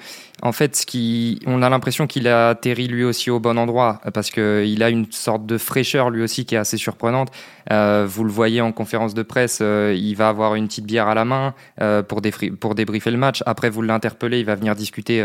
en 0.41 0.51
fait, 0.51 0.75
ce 0.75 0.85
qui, 0.85 1.39
on 1.45 1.61
a 1.61 1.69
l'impression 1.69 2.07
qu'il 2.07 2.27
a 2.27 2.49
atterri 2.49 2.87
lui 2.87 3.03
aussi 3.03 3.29
au 3.29 3.39
bon 3.39 3.57
endroit, 3.57 4.01
parce 4.13 4.31
que 4.31 4.63
il 4.65 4.81
a 4.83 4.89
une 4.89 5.05
sorte 5.11 5.45
de 5.45 5.57
fraîcheur 5.57 6.09
lui 6.09 6.23
aussi 6.23 6.45
qui 6.45 6.55
est 6.55 6.57
assez 6.57 6.77
surprenante 6.77 7.18
Nantes 7.19 7.35
euh, 7.71 8.05
vous 8.07 8.23
le 8.23 8.31
voyez 8.31 8.61
en 8.61 8.71
conférence 8.71 9.13
de 9.13 9.21
presse, 9.21 9.59
euh, 9.61 9.95
il 9.97 10.15
va 10.15 10.29
avoir 10.29 10.55
une 10.55 10.67
petite 10.67 10.85
bière 10.85 11.07
à 11.07 11.13
la 11.13 11.25
main 11.25 11.53
euh, 11.81 12.01
pour, 12.01 12.21
débriefer 12.21 13.11
le 13.11 13.17
match. 13.17 13.43
Après, 13.45 13.69
vous 13.69 13.81
l'interpellez, 13.81 14.39
il 14.39 14.45
va 14.45 14.55
venir 14.55 14.75
discuter 14.75 15.23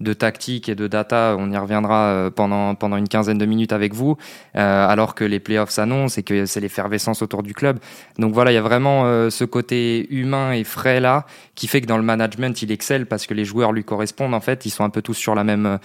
de 0.00 0.12
tactique 0.12 0.68
et 0.68 0.74
de 0.74 0.86
data. 0.86 1.36
On 1.38 1.50
y 1.50 1.56
reviendra 1.56 2.30
pendant, 2.34 2.96
une 2.96 3.08
quinzaine 3.08 3.38
de 3.38 3.46
minutes 3.46 3.72
avec 3.72 3.94
vous, 3.94 4.16
alors 4.54 5.14
que 5.14 5.24
les 5.24 5.40
playoffs 5.40 5.70
s'annoncent 5.70 6.18
et 6.18 6.22
que 6.22 6.46
c'est 6.46 6.60
l'effervescence 6.60 7.22
autour 7.22 7.42
du 7.42 7.54
club. 7.54 7.78
Donc 8.18 8.32
voilà, 8.32 8.52
il 8.52 8.54
y 8.54 8.58
a 8.58 8.62
vraiment 8.62 9.04
ce 9.30 9.44
côté 9.44 10.06
humain 10.10 10.52
et 10.52 10.64
frais 10.64 11.00
là 11.00 11.26
qui 11.54 11.68
fait 11.68 11.80
que 11.80 11.86
dans 11.86 11.96
le 11.96 12.02
management, 12.02 12.60
il 12.62 12.72
excelle 12.72 13.06
parce 13.06 13.26
que 13.26 13.34
les 13.34 13.44
joueurs 13.44 13.72
lui 13.72 13.84
correspondent. 13.84 14.34
En 14.34 14.40
fait, 14.40 14.66
ils 14.66 14.70
sont 14.70 14.84
un 14.84 14.90
peu 14.90 15.02
tous 15.02 15.14
sur 15.14 15.34
la 15.34 15.44
même, 15.44 15.78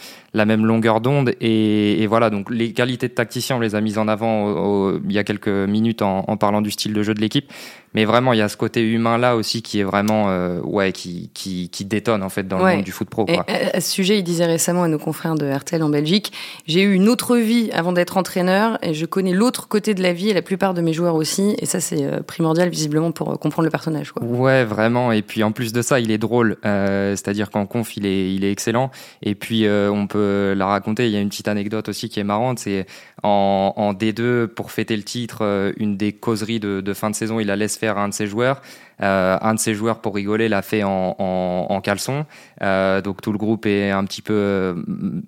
longueur 0.65 1.01
d'onde. 1.01 1.33
Et, 1.41 2.05
voilà, 2.07 2.29
donc 2.29 2.49
les 2.49 2.73
qualités 2.73 3.07
de 3.07 3.13
tacticien, 3.13 3.57
on 3.57 3.59
les 3.59 3.75
a 3.75 3.81
mises 3.81 3.97
en 3.97 4.07
avant 4.07 4.93
il 4.93 5.11
y 5.11 5.19
a 5.19 5.23
quelques 5.23 5.47
minutes 5.47 5.98
en, 6.01 6.37
parlant 6.37 6.61
du 6.61 6.71
style 6.71 6.93
de 6.93 7.03
jeu 7.03 7.13
de 7.13 7.21
l'équipe. 7.21 7.51
Mais 7.93 8.05
vraiment, 8.05 8.33
il 8.33 8.39
y 8.39 8.41
a 8.41 8.49
ce 8.49 8.57
côté 8.57 8.81
humain 8.81 9.17
là 9.17 9.35
aussi 9.35 9.61
qui 9.61 9.79
est 9.79 9.83
vraiment, 9.83 10.29
euh, 10.29 10.59
ouais, 10.61 10.91
qui, 10.91 11.31
qui, 11.33 11.69
qui, 11.69 11.85
détonne 11.85 12.21
en 12.21 12.29
fait 12.29 12.47
dans 12.47 12.59
le 12.59 12.75
monde 12.75 12.83
du 12.83 12.91
foot 12.91 13.09
pro. 13.09 13.25
Quoi. 13.25 13.45
Et 13.47 13.75
à 13.75 13.81
ce 13.81 13.89
sujet, 13.89 14.19
il 14.19 14.23
disait 14.23 14.45
récemment 14.45 14.83
à 14.83 14.87
nos 14.87 14.99
confrères 14.99 15.35
de 15.35 15.51
RTL 15.51 15.81
en 15.81 15.89
Belgique, 15.89 16.31
j'ai 16.67 16.81
eu 16.81 16.93
une 16.93 17.09
autre 17.09 17.37
vie 17.37 17.69
avant 17.73 17.91
d'être 17.91 18.17
entraîneur 18.17 18.77
et 18.83 18.93
je 18.93 19.05
connais 19.05 19.33
l'autre 19.33 19.67
côté 19.67 19.93
de 19.93 20.03
la 20.03 20.13
vie 20.13 20.29
et 20.29 20.33
la 20.33 20.41
plupart 20.41 20.73
de 20.73 20.81
mes 20.81 20.93
joueurs 20.93 21.15
aussi. 21.15 21.55
Et 21.59 21.65
ça, 21.65 21.79
c'est 21.79 22.03
euh, 22.03 22.21
primordial 22.21 22.69
visiblement 22.69 23.11
pour 23.11 23.31
euh, 23.31 23.35
comprendre 23.35 23.65
le 23.65 23.71
personnage. 23.71 24.11
Quoi. 24.11 24.23
Ouais, 24.23 24.65
vraiment. 24.65 25.11
Et 25.11 25.21
puis 25.21 25.43
en 25.43 25.51
plus 25.51 25.73
de 25.73 25.81
ça, 25.81 25.99
il 25.99 26.11
est 26.11 26.17
drôle. 26.17 26.57
Euh, 26.65 27.15
C'est-à-dire 27.15 27.49
qu'en 27.49 27.65
conf, 27.65 27.97
il 27.97 28.05
est, 28.05 28.33
il 28.33 28.43
est 28.43 28.51
excellent. 28.51 28.91
Et 29.23 29.35
puis 29.35 29.65
euh, 29.65 29.91
on 29.91 30.07
peut 30.07 30.53
la 30.55 30.67
raconter. 30.67 31.07
Il 31.07 31.11
y 31.11 31.17
a 31.17 31.21
une 31.21 31.29
petite 31.29 31.47
anecdote 31.47 31.89
aussi 31.89 32.09
qui 32.09 32.19
est 32.19 32.23
marrante. 32.23 32.59
C'est 32.59 32.85
en, 33.23 33.73
en, 33.75 33.93
D2 33.93 34.47
pour 34.47 34.71
fêter 34.71 34.95
le 34.95 35.03
titre, 35.03 35.73
une 35.77 35.97
des 35.97 36.13
causeries 36.13 36.59
de, 36.59 36.81
de 36.81 36.93
fin 36.93 37.09
de 37.09 37.15
saison, 37.15 37.39
il 37.39 37.47
la 37.47 37.55
laisse 37.55 37.78
faire 37.79 37.97
à 37.97 38.03
un 38.03 38.09
de 38.09 38.13
ses 38.13 38.27
joueurs. 38.27 38.61
Euh, 39.01 39.37
un 39.41 39.53
de 39.53 39.59
ses 39.59 39.73
joueurs, 39.73 39.99
pour 39.99 40.15
rigoler, 40.15 40.49
l'a 40.49 40.61
fait 40.61 40.83
en, 40.83 41.15
en, 41.17 41.81
caleçon. 41.81 42.25
Euh, 42.61 43.01
donc 43.01 43.21
tout 43.21 43.31
le 43.31 43.37
groupe 43.37 43.65
est 43.65 43.91
un 43.91 44.03
petit 44.03 44.21
peu 44.21 44.33
euh, 44.33 44.75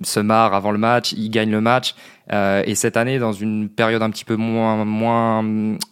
se 0.03 0.19
marre 0.19 0.53
avant 0.53 0.71
le 0.71 0.77
match. 0.77 1.13
Il 1.13 1.29
gagne 1.29 1.51
le 1.51 1.61
match. 1.61 1.95
Et 2.33 2.75
cette 2.75 2.95
année, 2.95 3.19
dans 3.19 3.33
une 3.33 3.67
période 3.67 4.01
un 4.01 4.09
petit 4.09 4.23
peu 4.23 4.37
moins, 4.37 4.85
moins, 4.85 5.43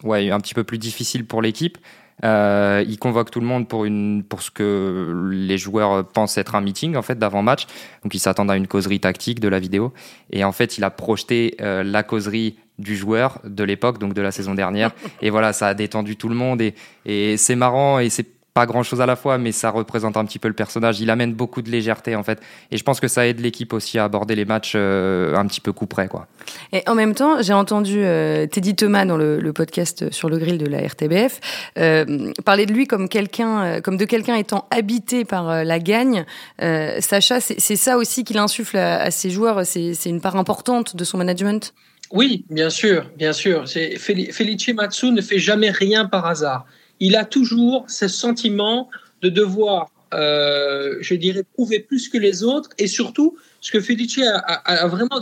ouais, 0.04 0.30
un 0.30 0.40
petit 0.40 0.54
peu 0.54 0.64
plus 0.64 0.78
difficile 0.78 1.26
pour 1.26 1.42
l'équipe, 1.42 1.76
il 2.22 2.96
convoque 2.98 3.30
tout 3.30 3.40
le 3.40 3.46
monde 3.46 3.68
pour 3.68 3.84
une 3.84 4.24
pour 4.26 4.40
ce 4.40 4.50
que 4.50 5.28
les 5.30 5.58
joueurs 5.58 6.06
pensent 6.08 6.38
être 6.38 6.54
un 6.54 6.62
meeting 6.62 6.96
en 6.96 7.02
fait 7.02 7.18
d'avant 7.18 7.42
match. 7.42 7.66
Donc 8.04 8.14
ils 8.14 8.20
s'attendent 8.20 8.50
à 8.50 8.56
une 8.56 8.68
causerie 8.68 9.00
tactique 9.00 9.38
de 9.38 9.48
la 9.48 9.58
vidéo 9.58 9.92
et 10.30 10.42
en 10.42 10.52
fait 10.52 10.78
il 10.78 10.84
a 10.84 10.88
projeté 10.88 11.56
la 11.58 12.02
causerie 12.02 12.56
du 12.80 12.96
joueur 12.96 13.40
de 13.44 13.64
l'époque 13.64 13.98
donc 13.98 14.14
de 14.14 14.22
la 14.22 14.32
saison 14.32 14.54
dernière 14.54 14.90
et 15.22 15.30
voilà 15.30 15.52
ça 15.52 15.68
a 15.68 15.74
détendu 15.74 16.16
tout 16.16 16.28
le 16.28 16.34
monde 16.34 16.60
et 16.60 16.74
et 17.06 17.36
c'est 17.36 17.56
marrant 17.56 17.98
et 17.98 18.10
c'est 18.10 18.26
pas 18.54 18.66
grand 18.66 18.82
chose 18.82 19.00
à 19.00 19.06
la 19.06 19.16
fois, 19.16 19.38
mais 19.38 19.52
ça 19.52 19.70
représente 19.70 20.16
un 20.16 20.24
petit 20.24 20.38
peu 20.38 20.48
le 20.48 20.54
personnage. 20.54 21.00
Il 21.00 21.10
amène 21.10 21.32
beaucoup 21.32 21.62
de 21.62 21.70
légèreté 21.70 22.16
en 22.16 22.22
fait, 22.22 22.40
et 22.70 22.76
je 22.76 22.84
pense 22.84 23.00
que 23.00 23.08
ça 23.08 23.26
aide 23.26 23.40
l'équipe 23.40 23.72
aussi 23.72 23.98
à 23.98 24.04
aborder 24.04 24.34
les 24.34 24.44
matchs 24.44 24.72
euh, 24.74 25.36
un 25.36 25.46
petit 25.46 25.60
peu 25.60 25.72
coup 25.72 25.86
près 25.86 26.08
quoi. 26.08 26.26
Et 26.72 26.82
en 26.86 26.94
même 26.94 27.14
temps, 27.14 27.42
j'ai 27.42 27.52
entendu 27.52 28.02
euh, 28.02 28.46
Teddy 28.46 28.74
Thomas 28.74 29.04
dans 29.04 29.16
le, 29.16 29.40
le, 29.40 29.52
podcast 29.52 30.10
sur 30.12 30.28
le 30.28 30.38
grill 30.38 30.58
de 30.58 30.66
la 30.66 30.78
RTBF 30.86 31.40
euh, 31.78 32.32
parler 32.44 32.66
de 32.66 32.72
lui 32.72 32.86
comme 32.86 33.08
quelqu'un, 33.08 33.80
comme 33.80 33.96
de 33.96 34.04
quelqu'un 34.04 34.34
étant 34.34 34.66
habité 34.70 35.24
par 35.24 35.64
la 35.64 35.78
gagne. 35.78 36.24
Sacha, 36.58 37.40
c'est 37.40 37.76
ça 37.76 37.96
aussi 37.96 38.24
qu'il 38.24 38.38
insuffle 38.38 38.78
à, 38.78 39.02
à 39.02 39.10
ses 39.10 39.30
joueurs. 39.30 39.64
C'est 39.64 40.06
une 40.06 40.20
part 40.20 40.36
importante 40.36 40.96
de 40.96 41.04
son 41.04 41.18
management? 41.18 41.72
Oui, 42.12 42.44
bien 42.50 42.70
sûr, 42.70 43.08
bien 43.16 43.32
sûr. 43.32 43.68
Felice 43.68 44.68
Matsu 44.68 45.12
ne 45.12 45.20
fait 45.20 45.38
jamais 45.38 45.70
rien 45.70 46.06
par 46.06 46.26
hasard 46.26 46.66
il 47.00 47.16
a 47.16 47.24
toujours 47.24 47.86
ce 47.88 48.06
sentiment 48.06 48.88
de 49.22 49.30
devoir, 49.30 49.90
euh, 50.14 50.98
je 51.00 51.14
dirais, 51.14 51.42
prouver 51.42 51.80
plus 51.80 52.08
que 52.08 52.18
les 52.18 52.44
autres. 52.44 52.70
Et 52.78 52.86
surtout, 52.86 53.36
ce 53.60 53.72
que 53.72 53.80
Felice 53.80 54.20
a, 54.22 54.86
vraiment 54.86 55.20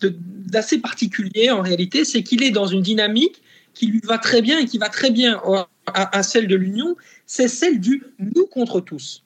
d'assez 0.00 0.78
particulier 0.78 1.50
en 1.50 1.60
réalité, 1.60 2.04
c'est 2.04 2.22
qu'il 2.22 2.42
est 2.42 2.50
dans 2.50 2.66
une 2.66 2.82
dynamique 2.82 3.42
qui 3.74 3.88
lui 3.88 4.00
va 4.04 4.18
très 4.18 4.40
bien 4.40 4.58
et 4.58 4.64
qui 4.64 4.78
va 4.78 4.88
très 4.88 5.10
bien 5.10 5.40
à 5.92 6.22
celle 6.22 6.46
de 6.46 6.56
l'Union, 6.56 6.96
c'est 7.26 7.48
celle 7.48 7.78
du 7.78 8.02
nous 8.18 8.46
contre 8.46 8.80
tous. 8.80 9.25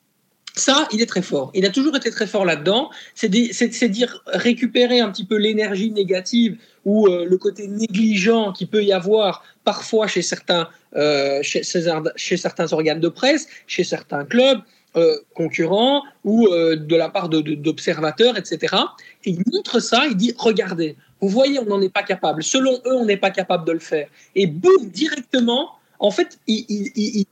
Ça, 0.55 0.87
il 0.91 1.01
est 1.01 1.05
très 1.05 1.21
fort. 1.21 1.51
Il 1.53 1.65
a 1.65 1.69
toujours 1.69 1.95
été 1.95 2.09
très 2.11 2.27
fort 2.27 2.43
là-dedans. 2.43 2.89
C'est 3.15 3.29
dire 3.29 4.23
récupérer 4.27 4.99
un 4.99 5.09
petit 5.09 5.25
peu 5.25 5.37
l'énergie 5.37 5.91
négative 5.91 6.57
ou 6.83 7.07
euh, 7.07 7.25
le 7.25 7.37
côté 7.37 7.67
négligent 7.67 8.51
qui 8.51 8.65
peut 8.65 8.83
y 8.83 8.91
avoir 8.91 9.43
parfois 9.63 10.07
chez 10.07 10.21
certains, 10.21 10.67
euh, 10.95 11.41
chez, 11.41 11.63
certains 11.63 12.73
organes 12.73 12.99
de 12.99 13.07
presse, 13.07 13.47
chez 13.65 13.83
certains 13.83 14.25
clubs 14.25 14.59
euh, 14.97 15.15
concurrents 15.35 16.03
ou 16.25 16.49
de 16.49 16.95
la 16.95 17.07
part 17.07 17.29
d'observateurs, 17.29 18.37
etc. 18.37 18.75
Et 19.23 19.31
il 19.31 19.43
montre 19.53 19.79
ça, 19.79 20.05
il 20.07 20.17
dit, 20.17 20.33
regardez, 20.37 20.97
vous 21.21 21.29
voyez, 21.29 21.59
on 21.59 21.65
n'en 21.65 21.81
est 21.81 21.93
pas 21.93 22.03
capable. 22.03 22.43
Selon 22.43 22.73
eux, 22.85 22.95
on 22.95 23.05
n'est 23.05 23.15
pas 23.15 23.31
capable 23.31 23.65
de 23.65 23.71
le 23.71 23.79
faire. 23.79 24.09
Et 24.35 24.47
boum, 24.47 24.89
directement, 24.89 25.69
en 25.99 26.11
fait, 26.11 26.39
il, 26.47 26.65
il 26.67 27.25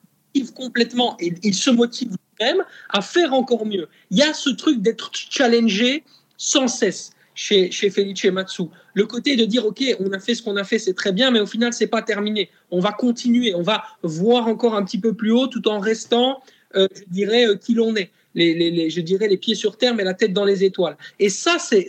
complètement 0.56 1.18
et 1.20 1.34
il 1.44 1.54
se 1.54 1.70
motive 1.70 2.10
lui-même 2.10 2.64
à 2.90 3.02
faire 3.02 3.34
encore 3.34 3.66
mieux. 3.66 3.88
Il 4.12 4.18
y 4.18 4.24
a 4.24 4.34
ce 4.34 4.50
truc 4.50 4.82
d'être 4.82 5.12
challengé 5.14 6.04
sans 6.38 6.68
cesse 6.68 7.12
chez, 7.36 7.72
chez 7.72 7.90
Felice 7.90 8.26
Matsu. 8.26 8.64
Le 8.94 9.06
côté 9.06 9.36
de 9.36 9.46
dire, 9.46 9.66
OK, 9.66 9.84
on 10.00 10.12
a 10.12 10.20
fait 10.20 10.36
ce 10.36 10.44
qu'on 10.44 10.58
a 10.58 10.64
fait, 10.64 10.80
c'est 10.80 10.94
très 10.94 11.12
bien, 11.12 11.32
mais 11.32 11.40
au 11.40 11.46
final, 11.46 11.74
c'est 11.74 11.88
pas 11.88 12.02
terminé. 12.02 12.50
On 12.72 12.80
va 12.80 12.92
continuer, 12.92 13.54
on 13.56 13.62
va 13.62 13.84
voir 14.04 14.48
encore 14.48 14.76
un 14.76 14.84
petit 14.84 15.00
peu 15.00 15.14
plus 15.14 15.32
haut 15.32 15.48
tout 15.48 15.68
en 15.68 15.80
restant, 15.80 16.42
euh, 16.76 16.88
je 16.96 17.04
dirais, 17.08 17.48
euh, 17.48 17.56
qui 17.56 17.74
l'on 17.74 17.96
est. 17.96 18.12
Les, 18.36 18.54
les, 18.54 18.90
je 18.90 19.02
dirais 19.02 19.28
les 19.28 19.38
pieds 19.38 19.56
sur 19.56 19.78
terre, 19.78 19.96
mais 19.96 20.04
la 20.04 20.14
tête 20.14 20.34
dans 20.34 20.46
les 20.46 20.64
étoiles. 20.64 20.98
Et 21.18 21.30
ça, 21.30 21.58
c'est 21.60 21.88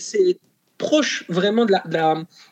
proche 0.80 1.24
vraiment 1.28 1.66
de 1.66 1.72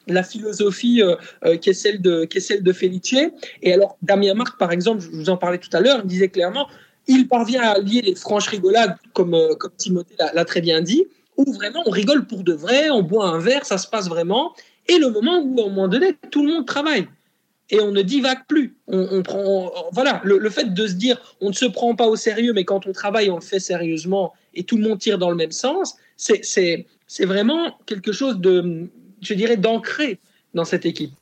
la, 0.06 0.22
philosophie 0.22 1.02
euh, 1.02 1.16
euh, 1.46 1.56
qui, 1.56 1.70
est 1.70 1.72
celle 1.72 2.00
de, 2.02 2.26
qui 2.26 2.38
est 2.38 2.42
celle 2.42 2.62
de 2.62 2.72
Felice. 2.72 3.16
Et 3.62 3.72
alors, 3.72 3.96
Damien 4.02 4.34
Marc, 4.34 4.58
par 4.58 4.70
exemple, 4.70 5.00
je 5.00 5.08
vous 5.08 5.30
en 5.30 5.38
parlais 5.38 5.58
tout 5.58 5.70
à 5.72 5.80
l'heure, 5.80 6.00
il 6.04 6.06
disait 6.06 6.28
clairement, 6.28 6.68
il 7.06 7.26
parvient 7.26 7.62
à 7.62 7.78
lier 7.78 8.02
les 8.02 8.14
franches 8.14 8.48
rigolades, 8.48 8.96
comme, 9.14 9.34
euh, 9.34 9.54
comme 9.54 9.72
Timothée 9.78 10.14
l'a 10.18 10.44
très 10.44 10.60
bien 10.60 10.82
dit, 10.82 11.06
où 11.38 11.50
vraiment 11.54 11.82
on 11.86 11.90
rigole 11.90 12.26
pour 12.26 12.44
de 12.44 12.52
vrai, 12.52 12.90
on 12.90 13.02
boit 13.02 13.28
un 13.28 13.38
verre, 13.38 13.64
ça 13.64 13.78
se 13.78 13.88
passe 13.88 14.08
vraiment, 14.08 14.52
et 14.88 14.98
le 14.98 15.08
moment 15.08 15.38
où, 15.42 15.58
à 15.60 15.64
un 15.64 15.68
moment 15.68 15.88
donné, 15.88 16.14
tout 16.30 16.44
le 16.44 16.52
monde 16.52 16.66
travaille. 16.66 17.08
Et 17.70 17.80
on 17.80 17.92
ne 17.92 18.00
divague 18.00 18.46
plus. 18.48 18.76
On, 18.86 19.22
prend, 19.22 19.72
voilà, 19.92 20.22
le, 20.24 20.50
fait 20.50 20.72
de 20.72 20.86
se 20.86 20.94
dire, 20.94 21.20
on 21.42 21.48
ne 21.48 21.54
se 21.54 21.66
prend 21.66 21.94
pas 21.94 22.06
au 22.06 22.16
sérieux, 22.16 22.54
mais 22.54 22.64
quand 22.64 22.86
on 22.86 22.92
travaille, 22.92 23.30
on 23.30 23.36
le 23.36 23.42
fait 23.42 23.60
sérieusement, 23.60 24.32
et 24.54 24.64
tout 24.64 24.76
le 24.76 24.88
monde 24.88 24.98
tire 24.98 25.18
dans 25.18 25.30
le 25.30 25.36
même 25.36 25.52
sens. 25.52 25.96
C'est, 26.16 26.86
c'est 27.08 27.24
vraiment 27.24 27.76
quelque 27.86 28.12
chose 28.12 28.38
de, 28.38 28.88
je 29.22 29.34
dirais, 29.34 29.56
d'ancré 29.56 30.20
dans 30.54 30.64
cette 30.64 30.86
équipe. 30.86 31.12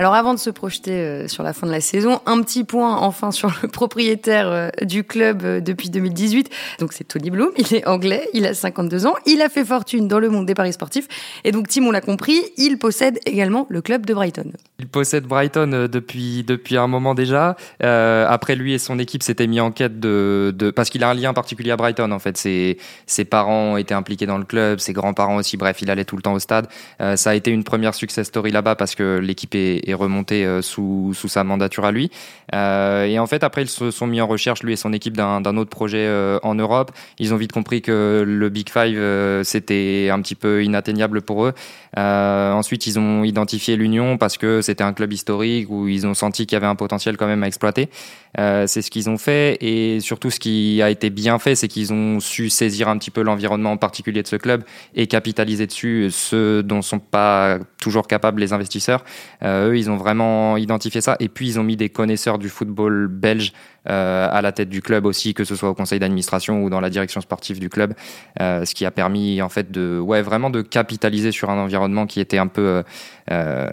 Alors 0.00 0.14
avant 0.14 0.32
de 0.32 0.38
se 0.38 0.48
projeter 0.48 0.92
euh, 0.92 1.28
sur 1.28 1.42
la 1.42 1.52
fin 1.52 1.66
de 1.66 1.72
la 1.72 1.82
saison, 1.82 2.22
un 2.24 2.40
petit 2.40 2.64
point 2.64 2.96
enfin 2.96 3.30
sur 3.32 3.52
le 3.60 3.68
propriétaire 3.68 4.48
euh, 4.48 4.70
du 4.80 5.04
club 5.04 5.42
euh, 5.44 5.60
depuis 5.60 5.90
2018. 5.90 6.48
Donc 6.78 6.94
c'est 6.94 7.04
Tony 7.04 7.28
Bloom, 7.28 7.50
il 7.58 7.74
est 7.74 7.86
anglais, 7.86 8.26
il 8.32 8.46
a 8.46 8.54
52 8.54 9.04
ans, 9.04 9.12
il 9.26 9.42
a 9.42 9.50
fait 9.50 9.62
fortune 9.62 10.08
dans 10.08 10.18
le 10.18 10.30
monde 10.30 10.46
des 10.46 10.54
paris 10.54 10.72
sportifs 10.72 11.06
et 11.44 11.52
donc 11.52 11.68
Tim 11.68 11.84
on 11.84 11.90
l'a 11.90 12.00
compris, 12.00 12.40
il 12.56 12.78
possède 12.78 13.18
également 13.26 13.66
le 13.68 13.82
club 13.82 14.06
de 14.06 14.14
Brighton. 14.14 14.52
Il 14.78 14.88
possède 14.88 15.24
Brighton 15.24 15.86
depuis 15.92 16.44
depuis 16.44 16.78
un 16.78 16.86
moment 16.86 17.14
déjà. 17.14 17.56
Après 17.80 18.56
lui 18.56 18.72
et 18.72 18.78
son 18.78 18.98
équipe 18.98 19.22
s'étaient 19.22 19.46
mis 19.46 19.60
en 19.60 19.70
quête 19.70 20.00
de, 20.00 20.72
parce 20.74 20.88
qu'il 20.88 21.04
a 21.04 21.10
un 21.10 21.14
lien 21.14 21.34
particulier 21.34 21.72
à 21.72 21.76
Brighton 21.76 22.10
en 22.10 22.18
fait. 22.18 22.38
Ses 22.38 23.24
parents 23.26 23.76
étaient 23.76 23.92
impliqués 23.92 24.24
dans 24.24 24.38
le 24.38 24.44
club, 24.44 24.78
ses 24.78 24.94
grands-parents 24.94 25.36
aussi. 25.36 25.58
Bref, 25.58 25.82
il 25.82 25.90
allait 25.90 26.06
tout 26.06 26.16
le 26.16 26.22
temps 26.22 26.32
au 26.32 26.38
stade. 26.38 26.68
Ça 26.98 27.30
a 27.30 27.34
été 27.34 27.50
une 27.50 27.64
première 27.64 27.94
success 27.94 28.28
story 28.28 28.50
là-bas 28.50 28.76
parce 28.76 28.94
que 28.94 29.18
l'équipe 29.18 29.54
est 29.54 29.89
remonté 29.94 30.44
euh, 30.44 30.62
sous, 30.62 31.12
sous 31.14 31.28
sa 31.28 31.44
mandature 31.44 31.84
à 31.84 31.92
lui. 31.92 32.10
Euh, 32.54 33.04
et 33.04 33.18
en 33.18 33.26
fait, 33.26 33.44
après, 33.44 33.62
ils 33.62 33.68
se 33.68 33.90
sont 33.90 34.06
mis 34.06 34.20
en 34.20 34.26
recherche, 34.26 34.62
lui 34.62 34.72
et 34.72 34.76
son 34.76 34.92
équipe, 34.92 35.16
d'un 35.16 35.56
autre 35.56 35.70
projet 35.70 36.06
euh, 36.06 36.38
en 36.42 36.54
Europe. 36.54 36.90
Ils 37.18 37.32
ont 37.32 37.36
vite 37.36 37.52
compris 37.52 37.82
que 37.82 38.24
le 38.26 38.48
Big 38.48 38.68
Five, 38.70 39.42
c'était 39.44 40.08
un 40.12 40.20
petit 40.20 40.34
peu 40.34 40.64
inatteignable 40.64 41.22
pour 41.22 41.46
eux. 41.46 41.54
Ensuite, 41.96 42.86
ils 42.86 42.98
ont 42.98 43.24
identifié 43.24 43.76
l'Union 43.76 44.18
parce 44.18 44.38
que 44.38 44.62
c'était 44.62 44.84
un 44.84 44.92
club 44.92 45.12
historique 45.12 45.70
où 45.70 45.88
ils 45.88 46.06
ont 46.06 46.14
senti 46.14 46.46
qu'il 46.46 46.56
y 46.56 46.56
avait 46.56 46.66
un 46.66 46.76
potentiel 46.76 47.16
quand 47.16 47.26
même 47.26 47.42
à 47.42 47.46
exploiter. 47.46 47.88
C'est 48.36 48.82
ce 48.82 48.90
qu'ils 48.90 49.10
ont 49.10 49.18
fait 49.18 49.58
et 49.60 50.00
surtout 50.00 50.30
ce 50.30 50.38
qui 50.38 50.80
a 50.82 50.90
été 50.90 51.10
bien 51.10 51.38
fait, 51.38 51.54
c'est 51.54 51.68
qu'ils 51.68 51.92
ont 51.92 52.20
su 52.20 52.48
saisir 52.50 52.88
un 52.88 52.98
petit 52.98 53.10
peu 53.10 53.22
l'environnement 53.22 53.72
en 53.72 53.76
particulier 53.76 54.22
de 54.22 54.28
ce 54.28 54.36
club 54.36 54.62
et 54.94 55.06
capitaliser 55.06 55.66
dessus, 55.66 56.08
ce 56.10 56.60
dont 56.60 56.82
sont 56.82 56.98
pas 56.98 57.58
toujours 57.80 58.06
capables 58.06 58.40
les 58.40 58.52
investisseurs. 58.52 59.04
Euh, 59.42 59.69
eux, 59.70 59.78
ils 59.78 59.90
ont 59.90 59.96
vraiment 59.96 60.56
identifié 60.56 61.00
ça 61.00 61.16
et 61.20 61.28
puis 61.28 61.48
ils 61.48 61.60
ont 61.60 61.62
mis 61.62 61.76
des 61.76 61.88
connaisseurs 61.88 62.38
du 62.38 62.48
football 62.48 63.08
belge 63.08 63.52
euh, 63.88 64.28
à 64.30 64.42
la 64.42 64.52
tête 64.52 64.68
du 64.68 64.82
club 64.82 65.06
aussi, 65.06 65.32
que 65.32 65.44
ce 65.44 65.56
soit 65.56 65.70
au 65.70 65.74
conseil 65.74 65.98
d'administration 65.98 66.62
ou 66.62 66.68
dans 66.68 66.80
la 66.80 66.90
direction 66.90 67.20
sportive 67.22 67.58
du 67.58 67.70
club, 67.70 67.94
euh, 68.40 68.64
ce 68.66 68.74
qui 68.74 68.84
a 68.84 68.90
permis 68.90 69.40
en 69.40 69.48
fait 69.48 69.70
de, 69.70 69.98
ouais, 69.98 70.20
vraiment 70.20 70.50
de 70.50 70.60
capitaliser 70.60 71.32
sur 71.32 71.48
un 71.48 71.58
environnement 71.58 72.06
qui 72.06 72.20
était 72.20 72.38
un 72.38 72.46
peu, 72.46 72.82
euh, 73.30 73.68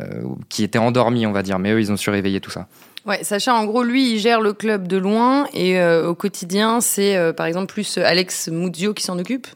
qui 0.47 0.63
était 0.63 0.79
endormi, 0.79 1.25
on 1.25 1.33
va 1.33 1.43
dire. 1.43 1.60
Mais 1.60 1.71
eux, 1.73 1.81
ils 1.81 1.91
ont 1.91 1.97
su 1.97 2.10
réveiller 2.10 2.39
tout 2.39 2.51
ça. 2.51 2.67
Ouais, 3.05 3.23
Sacha, 3.23 3.53
en 3.53 3.65
gros, 3.65 3.83
lui, 3.83 4.13
il 4.13 4.19
gère 4.19 4.39
le 4.39 4.53
club 4.53 4.88
de 4.88 4.97
loin 4.97 5.47
et 5.53 5.81
au 5.81 6.15
quotidien, 6.15 6.81
c'est 6.81 7.33
par 7.38 7.45
exemple 7.45 7.71
plus 7.71 7.97
Alex 7.97 8.49
Muzio 8.49 8.93
qui 8.93 9.03
s'en 9.03 9.17
occupe. 9.17 9.47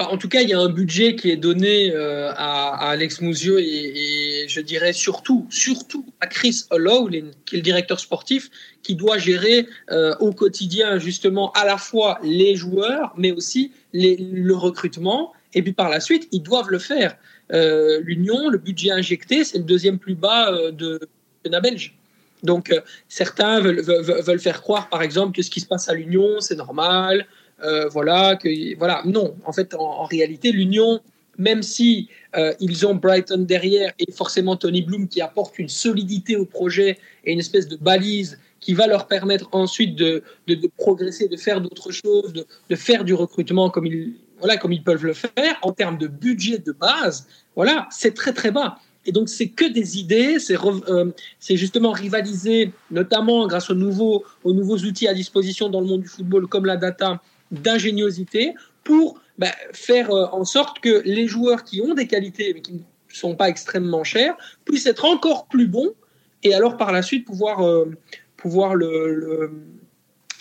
En 0.00 0.16
tout 0.16 0.30
cas, 0.30 0.40
il 0.40 0.48
y 0.48 0.54
a 0.54 0.58
un 0.58 0.70
budget 0.70 1.14
qui 1.14 1.30
est 1.30 1.36
donné 1.36 1.92
euh, 1.94 2.32
à, 2.34 2.88
Alex 2.88 3.20
Muzio 3.20 3.58
et, 3.58 4.46
je 4.48 4.62
dirais 4.62 4.94
surtout, 4.94 5.46
surtout 5.50 6.06
à 6.20 6.26
Chris 6.26 6.64
O'Loughlin, 6.70 7.32
qui 7.44 7.56
est 7.56 7.58
le 7.58 7.62
directeur 7.62 8.00
sportif, 8.00 8.50
qui 8.82 8.94
doit 8.94 9.18
gérer 9.18 9.66
euh, 9.90 10.14
au 10.18 10.32
quotidien 10.32 10.98
justement 10.98 11.52
à 11.52 11.66
la 11.66 11.76
fois 11.76 12.18
les 12.22 12.56
joueurs, 12.56 13.12
mais 13.18 13.30
aussi 13.30 13.72
le 13.92 14.52
recrutement 14.54 15.34
Et 15.52 15.62
puis 15.62 15.72
par 15.72 15.90
la 15.90 16.00
suite, 16.00 16.28
ils 16.32 16.42
doivent 16.42 16.70
le 16.70 16.78
faire. 16.78 17.18
Euh, 17.52 18.00
L'Union, 18.02 18.48
le 18.48 18.56
budget 18.56 18.92
injecté, 18.92 19.44
c'est 19.44 19.58
le 19.58 19.64
deuxième 19.64 19.98
plus 19.98 20.14
bas 20.14 20.50
de 20.72 20.98
la 21.44 21.60
Belge. 21.60 21.94
Donc 22.42 22.74
certains 23.08 23.60
veulent, 23.60 24.40
faire 24.40 24.62
croire, 24.62 24.88
par 24.88 25.02
exemple, 25.02 25.36
que 25.36 25.42
ce 25.42 25.50
qui 25.50 25.60
se 25.60 25.66
passe 25.66 25.90
à 25.90 25.94
l'Union, 25.94 26.40
c'est 26.40 26.56
normal. 26.56 27.26
Voilà, 27.90 28.36
que, 28.36 28.76
voilà. 28.78 29.02
Non, 29.04 29.34
en 29.44 29.52
fait, 29.52 29.74
en, 29.74 30.04
réalité, 30.04 30.52
l'Union, 30.52 31.00
même 31.38 31.62
si 31.62 32.08
ils 32.60 32.86
ont 32.86 32.94
Brighton 32.94 33.44
derrière 33.46 33.92
et 33.98 34.10
forcément 34.12 34.56
Tony 34.56 34.82
Bloom 34.82 35.08
qui 35.08 35.20
apporte 35.20 35.58
une 35.58 35.68
solidité 35.68 36.36
au 36.36 36.44
projet 36.44 36.98
et 37.24 37.32
une 37.32 37.38
espèce 37.38 37.68
de 37.68 37.76
balise 37.76 38.38
qui 38.60 38.74
va 38.74 38.86
leur 38.86 39.06
permettre 39.06 39.48
ensuite 39.52 39.96
de, 39.96 40.22
de, 40.46 40.54
de 40.54 40.70
progresser, 40.76 41.28
de 41.28 41.36
faire 41.36 41.60
d'autres 41.60 41.92
choses, 41.92 42.32
de, 42.32 42.46
de, 42.68 42.76
faire 42.76 43.04
du 43.04 43.14
recrutement 43.14 43.70
comme 43.70 43.86
ils, 43.86 44.14
voilà, 44.40 44.56
comme 44.56 44.72
ils 44.72 44.82
peuvent 44.82 45.04
le 45.04 45.12
faire, 45.12 45.58
en 45.62 45.72
termes 45.72 45.98
de 45.98 46.06
budget 46.06 46.58
de 46.58 46.72
base, 46.72 47.26
voilà, 47.54 47.86
c'est 47.90 48.14
très 48.14 48.32
très 48.32 48.50
bas. 48.50 48.78
Et 49.06 49.12
donc, 49.12 49.28
c'est 49.28 49.48
que 49.48 49.64
des 49.64 49.98
idées, 49.98 50.38
c'est 50.38 50.56
euh, 50.62 51.10
justement 51.50 51.92
rivaliser, 51.92 52.72
notamment 52.90 53.46
grâce 53.46 53.70
aux 53.70 53.74
nouveaux, 53.74 54.24
aux 54.44 54.52
nouveaux 54.52 54.76
outils 54.76 55.08
à 55.08 55.14
disposition 55.14 55.70
dans 55.70 55.80
le 55.80 55.86
monde 55.86 56.02
du 56.02 56.08
football, 56.08 56.46
comme 56.46 56.66
la 56.66 56.76
data, 56.76 57.22
d'ingéniosité, 57.50 58.54
pour 58.84 59.20
bah, 59.38 59.52
faire 59.72 60.10
euh, 60.10 60.26
en 60.32 60.44
sorte 60.44 60.80
que 60.80 61.02
les 61.04 61.26
joueurs 61.26 61.64
qui 61.64 61.80
ont 61.80 61.94
des 61.94 62.06
qualités, 62.06 62.52
mais 62.54 62.60
qui 62.60 62.74
ne 62.74 62.78
sont 63.08 63.34
pas 63.36 63.48
extrêmement 63.48 64.04
chers, 64.04 64.36
puissent 64.64 64.86
être 64.86 65.04
encore 65.04 65.46
plus 65.46 65.66
bons, 65.66 65.92
et 66.42 66.54
alors 66.54 66.76
par 66.76 66.92
la 66.92 67.02
suite 67.02 67.26
pouvoir, 67.26 67.66
euh, 67.66 67.90
pouvoir 68.36 68.74
le 68.74 69.50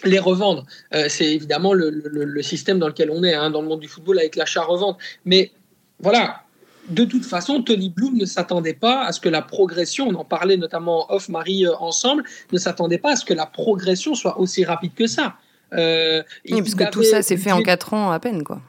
les 0.03 0.19
revendre. 0.19 0.65
Euh, 0.93 1.05
c'est 1.09 1.33
évidemment 1.33 1.73
le, 1.73 2.41
système 2.41 2.79
dans 2.79 2.87
lequel 2.87 3.11
on 3.11 3.23
est, 3.23 3.33
hein, 3.33 3.49
dans 3.49 3.61
le 3.61 3.67
monde 3.67 3.79
du 3.79 3.87
football, 3.87 4.19
avec 4.19 4.35
l'achat-revente. 4.35 4.97
Mais 5.25 5.51
voilà, 5.99 6.43
de 6.89 7.03
toute 7.03 7.25
façon, 7.25 7.61
Tony 7.61 7.89
Bloom 7.89 8.17
ne 8.17 8.25
s'attendait 8.25 8.73
pas 8.73 9.03
à 9.03 9.11
ce 9.11 9.19
que 9.19 9.29
la 9.29 9.41
progression, 9.41 10.07
on 10.07 10.15
en 10.15 10.25
parlait 10.25 10.57
notamment 10.57 11.11
off-Marie 11.11 11.67
ensemble, 11.67 12.23
ne 12.51 12.57
s'attendait 12.57 12.97
pas 12.97 13.11
à 13.11 13.15
ce 13.15 13.25
que 13.25 13.33
la 13.33 13.45
progression 13.45 14.15
soit 14.15 14.39
aussi 14.39 14.63
rapide 14.63 14.93
que 14.93 15.07
ça. 15.07 15.35
Euh, 15.73 16.23
oui, 16.49 16.61
puisque 16.61 16.89
tout 16.89 17.03
ça 17.03 17.21
s'est 17.21 17.37
fait 17.37 17.51
en 17.51 17.61
quatre 17.61 17.93
ans 17.93 18.11
à 18.11 18.19
peine, 18.19 18.43
quoi. 18.43 18.61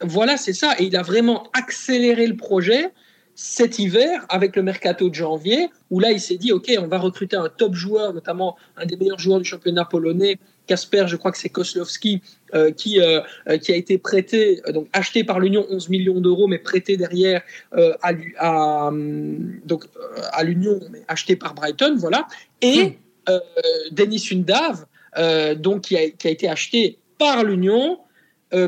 Voilà, 0.00 0.36
c'est 0.36 0.52
ça. 0.52 0.74
Et 0.78 0.84
il 0.84 0.96
a 0.96 1.02
vraiment 1.02 1.48
accéléré 1.52 2.26
le 2.26 2.36
projet 2.36 2.92
cet 3.36 3.80
hiver 3.80 4.24
avec 4.28 4.54
le 4.54 4.62
mercato 4.62 5.08
de 5.08 5.14
janvier, 5.14 5.68
où 5.90 5.98
là 5.98 6.12
il 6.12 6.20
s'est 6.20 6.36
dit 6.36 6.52
ok, 6.52 6.72
on 6.78 6.86
va 6.86 6.98
recruter 6.98 7.36
un 7.36 7.48
top 7.48 7.74
joueur, 7.74 8.14
notamment 8.14 8.56
un 8.76 8.86
des 8.86 8.96
meilleurs 8.96 9.18
joueurs 9.18 9.40
du 9.40 9.44
championnat 9.44 9.84
polonais, 9.84 10.38
Kasper, 10.66 11.04
je 11.08 11.16
crois 11.16 11.30
que 11.32 11.38
c'est 11.38 11.48
Koslowski, 11.48 12.22
euh, 12.54 12.70
qui, 12.70 13.00
euh, 13.00 13.20
euh, 13.48 13.58
qui 13.58 13.72
a 13.72 13.76
été 13.76 13.98
prêté, 13.98 14.62
donc 14.72 14.88
acheté 14.92 15.24
par 15.24 15.40
l'Union 15.40 15.66
11 15.68 15.88
millions 15.90 16.20
d'euros, 16.20 16.46
mais 16.46 16.58
prêté 16.58 16.96
derrière 16.96 17.42
à, 17.72 18.12
à, 18.38 18.90
donc, 19.64 19.84
à 20.32 20.44
l'Union, 20.44 20.80
mais 20.90 21.02
acheté 21.08 21.36
par 21.36 21.54
Brighton, 21.54 21.96
voilà. 21.98 22.26
Et 22.62 22.96
hmm. 23.28 23.38
Denis 23.90 24.28
Undav, 24.32 24.86
donc 25.56 25.82
qui 25.82 25.96
a, 25.96 26.10
qui 26.10 26.28
a 26.28 26.30
été 26.30 26.48
acheté 26.48 26.98
par 27.18 27.44
l'Union, 27.44 27.98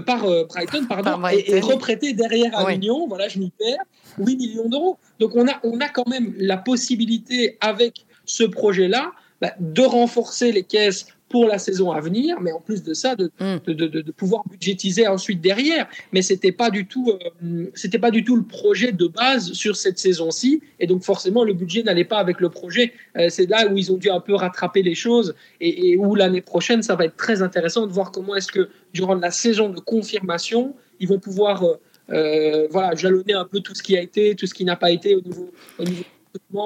par 0.06 0.26
Brighton, 0.46 0.86
pardon, 0.88 1.26
Et, 1.28 1.60
reprêté 1.60 2.12
derrière 2.12 2.56
à 2.58 2.70
l'Union, 2.70 3.06
voilà, 3.06 3.28
je 3.28 3.38
m'y 3.38 3.50
perds. 3.50 3.84
8 4.18 4.36
millions 4.36 4.68
d'euros. 4.68 4.98
Donc 5.18 5.34
on 5.34 5.46
a, 5.48 5.58
on 5.62 5.80
a 5.80 5.88
quand 5.88 6.08
même 6.08 6.34
la 6.38 6.56
possibilité 6.56 7.56
avec 7.60 8.06
ce 8.24 8.44
projet-là 8.44 9.12
bah, 9.40 9.52
de 9.60 9.82
renforcer 9.82 10.52
les 10.52 10.62
caisses 10.62 11.06
pour 11.28 11.46
la 11.46 11.58
saison 11.58 11.90
à 11.90 12.00
venir, 12.00 12.40
mais 12.40 12.52
en 12.52 12.60
plus 12.60 12.82
de 12.82 12.94
ça, 12.94 13.16
de, 13.16 13.30
mm. 13.40 13.56
de, 13.66 13.72
de, 13.72 14.00
de 14.00 14.12
pouvoir 14.12 14.44
budgétiser 14.48 15.06
ensuite 15.08 15.40
derrière. 15.40 15.88
Mais 16.12 16.22
c'était 16.22 16.52
pas 16.52 16.70
du 16.70 16.86
tout, 16.86 17.12
euh, 17.42 17.66
c'était 17.74 17.98
pas 17.98 18.10
du 18.10 18.24
tout 18.24 18.36
le 18.36 18.44
projet 18.44 18.92
de 18.92 19.06
base 19.06 19.52
sur 19.52 19.76
cette 19.76 19.98
saison-ci, 19.98 20.62
et 20.78 20.86
donc 20.86 21.02
forcément 21.02 21.42
le 21.42 21.52
budget 21.52 21.82
n'allait 21.82 22.04
pas 22.04 22.18
avec 22.18 22.40
le 22.40 22.48
projet. 22.48 22.92
Euh, 23.16 23.28
c'est 23.28 23.46
là 23.46 23.66
où 23.66 23.76
ils 23.76 23.92
ont 23.92 23.96
dû 23.96 24.10
un 24.10 24.20
peu 24.20 24.34
rattraper 24.34 24.82
les 24.82 24.94
choses, 24.94 25.34
et, 25.60 25.90
et 25.90 25.96
où 25.96 26.14
l'année 26.14 26.42
prochaine, 26.42 26.82
ça 26.82 26.94
va 26.94 27.06
être 27.06 27.16
très 27.16 27.42
intéressant 27.42 27.86
de 27.86 27.92
voir 27.92 28.12
comment 28.12 28.36
est-ce 28.36 28.52
que 28.52 28.68
durant 28.92 29.14
la 29.14 29.30
saison 29.30 29.68
de 29.68 29.80
confirmation, 29.80 30.74
ils 31.00 31.08
vont 31.08 31.18
pouvoir 31.18 31.64
euh, 32.10 32.68
voilà, 32.70 32.94
jalonner 32.94 33.32
un 33.32 33.44
peu 33.44 33.60
tout 33.60 33.74
ce 33.74 33.82
qui 33.82 33.96
a 33.96 34.00
été, 34.00 34.36
tout 34.36 34.46
ce 34.46 34.54
qui 34.54 34.64
n'a 34.64 34.76
pas 34.76 34.90
été 34.90 35.16
au 35.16 35.20
niveau, 35.20 35.50
au 35.78 35.84
niveau 35.84 36.02
du 36.02 36.58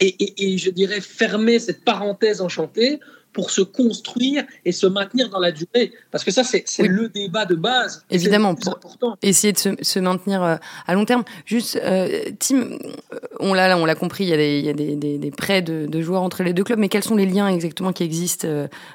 et, 0.00 0.06
et, 0.06 0.54
et, 0.54 0.58
je 0.58 0.70
dirais 0.70 1.00
fermer 1.00 1.58
cette 1.58 1.84
parenthèse 1.84 2.40
enchantée 2.40 3.00
pour 3.34 3.50
se 3.50 3.60
construire 3.60 4.44
et 4.64 4.72
se 4.72 4.86
maintenir 4.86 5.28
dans 5.28 5.40
la 5.40 5.52
durée. 5.52 5.92
Parce 6.10 6.24
que 6.24 6.30
ça, 6.30 6.42
c'est 6.44 6.64
le 6.86 7.08
débat 7.08 7.44
de 7.44 7.56
base. 7.56 8.04
Évidemment, 8.08 8.54
pour 8.54 8.76
important. 8.76 9.16
essayer 9.22 9.52
de 9.52 9.58
se, 9.58 9.70
se 9.82 9.98
maintenir 9.98 10.42
euh, 10.42 10.56
à 10.86 10.94
long 10.94 11.04
terme. 11.04 11.24
Juste, 11.44 11.78
euh, 11.82 12.22
Tim, 12.38 12.56
euh, 12.56 12.78
on 13.40 13.52
l'a 13.52 13.76
on 13.76 13.84
l'a 13.84 13.96
compris, 13.96 14.24
il 14.24 14.30
y 14.30 14.32
a 14.32 14.36
des, 14.36 14.58
il 14.60 14.64
y 14.64 14.68
a 14.68 14.72
des, 14.72 14.94
des, 14.94 15.18
des 15.18 15.30
prêts 15.32 15.60
de, 15.60 15.86
de, 15.86 16.00
joueurs 16.00 16.22
entre 16.22 16.44
les 16.44 16.52
deux 16.52 16.62
clubs, 16.62 16.78
mais 16.78 16.88
quels 16.88 17.02
sont 17.02 17.16
les 17.16 17.26
liens 17.26 17.48
exactement 17.48 17.92
qui 17.92 18.04
existent 18.04 18.46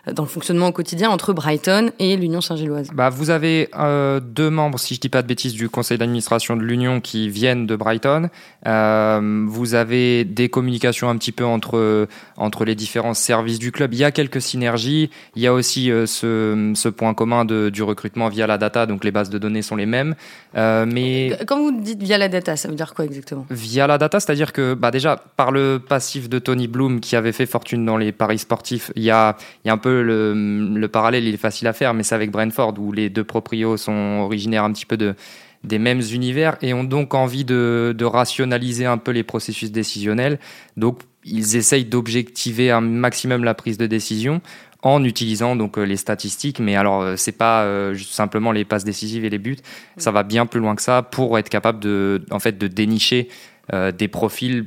dans 0.09 0.23
le 0.23 0.29
fonctionnement 0.29 0.67
au 0.67 0.71
quotidien 0.71 1.09
entre 1.09 1.33
Brighton 1.33 1.91
et 1.99 2.15
l'Union 2.15 2.39
Saint-Gilloise? 2.39 2.89
Bah, 2.93 3.09
Vous 3.09 3.29
avez 3.29 3.69
euh, 3.77 4.21
deux 4.21 4.49
membres, 4.49 4.79
si 4.79 4.95
je 4.95 5.01
dis 5.01 5.09
pas 5.09 5.21
de 5.21 5.27
bêtises, 5.27 5.53
du 5.53 5.69
conseil 5.69 5.97
d'administration 5.97 6.55
de 6.55 6.63
l'Union 6.63 7.01
qui 7.01 7.29
viennent 7.29 7.67
de 7.67 7.75
Brighton. 7.75 8.29
Euh, 8.65 9.45
vous 9.47 9.73
avez 9.73 10.23
des 10.23 10.47
communications 10.47 11.09
un 11.09 11.17
petit 11.17 11.33
peu 11.33 11.45
entre, 11.45 12.07
entre 12.37 12.63
les 12.63 12.75
différents 12.75 13.13
services 13.13 13.59
du 13.59 13.71
club. 13.73 13.93
Il 13.93 13.99
y 13.99 14.05
a 14.05 14.11
quelques 14.11 14.28
quelques 14.29 14.41
synergies. 14.41 15.09
Il 15.35 15.41
y 15.41 15.47
a 15.47 15.53
aussi 15.53 15.91
euh, 15.91 16.05
ce, 16.05 16.73
ce, 16.75 16.89
point 16.89 17.13
commun 17.13 17.45
de, 17.45 17.69
du 17.69 17.83
recrutement 17.83 18.29
via 18.29 18.47
la 18.47 18.57
data, 18.57 18.85
donc 18.85 19.03
les 19.03 19.11
bases 19.11 19.29
de 19.29 19.37
données 19.37 19.61
sont 19.61 19.75
les 19.75 19.85
mêmes. 19.85 20.15
Euh, 20.55 20.85
mais 20.87 21.37
quand 21.47 21.59
vous 21.59 21.71
dites 21.71 22.01
via 22.01 22.17
la 22.17 22.29
data, 22.29 22.55
ça 22.55 22.67
veut 22.67 22.75
dire 22.75 22.93
quoi 22.93 23.05
exactement? 23.05 23.45
Via 23.49 23.87
la 23.87 23.97
data, 23.97 24.19
c'est-à-dire 24.19 24.53
que 24.53 24.73
bah 24.73 24.91
déjà 24.91 25.17
par 25.35 25.51
le 25.51 25.79
passif 25.79 26.29
de 26.29 26.39
Tony 26.39 26.67
Bloom 26.67 26.99
qui 26.99 27.15
avait 27.15 27.31
fait 27.31 27.45
fortune 27.45 27.85
dans 27.85 27.97
les 27.97 28.11
paris 28.11 28.39
sportifs, 28.39 28.91
il 28.95 29.03
y 29.03 29.11
a, 29.11 29.35
il 29.63 29.67
y 29.67 29.71
a 29.71 29.73
un 29.73 29.77
peu 29.77 30.01
le, 30.01 30.33
le 30.33 30.87
parallèle, 30.87 31.27
il 31.27 31.33
est 31.33 31.37
facile 31.37 31.67
à 31.67 31.73
faire, 31.73 31.93
mais 31.93 32.03
c'est 32.03 32.15
avec 32.15 32.31
Brentford 32.31 32.75
où 32.79 32.91
les 32.91 33.09
deux 33.09 33.23
proprios 33.23 33.77
sont 33.77 34.21
originaires 34.21 34.63
un 34.63 34.71
petit 34.71 34.85
peu 34.85 34.97
de 34.97 35.15
des 35.63 35.79
mêmes 35.79 36.01
univers 36.13 36.57
et 36.61 36.73
ont 36.73 36.83
donc 36.83 37.13
envie 37.13 37.45
de, 37.45 37.95
rationaliser 38.01 38.85
un 38.85 38.97
peu 38.97 39.11
les 39.11 39.23
processus 39.23 39.71
décisionnels. 39.71 40.39
Donc 40.77 41.01
ils 41.25 41.55
essayent 41.55 41.85
d'objectiver 41.85 42.71
un 42.71 42.81
maximum 42.81 43.43
la 43.43 43.53
prise 43.53 43.77
de 43.77 43.85
décision 43.85 44.41
en 44.81 45.03
utilisant 45.03 45.57
donc 45.57 45.77
euh, 45.77 45.83
les 45.83 45.97
statistiques 45.97 46.61
mais 46.61 46.77
alors 46.77 47.01
euh, 47.01 47.15
c'est 47.17 47.33
pas 47.33 47.63
euh, 47.63 47.97
simplement 47.97 48.53
les 48.53 48.63
passes 48.63 48.85
décisives 48.85 49.25
et 49.25 49.29
les 49.29 49.37
buts 49.37 49.57
ça 49.97 50.11
va 50.11 50.23
bien 50.23 50.45
plus 50.45 50.61
loin 50.61 50.73
que 50.75 50.81
ça 50.81 51.01
pour 51.01 51.37
être 51.37 51.49
capable 51.49 51.81
de 51.81 52.23
en 52.31 52.39
fait 52.39 52.57
de 52.57 52.67
dénicher 52.67 53.27
des 53.97 54.07
profils 54.07 54.65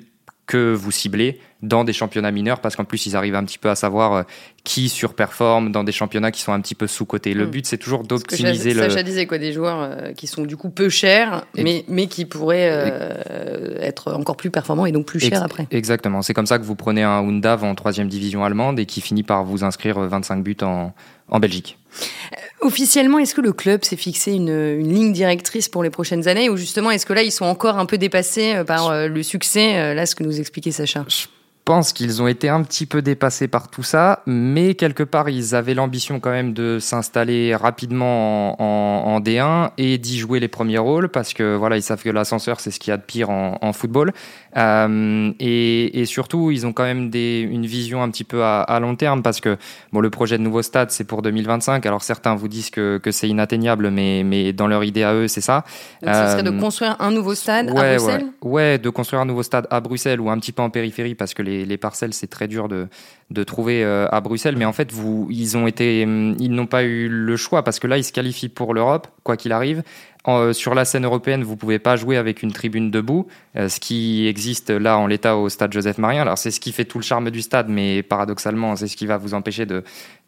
que 0.52 0.74
vous 0.74 0.90
ciblez 0.90 1.40
dans 1.62 1.82
des 1.82 1.94
championnats 1.94 2.30
mineurs 2.30 2.60
parce 2.60 2.76
qu'en 2.76 2.84
plus 2.84 3.06
ils 3.06 3.16
arrivent 3.16 3.36
un 3.36 3.44
petit 3.44 3.56
peu 3.56 3.70
à 3.70 3.74
savoir 3.74 4.12
euh, 4.12 4.22
qui 4.64 4.90
surperforme 4.90 5.72
dans 5.72 5.82
des 5.82 5.92
championnats 5.92 6.30
qui 6.30 6.42
sont 6.42 6.52
un 6.52 6.60
petit 6.60 6.74
peu 6.74 6.86
sous-cotés. 6.86 7.32
Le 7.32 7.46
mm. 7.46 7.50
but 7.50 7.66
c'est 7.66 7.78
toujours 7.78 8.02
d'optimiser 8.02 8.74
le. 8.74 8.82
Sacha 8.82 9.02
disait 9.02 9.26
quoi 9.26 9.38
des 9.38 9.54
joueurs 9.54 9.80
euh, 9.80 10.12
qui 10.12 10.26
sont 10.26 10.42
du 10.42 10.58
coup 10.58 10.68
peu 10.68 10.90
chers 10.90 11.46
mais, 11.56 11.86
mais 11.88 12.06
qui 12.06 12.26
pourraient 12.26 12.68
euh, 12.70 13.78
être 13.80 14.12
encore 14.12 14.36
plus 14.36 14.50
performants 14.50 14.84
et 14.84 14.92
donc 14.92 15.06
plus 15.06 15.20
chers 15.20 15.42
après. 15.42 15.66
Exactement, 15.70 16.20
c'est 16.20 16.34
comme 16.34 16.44
ça 16.44 16.58
que 16.58 16.64
vous 16.64 16.76
prenez 16.76 17.02
un 17.02 17.26
Undav 17.26 17.64
en 17.64 17.74
troisième 17.74 18.08
division 18.08 18.44
allemande 18.44 18.78
et 18.78 18.84
qui 18.84 19.00
finit 19.00 19.22
par 19.22 19.42
vous 19.42 19.64
inscrire 19.64 19.98
25 20.00 20.44
buts 20.44 20.56
en, 20.60 20.92
en 21.32 21.40
Belgique. 21.40 21.76
Officiellement, 22.60 23.18
est-ce 23.18 23.34
que 23.34 23.40
le 23.40 23.52
club 23.52 23.82
s'est 23.82 23.96
fixé 23.96 24.32
une, 24.32 24.48
une, 24.48 24.94
ligne 24.94 25.12
directrice 25.12 25.68
pour 25.68 25.82
les 25.82 25.90
prochaines 25.90 26.28
années 26.28 26.48
ou 26.48 26.56
justement 26.56 26.92
est-ce 26.92 27.04
que 27.04 27.12
là 27.12 27.24
ils 27.24 27.32
sont 27.32 27.44
encore 27.44 27.76
un 27.76 27.86
peu 27.86 27.98
dépassés 27.98 28.62
par 28.64 29.08
le 29.08 29.22
succès, 29.24 29.94
là 29.94 30.06
ce 30.06 30.14
que 30.14 30.22
nous 30.22 30.38
expliquait 30.38 30.70
Sacha? 30.70 31.04
Pense 31.64 31.92
qu'ils 31.92 32.20
ont 32.20 32.26
été 32.26 32.48
un 32.48 32.64
petit 32.64 32.86
peu 32.86 33.02
dépassés 33.02 33.46
par 33.46 33.68
tout 33.68 33.84
ça, 33.84 34.24
mais 34.26 34.74
quelque 34.74 35.04
part, 35.04 35.28
ils 35.28 35.54
avaient 35.54 35.74
l'ambition 35.74 36.18
quand 36.18 36.32
même 36.32 36.54
de 36.54 36.80
s'installer 36.80 37.54
rapidement 37.54 38.60
en, 38.60 39.14
en, 39.14 39.20
D1 39.20 39.70
et 39.78 39.96
d'y 39.96 40.18
jouer 40.18 40.40
les 40.40 40.48
premiers 40.48 40.78
rôles, 40.78 41.08
parce 41.08 41.34
que 41.34 41.54
voilà, 41.54 41.76
ils 41.76 41.82
savent 41.82 42.02
que 42.02 42.10
l'ascenseur, 42.10 42.58
c'est 42.58 42.72
ce 42.72 42.80
qu'il 42.80 42.90
y 42.90 42.94
a 42.94 42.96
de 42.96 43.02
pire 43.02 43.30
en, 43.30 43.58
en 43.60 43.72
football. 43.72 44.12
Euh, 44.56 45.32
et, 45.40 46.00
et, 46.00 46.04
surtout, 46.04 46.50
ils 46.50 46.66
ont 46.66 46.72
quand 46.72 46.82
même 46.82 47.08
des, 47.08 47.40
une 47.40 47.64
vision 47.64 48.02
un 48.02 48.10
petit 48.10 48.24
peu 48.24 48.42
à, 48.42 48.60
à, 48.60 48.80
long 48.80 48.96
terme, 48.96 49.22
parce 49.22 49.40
que 49.40 49.56
bon, 49.92 50.00
le 50.00 50.10
projet 50.10 50.36
de 50.36 50.42
nouveau 50.42 50.62
stade, 50.62 50.90
c'est 50.90 51.04
pour 51.04 51.22
2025. 51.22 51.86
Alors 51.86 52.02
certains 52.02 52.34
vous 52.34 52.48
disent 52.48 52.70
que, 52.70 52.98
que 52.98 53.10
c'est 53.10 53.28
inatteignable, 53.28 53.90
mais, 53.90 54.24
mais 54.24 54.52
dans 54.52 54.66
leur 54.66 54.84
idée 54.84 55.04
à 55.04 55.14
eux, 55.14 55.28
c'est 55.28 55.40
ça. 55.40 55.64
Donc, 56.02 56.14
ce 56.14 56.32
serait 56.32 56.42
de 56.42 56.50
euh, 56.50 56.60
construire 56.60 56.96
un 56.98 57.10
nouveau 57.10 57.34
stade 57.34 57.70
à 57.70 57.72
Bruxelles? 57.72 58.24
ouais. 58.42 58.50
ouais, 58.50 58.78
de 58.78 58.90
construire 58.90 59.22
un 59.22 59.26
nouveau 59.26 59.42
stade 59.42 59.66
à 59.70 59.80
Bruxelles 59.80 60.20
ou 60.20 60.28
un 60.28 60.38
petit 60.38 60.52
peu 60.52 60.62
en 60.62 60.70
périphérie, 60.70 61.14
parce 61.14 61.34
que 61.34 61.42
les 61.42 61.52
les, 61.64 61.76
parcelles, 61.76 62.14
c'est 62.14 62.26
très 62.26 62.48
dur 62.48 62.68
de, 62.68 62.88
de 63.30 63.44
trouver 63.44 63.84
euh, 63.84 64.06
à 64.10 64.20
Bruxelles. 64.20 64.56
Mais 64.56 64.64
en 64.64 64.72
fait, 64.72 64.92
vous, 64.92 65.28
ils 65.30 65.56
ont 65.56 65.66
été, 65.66 66.04
hum, 66.04 66.36
ils 66.38 66.52
n'ont 66.52 66.66
pas 66.66 66.84
eu 66.84 67.08
le 67.08 67.36
choix 67.36 67.62
parce 67.62 67.78
que 67.78 67.86
là, 67.86 67.98
ils 67.98 68.04
se 68.04 68.12
qualifient 68.12 68.48
pour 68.48 68.74
l'Europe, 68.74 69.08
quoi 69.22 69.36
qu'il 69.36 69.52
arrive. 69.52 69.82
Euh, 70.28 70.52
sur 70.52 70.74
la 70.74 70.84
scène 70.84 71.04
européenne, 71.04 71.42
vous 71.42 71.56
pouvez 71.56 71.80
pas 71.80 71.96
jouer 71.96 72.16
avec 72.16 72.42
une 72.44 72.52
tribune 72.52 72.92
debout, 72.92 73.26
euh, 73.56 73.68
ce 73.68 73.80
qui 73.80 74.28
existe 74.28 74.70
là 74.70 74.96
en 74.96 75.08
l'état 75.08 75.36
au 75.36 75.48
stade 75.48 75.72
Joseph 75.72 75.98
Marien. 75.98 76.22
Alors 76.22 76.38
c'est 76.38 76.52
ce 76.52 76.60
qui 76.60 76.70
fait 76.70 76.84
tout 76.84 76.98
le 76.98 77.04
charme 77.04 77.30
du 77.30 77.42
stade, 77.42 77.68
mais 77.68 78.04
paradoxalement, 78.04 78.76
c'est 78.76 78.86
ce 78.86 78.96
qui 78.96 79.06
va 79.06 79.16
vous 79.16 79.34
empêcher 79.34 79.66
de 79.66 79.82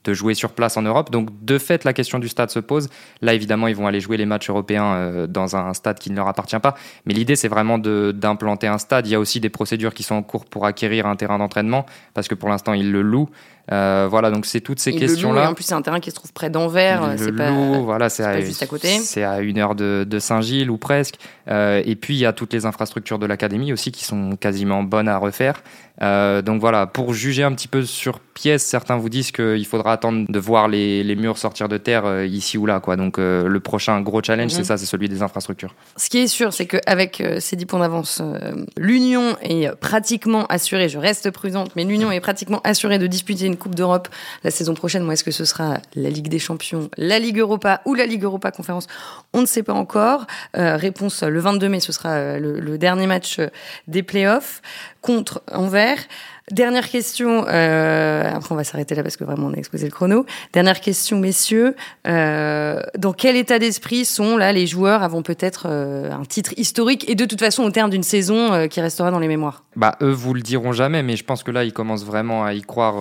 de 0.05 0.15
jouer 0.15 0.35
sur 0.35 0.53
place 0.53 0.77
en 0.77 0.83
Europe. 0.83 1.11
Donc 1.11 1.29
de 1.43 1.59
fait, 1.59 1.85
la 1.85 1.93
question 1.93 2.19
du 2.19 2.29
stade 2.29 2.51
se 2.51 2.61
pose. 2.61 2.89
Là, 3.23 3.35
évidemment, 3.35 3.67
ils 3.67 3.77
vont 3.77 3.87
aller 3.87 4.01
jouer 4.01 4.17
les 4.17 4.27
matchs 4.27 4.51
européens 4.51 4.95
euh, 4.95 5.27
dans 5.27 5.57
un 5.57 5.75
stade 5.75 5.99
qui 5.99 6.11
ne 6.11 6.17
leur 6.17 6.29
appartient 6.29 6.59
pas. 6.59 6.75
Mais 7.07 7.15
l'idée, 7.15 7.37
c'est 7.37 7.49
vraiment 7.49 7.79
d'implanter 7.79 8.67
un 8.67 8.79
stade. 8.79 9.07
Il 9.07 9.11
y 9.11 9.15
a 9.15 9.21
aussi 9.21 9.41
des 9.41 9.49
procédures 9.49 9.95
qui 9.95 10.03
sont 10.03 10.15
en 10.15 10.23
cours 10.23 10.45
pour 10.45 10.67
acquérir 10.67 11.07
un 11.07 11.17
terrain 11.17 11.39
d'entraînement, 11.39 11.87
parce 12.13 12.29
que 12.29 12.35
pour 12.35 12.49
l'instant, 12.49 12.75
ils 12.75 12.93
le 12.93 13.03
louent. 13.03 13.29
Euh, 13.73 14.07
voilà, 14.11 14.31
donc 14.31 14.45
c'est 14.45 14.61
toutes 14.61 14.79
ces 14.79 14.93
questions-là. 14.93 15.51
En 15.51 15.55
plus, 15.55 15.65
c'est 15.65 15.75
un 15.75 15.81
terrain 15.81 16.01
qui 16.01 16.11
se 16.11 16.17
trouve 16.17 16.33
près 16.33 16.51
d'Anvers. 16.51 17.15
C'est 17.17 17.33
pas, 17.33 17.51
voilà, 17.51 18.11
c'est 18.11 18.23
à, 18.23 18.41
juste 18.41 18.63
à 18.63 18.67
côté. 18.67 18.99
C'est 18.99 19.25
à 19.25 19.41
une 19.41 19.59
heure 19.59 19.75
de, 19.75 20.07
de 20.07 20.19
Saint-Gilles 20.19 20.71
ou 20.71 20.77
presque. 20.77 21.19
Euh, 21.49 21.83
et 21.85 21.97
puis, 21.97 22.15
il 22.15 22.19
y 22.19 22.27
a 22.27 22.33
toutes 22.33 22.53
les 22.53 22.67
infrastructures 22.67 23.19
de 23.19 23.27
l'académie 23.27 23.73
aussi 23.73 23.91
qui 23.91 24.05
sont 24.05 24.37
quasiment 24.37 24.83
bonnes 24.83 25.09
à 25.09 25.17
refaire. 25.17 25.63
Euh, 26.03 26.43
donc 26.43 26.61
voilà, 26.61 26.87
pour 26.87 27.15
juger 27.15 27.45
un 27.45 27.53
petit 27.53 27.69
peu 27.69 27.85
sur 27.85 28.19
pièce, 28.19 28.65
certains 28.65 28.97
vous 28.97 29.09
disent 29.09 29.31
qu'il 29.31 29.65
faudra 29.65 29.93
attendre 29.93 30.27
de 30.29 30.39
voir 30.41 30.67
les, 30.67 31.05
les 31.05 31.15
murs 31.15 31.39
sortir 31.39 31.69
de 31.69 31.77
terre 31.77 32.05
euh, 32.05 32.27
ici 32.27 32.59
ou 32.59 32.67
là. 32.67 32.81
Quoi. 32.81 32.97
Donc 32.97 33.19
euh, 33.19 33.47
le 33.47 33.61
prochain 33.61 34.01
gros 34.01 34.21
challenge, 34.21 34.51
c'est 34.51 34.59
mhm. 34.59 34.65
ça, 34.65 34.77
c'est 34.77 34.87
celui 34.87 35.09
des 35.09 35.23
infrastructures. 35.23 35.73
Ce 35.97 36.11
qui 36.11 36.19
est 36.19 36.27
sûr, 36.27 36.53
c'est 36.53 36.67
qu'avec 36.67 37.23
ces 37.39 37.55
10 37.55 37.67
points 37.67 37.81
d'avance, 37.81 38.21
l'Union 38.77 39.37
est 39.41 39.71
pratiquement 39.77 40.47
assurée, 40.47 40.89
je 40.89 40.99
reste 40.99 41.31
prudente, 41.31 41.71
mais 41.77 41.85
l'Union 41.85 42.11
est 42.11 42.21
pratiquement 42.21 42.61
assurée 42.65 42.99
de 42.99 43.07
disputer 43.07 43.47
une 43.47 43.57
Coupe 43.57 43.75
d'Europe 43.75 44.09
la 44.43 44.51
saison 44.51 44.75
prochaine. 44.75 45.05
Moi, 45.05 45.15
est-ce 45.15 45.25
que 45.25 45.31
ce 45.31 45.45
sera 45.45 45.79
la 45.95 46.11
Ligue 46.11 46.29
des 46.29 46.41
Champions, 46.41 46.91
la 46.97 47.19
Ligue 47.21 47.39
Europa 47.39 47.83
ou 47.85 47.95
la 47.95 48.07
Ligue 48.07 48.25
Europa 48.25 48.51
Conférence? 48.51 48.89
On 49.33 49.41
ne 49.41 49.47
sait 49.47 49.63
pas 49.63 49.75
encore. 49.75 50.27
réponse 50.55 51.23
le 51.23 51.39
22 51.39 51.69
mai, 51.69 51.81
ce 51.81 51.93
sera 51.93 52.39
le, 52.39 52.59
le 52.59 52.79
dernier 52.79 53.07
match 53.07 53.41
des 53.87 54.03
playoffs 54.03 54.61
contre 55.01 55.43
Anvers. 55.53 55.84
Dernière 56.51 56.91
question, 56.91 57.47
euh, 57.49 58.31
après 58.35 58.53
on 58.53 58.55
va 58.55 58.65
s'arrêter 58.65 58.95
là 58.95 59.03
parce 59.03 59.17
que 59.17 59.25
vraiment 59.25 59.47
on 59.47 59.55
a 59.55 59.57
exposé 59.57 59.87
le 59.87 59.91
chrono. 59.91 60.27
Dernière 60.53 60.79
question, 60.83 61.19
messieurs, 61.19 61.75
euh, 62.07 62.83
dans 62.99 63.15
quel 63.15 63.37
état 63.37 63.59
d'esprit 63.59 64.05
sont 64.05 64.37
là 64.37 64.53
les 64.53 64.67
joueurs 64.67 65.03
avant 65.03 65.23
peut-être 65.23 65.67
euh, 65.71 66.13
un 66.13 66.27
titre 66.27 66.53
historique 66.59 67.09
et 67.09 67.15
de 67.15 67.25
toute 67.25 67.41
façon 67.41 67.63
au 67.63 67.71
terme 67.71 67.89
d'une 67.89 68.03
saison 68.03 68.69
qui 68.69 68.83
restera 68.83 69.11
dans 69.11 69.21
les 69.21 69.29
mémoires? 69.29 69.63
Bah 69.75 69.97
eux 70.03 70.11
vous 70.11 70.35
le 70.35 70.43
diront 70.43 70.73
jamais, 70.73 71.03
mais 71.03 71.17
je 71.17 71.25
pense 71.25 71.43
que 71.43 71.51
là 71.51 71.65
ils 71.65 71.73
commencent 71.73 72.05
vraiment 72.05 72.45
à 72.45 72.53
y 72.53 72.61
croire 72.61 72.97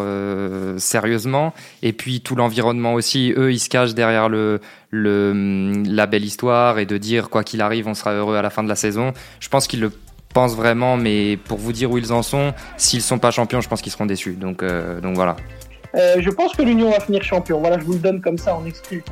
sérieusement. 0.78 1.54
Et 1.82 1.92
puis 1.92 2.22
tout 2.22 2.38
l'environnement 2.38 2.94
aussi, 2.94 3.34
eux 3.36 3.52
ils 3.52 3.60
se 3.60 3.68
cachent 3.68 3.94
derrière 3.94 4.30
le, 4.30 4.62
le 4.90 5.84
la 5.86 6.06
belle 6.06 6.24
histoire 6.24 6.80
et 6.80 6.86
de 6.86 6.98
dire 6.98 7.30
quoi 7.30 7.44
qu'il 7.44 7.60
arrive 7.60 7.90
on 7.90 7.94
sera 7.94 8.14
heureux 8.14 8.38
à 8.38 8.42
la 8.42 8.50
fin 8.50 8.64
de 8.64 8.70
la 8.70 8.78
saison. 8.78 9.12
Je 9.42 9.50
pense 9.50 9.68
qu'ils 9.68 9.82
le 9.82 9.92
pense 10.34 10.56
vraiment, 10.56 10.98
mais 10.98 11.38
pour 11.38 11.58
vous 11.58 11.72
dire 11.72 11.92
où 11.92 11.98
ils 11.98 12.12
en 12.12 12.24
sont, 12.24 12.54
s'ils 12.78 13.02
sont 13.02 13.20
pas 13.20 13.32
champions, 13.32 13.62
je 13.62 13.70
pense 13.70 13.82
qu'ils 13.82 13.92
seront 13.92 14.06
déçus. 14.06 14.34
Donc, 14.34 14.64
euh, 14.64 15.00
donc 15.00 15.16
voilà. 15.16 15.36
Euh, 15.96 16.16
je 16.20 16.30
pense 16.30 16.54
que 16.54 16.64
l'Union 16.64 16.90
va 16.90 17.00
finir 17.00 17.24
champion. 17.24 17.60
Voilà, 17.60 17.80
je 17.80 17.84
vous 17.86 17.94
le 17.94 18.00
donne 18.00 18.20
comme 18.20 18.38
ça 18.38 18.56
en 18.56 18.66
exclu. 18.66 19.04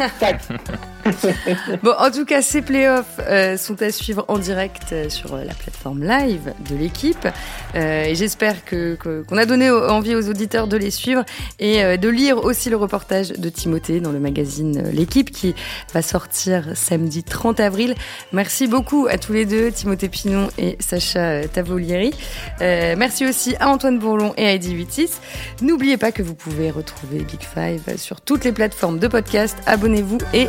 bon, 1.82 1.92
en 1.98 2.10
tout 2.10 2.24
cas, 2.24 2.42
ces 2.42 2.62
playoffs 2.62 3.20
euh, 3.20 3.56
sont 3.56 3.80
à 3.82 3.90
suivre 3.90 4.24
en 4.28 4.38
direct 4.38 4.92
euh, 4.92 5.08
sur 5.08 5.34
euh, 5.34 5.44
la 5.44 5.54
plateforme 5.54 6.02
live 6.02 6.52
de 6.68 6.76
l'équipe. 6.76 7.28
Et 7.74 8.14
j'espère 8.14 8.64
que, 8.64 8.96
qu'on 9.28 9.36
a 9.36 9.44
donné 9.44 9.70
envie 9.70 10.14
aux 10.14 10.30
auditeurs 10.30 10.66
de 10.66 10.78
les 10.78 10.90
suivre 10.90 11.24
et 11.58 11.98
de 11.98 12.08
lire 12.08 12.42
aussi 12.42 12.70
le 12.70 12.76
reportage 12.76 13.30
de 13.32 13.48
Timothée 13.50 14.00
dans 14.00 14.12
le 14.12 14.18
magazine 14.18 14.90
L'équipe 14.92 15.30
qui 15.30 15.54
va 15.92 16.00
sortir 16.00 16.70
samedi 16.74 17.22
30 17.22 17.60
avril. 17.60 17.94
Merci 18.32 18.66
beaucoup 18.66 19.06
à 19.10 19.18
tous 19.18 19.34
les 19.34 19.44
deux, 19.44 19.70
Timothée 19.70 20.08
Pinon 20.08 20.48
et 20.56 20.78
Sacha 20.80 21.46
Tavolieri. 21.48 22.14
merci 22.60 23.26
aussi 23.26 23.54
à 23.60 23.68
Antoine 23.68 23.98
Bourlon 23.98 24.32
et 24.38 24.46
à 24.46 24.54
Heidi 24.54 24.74
Vitis. 24.74 25.10
N'oubliez 25.60 25.98
pas 25.98 26.12
que 26.12 26.22
vous 26.22 26.34
pouvez 26.34 26.70
retrouver 26.70 27.18
Big 27.18 27.42
Five 27.42 27.98
sur 27.98 28.22
toutes 28.22 28.44
les 28.44 28.52
plateformes 28.52 28.98
de 28.98 29.08
podcast. 29.08 29.56
Abonnez-vous 29.66 30.18
et 30.32 30.46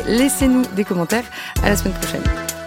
laissez-nous 0.48 0.74
des 0.74 0.84
commentaires. 0.84 1.24
À 1.62 1.68
la 1.68 1.76
semaine 1.76 1.94
prochaine. 1.94 2.57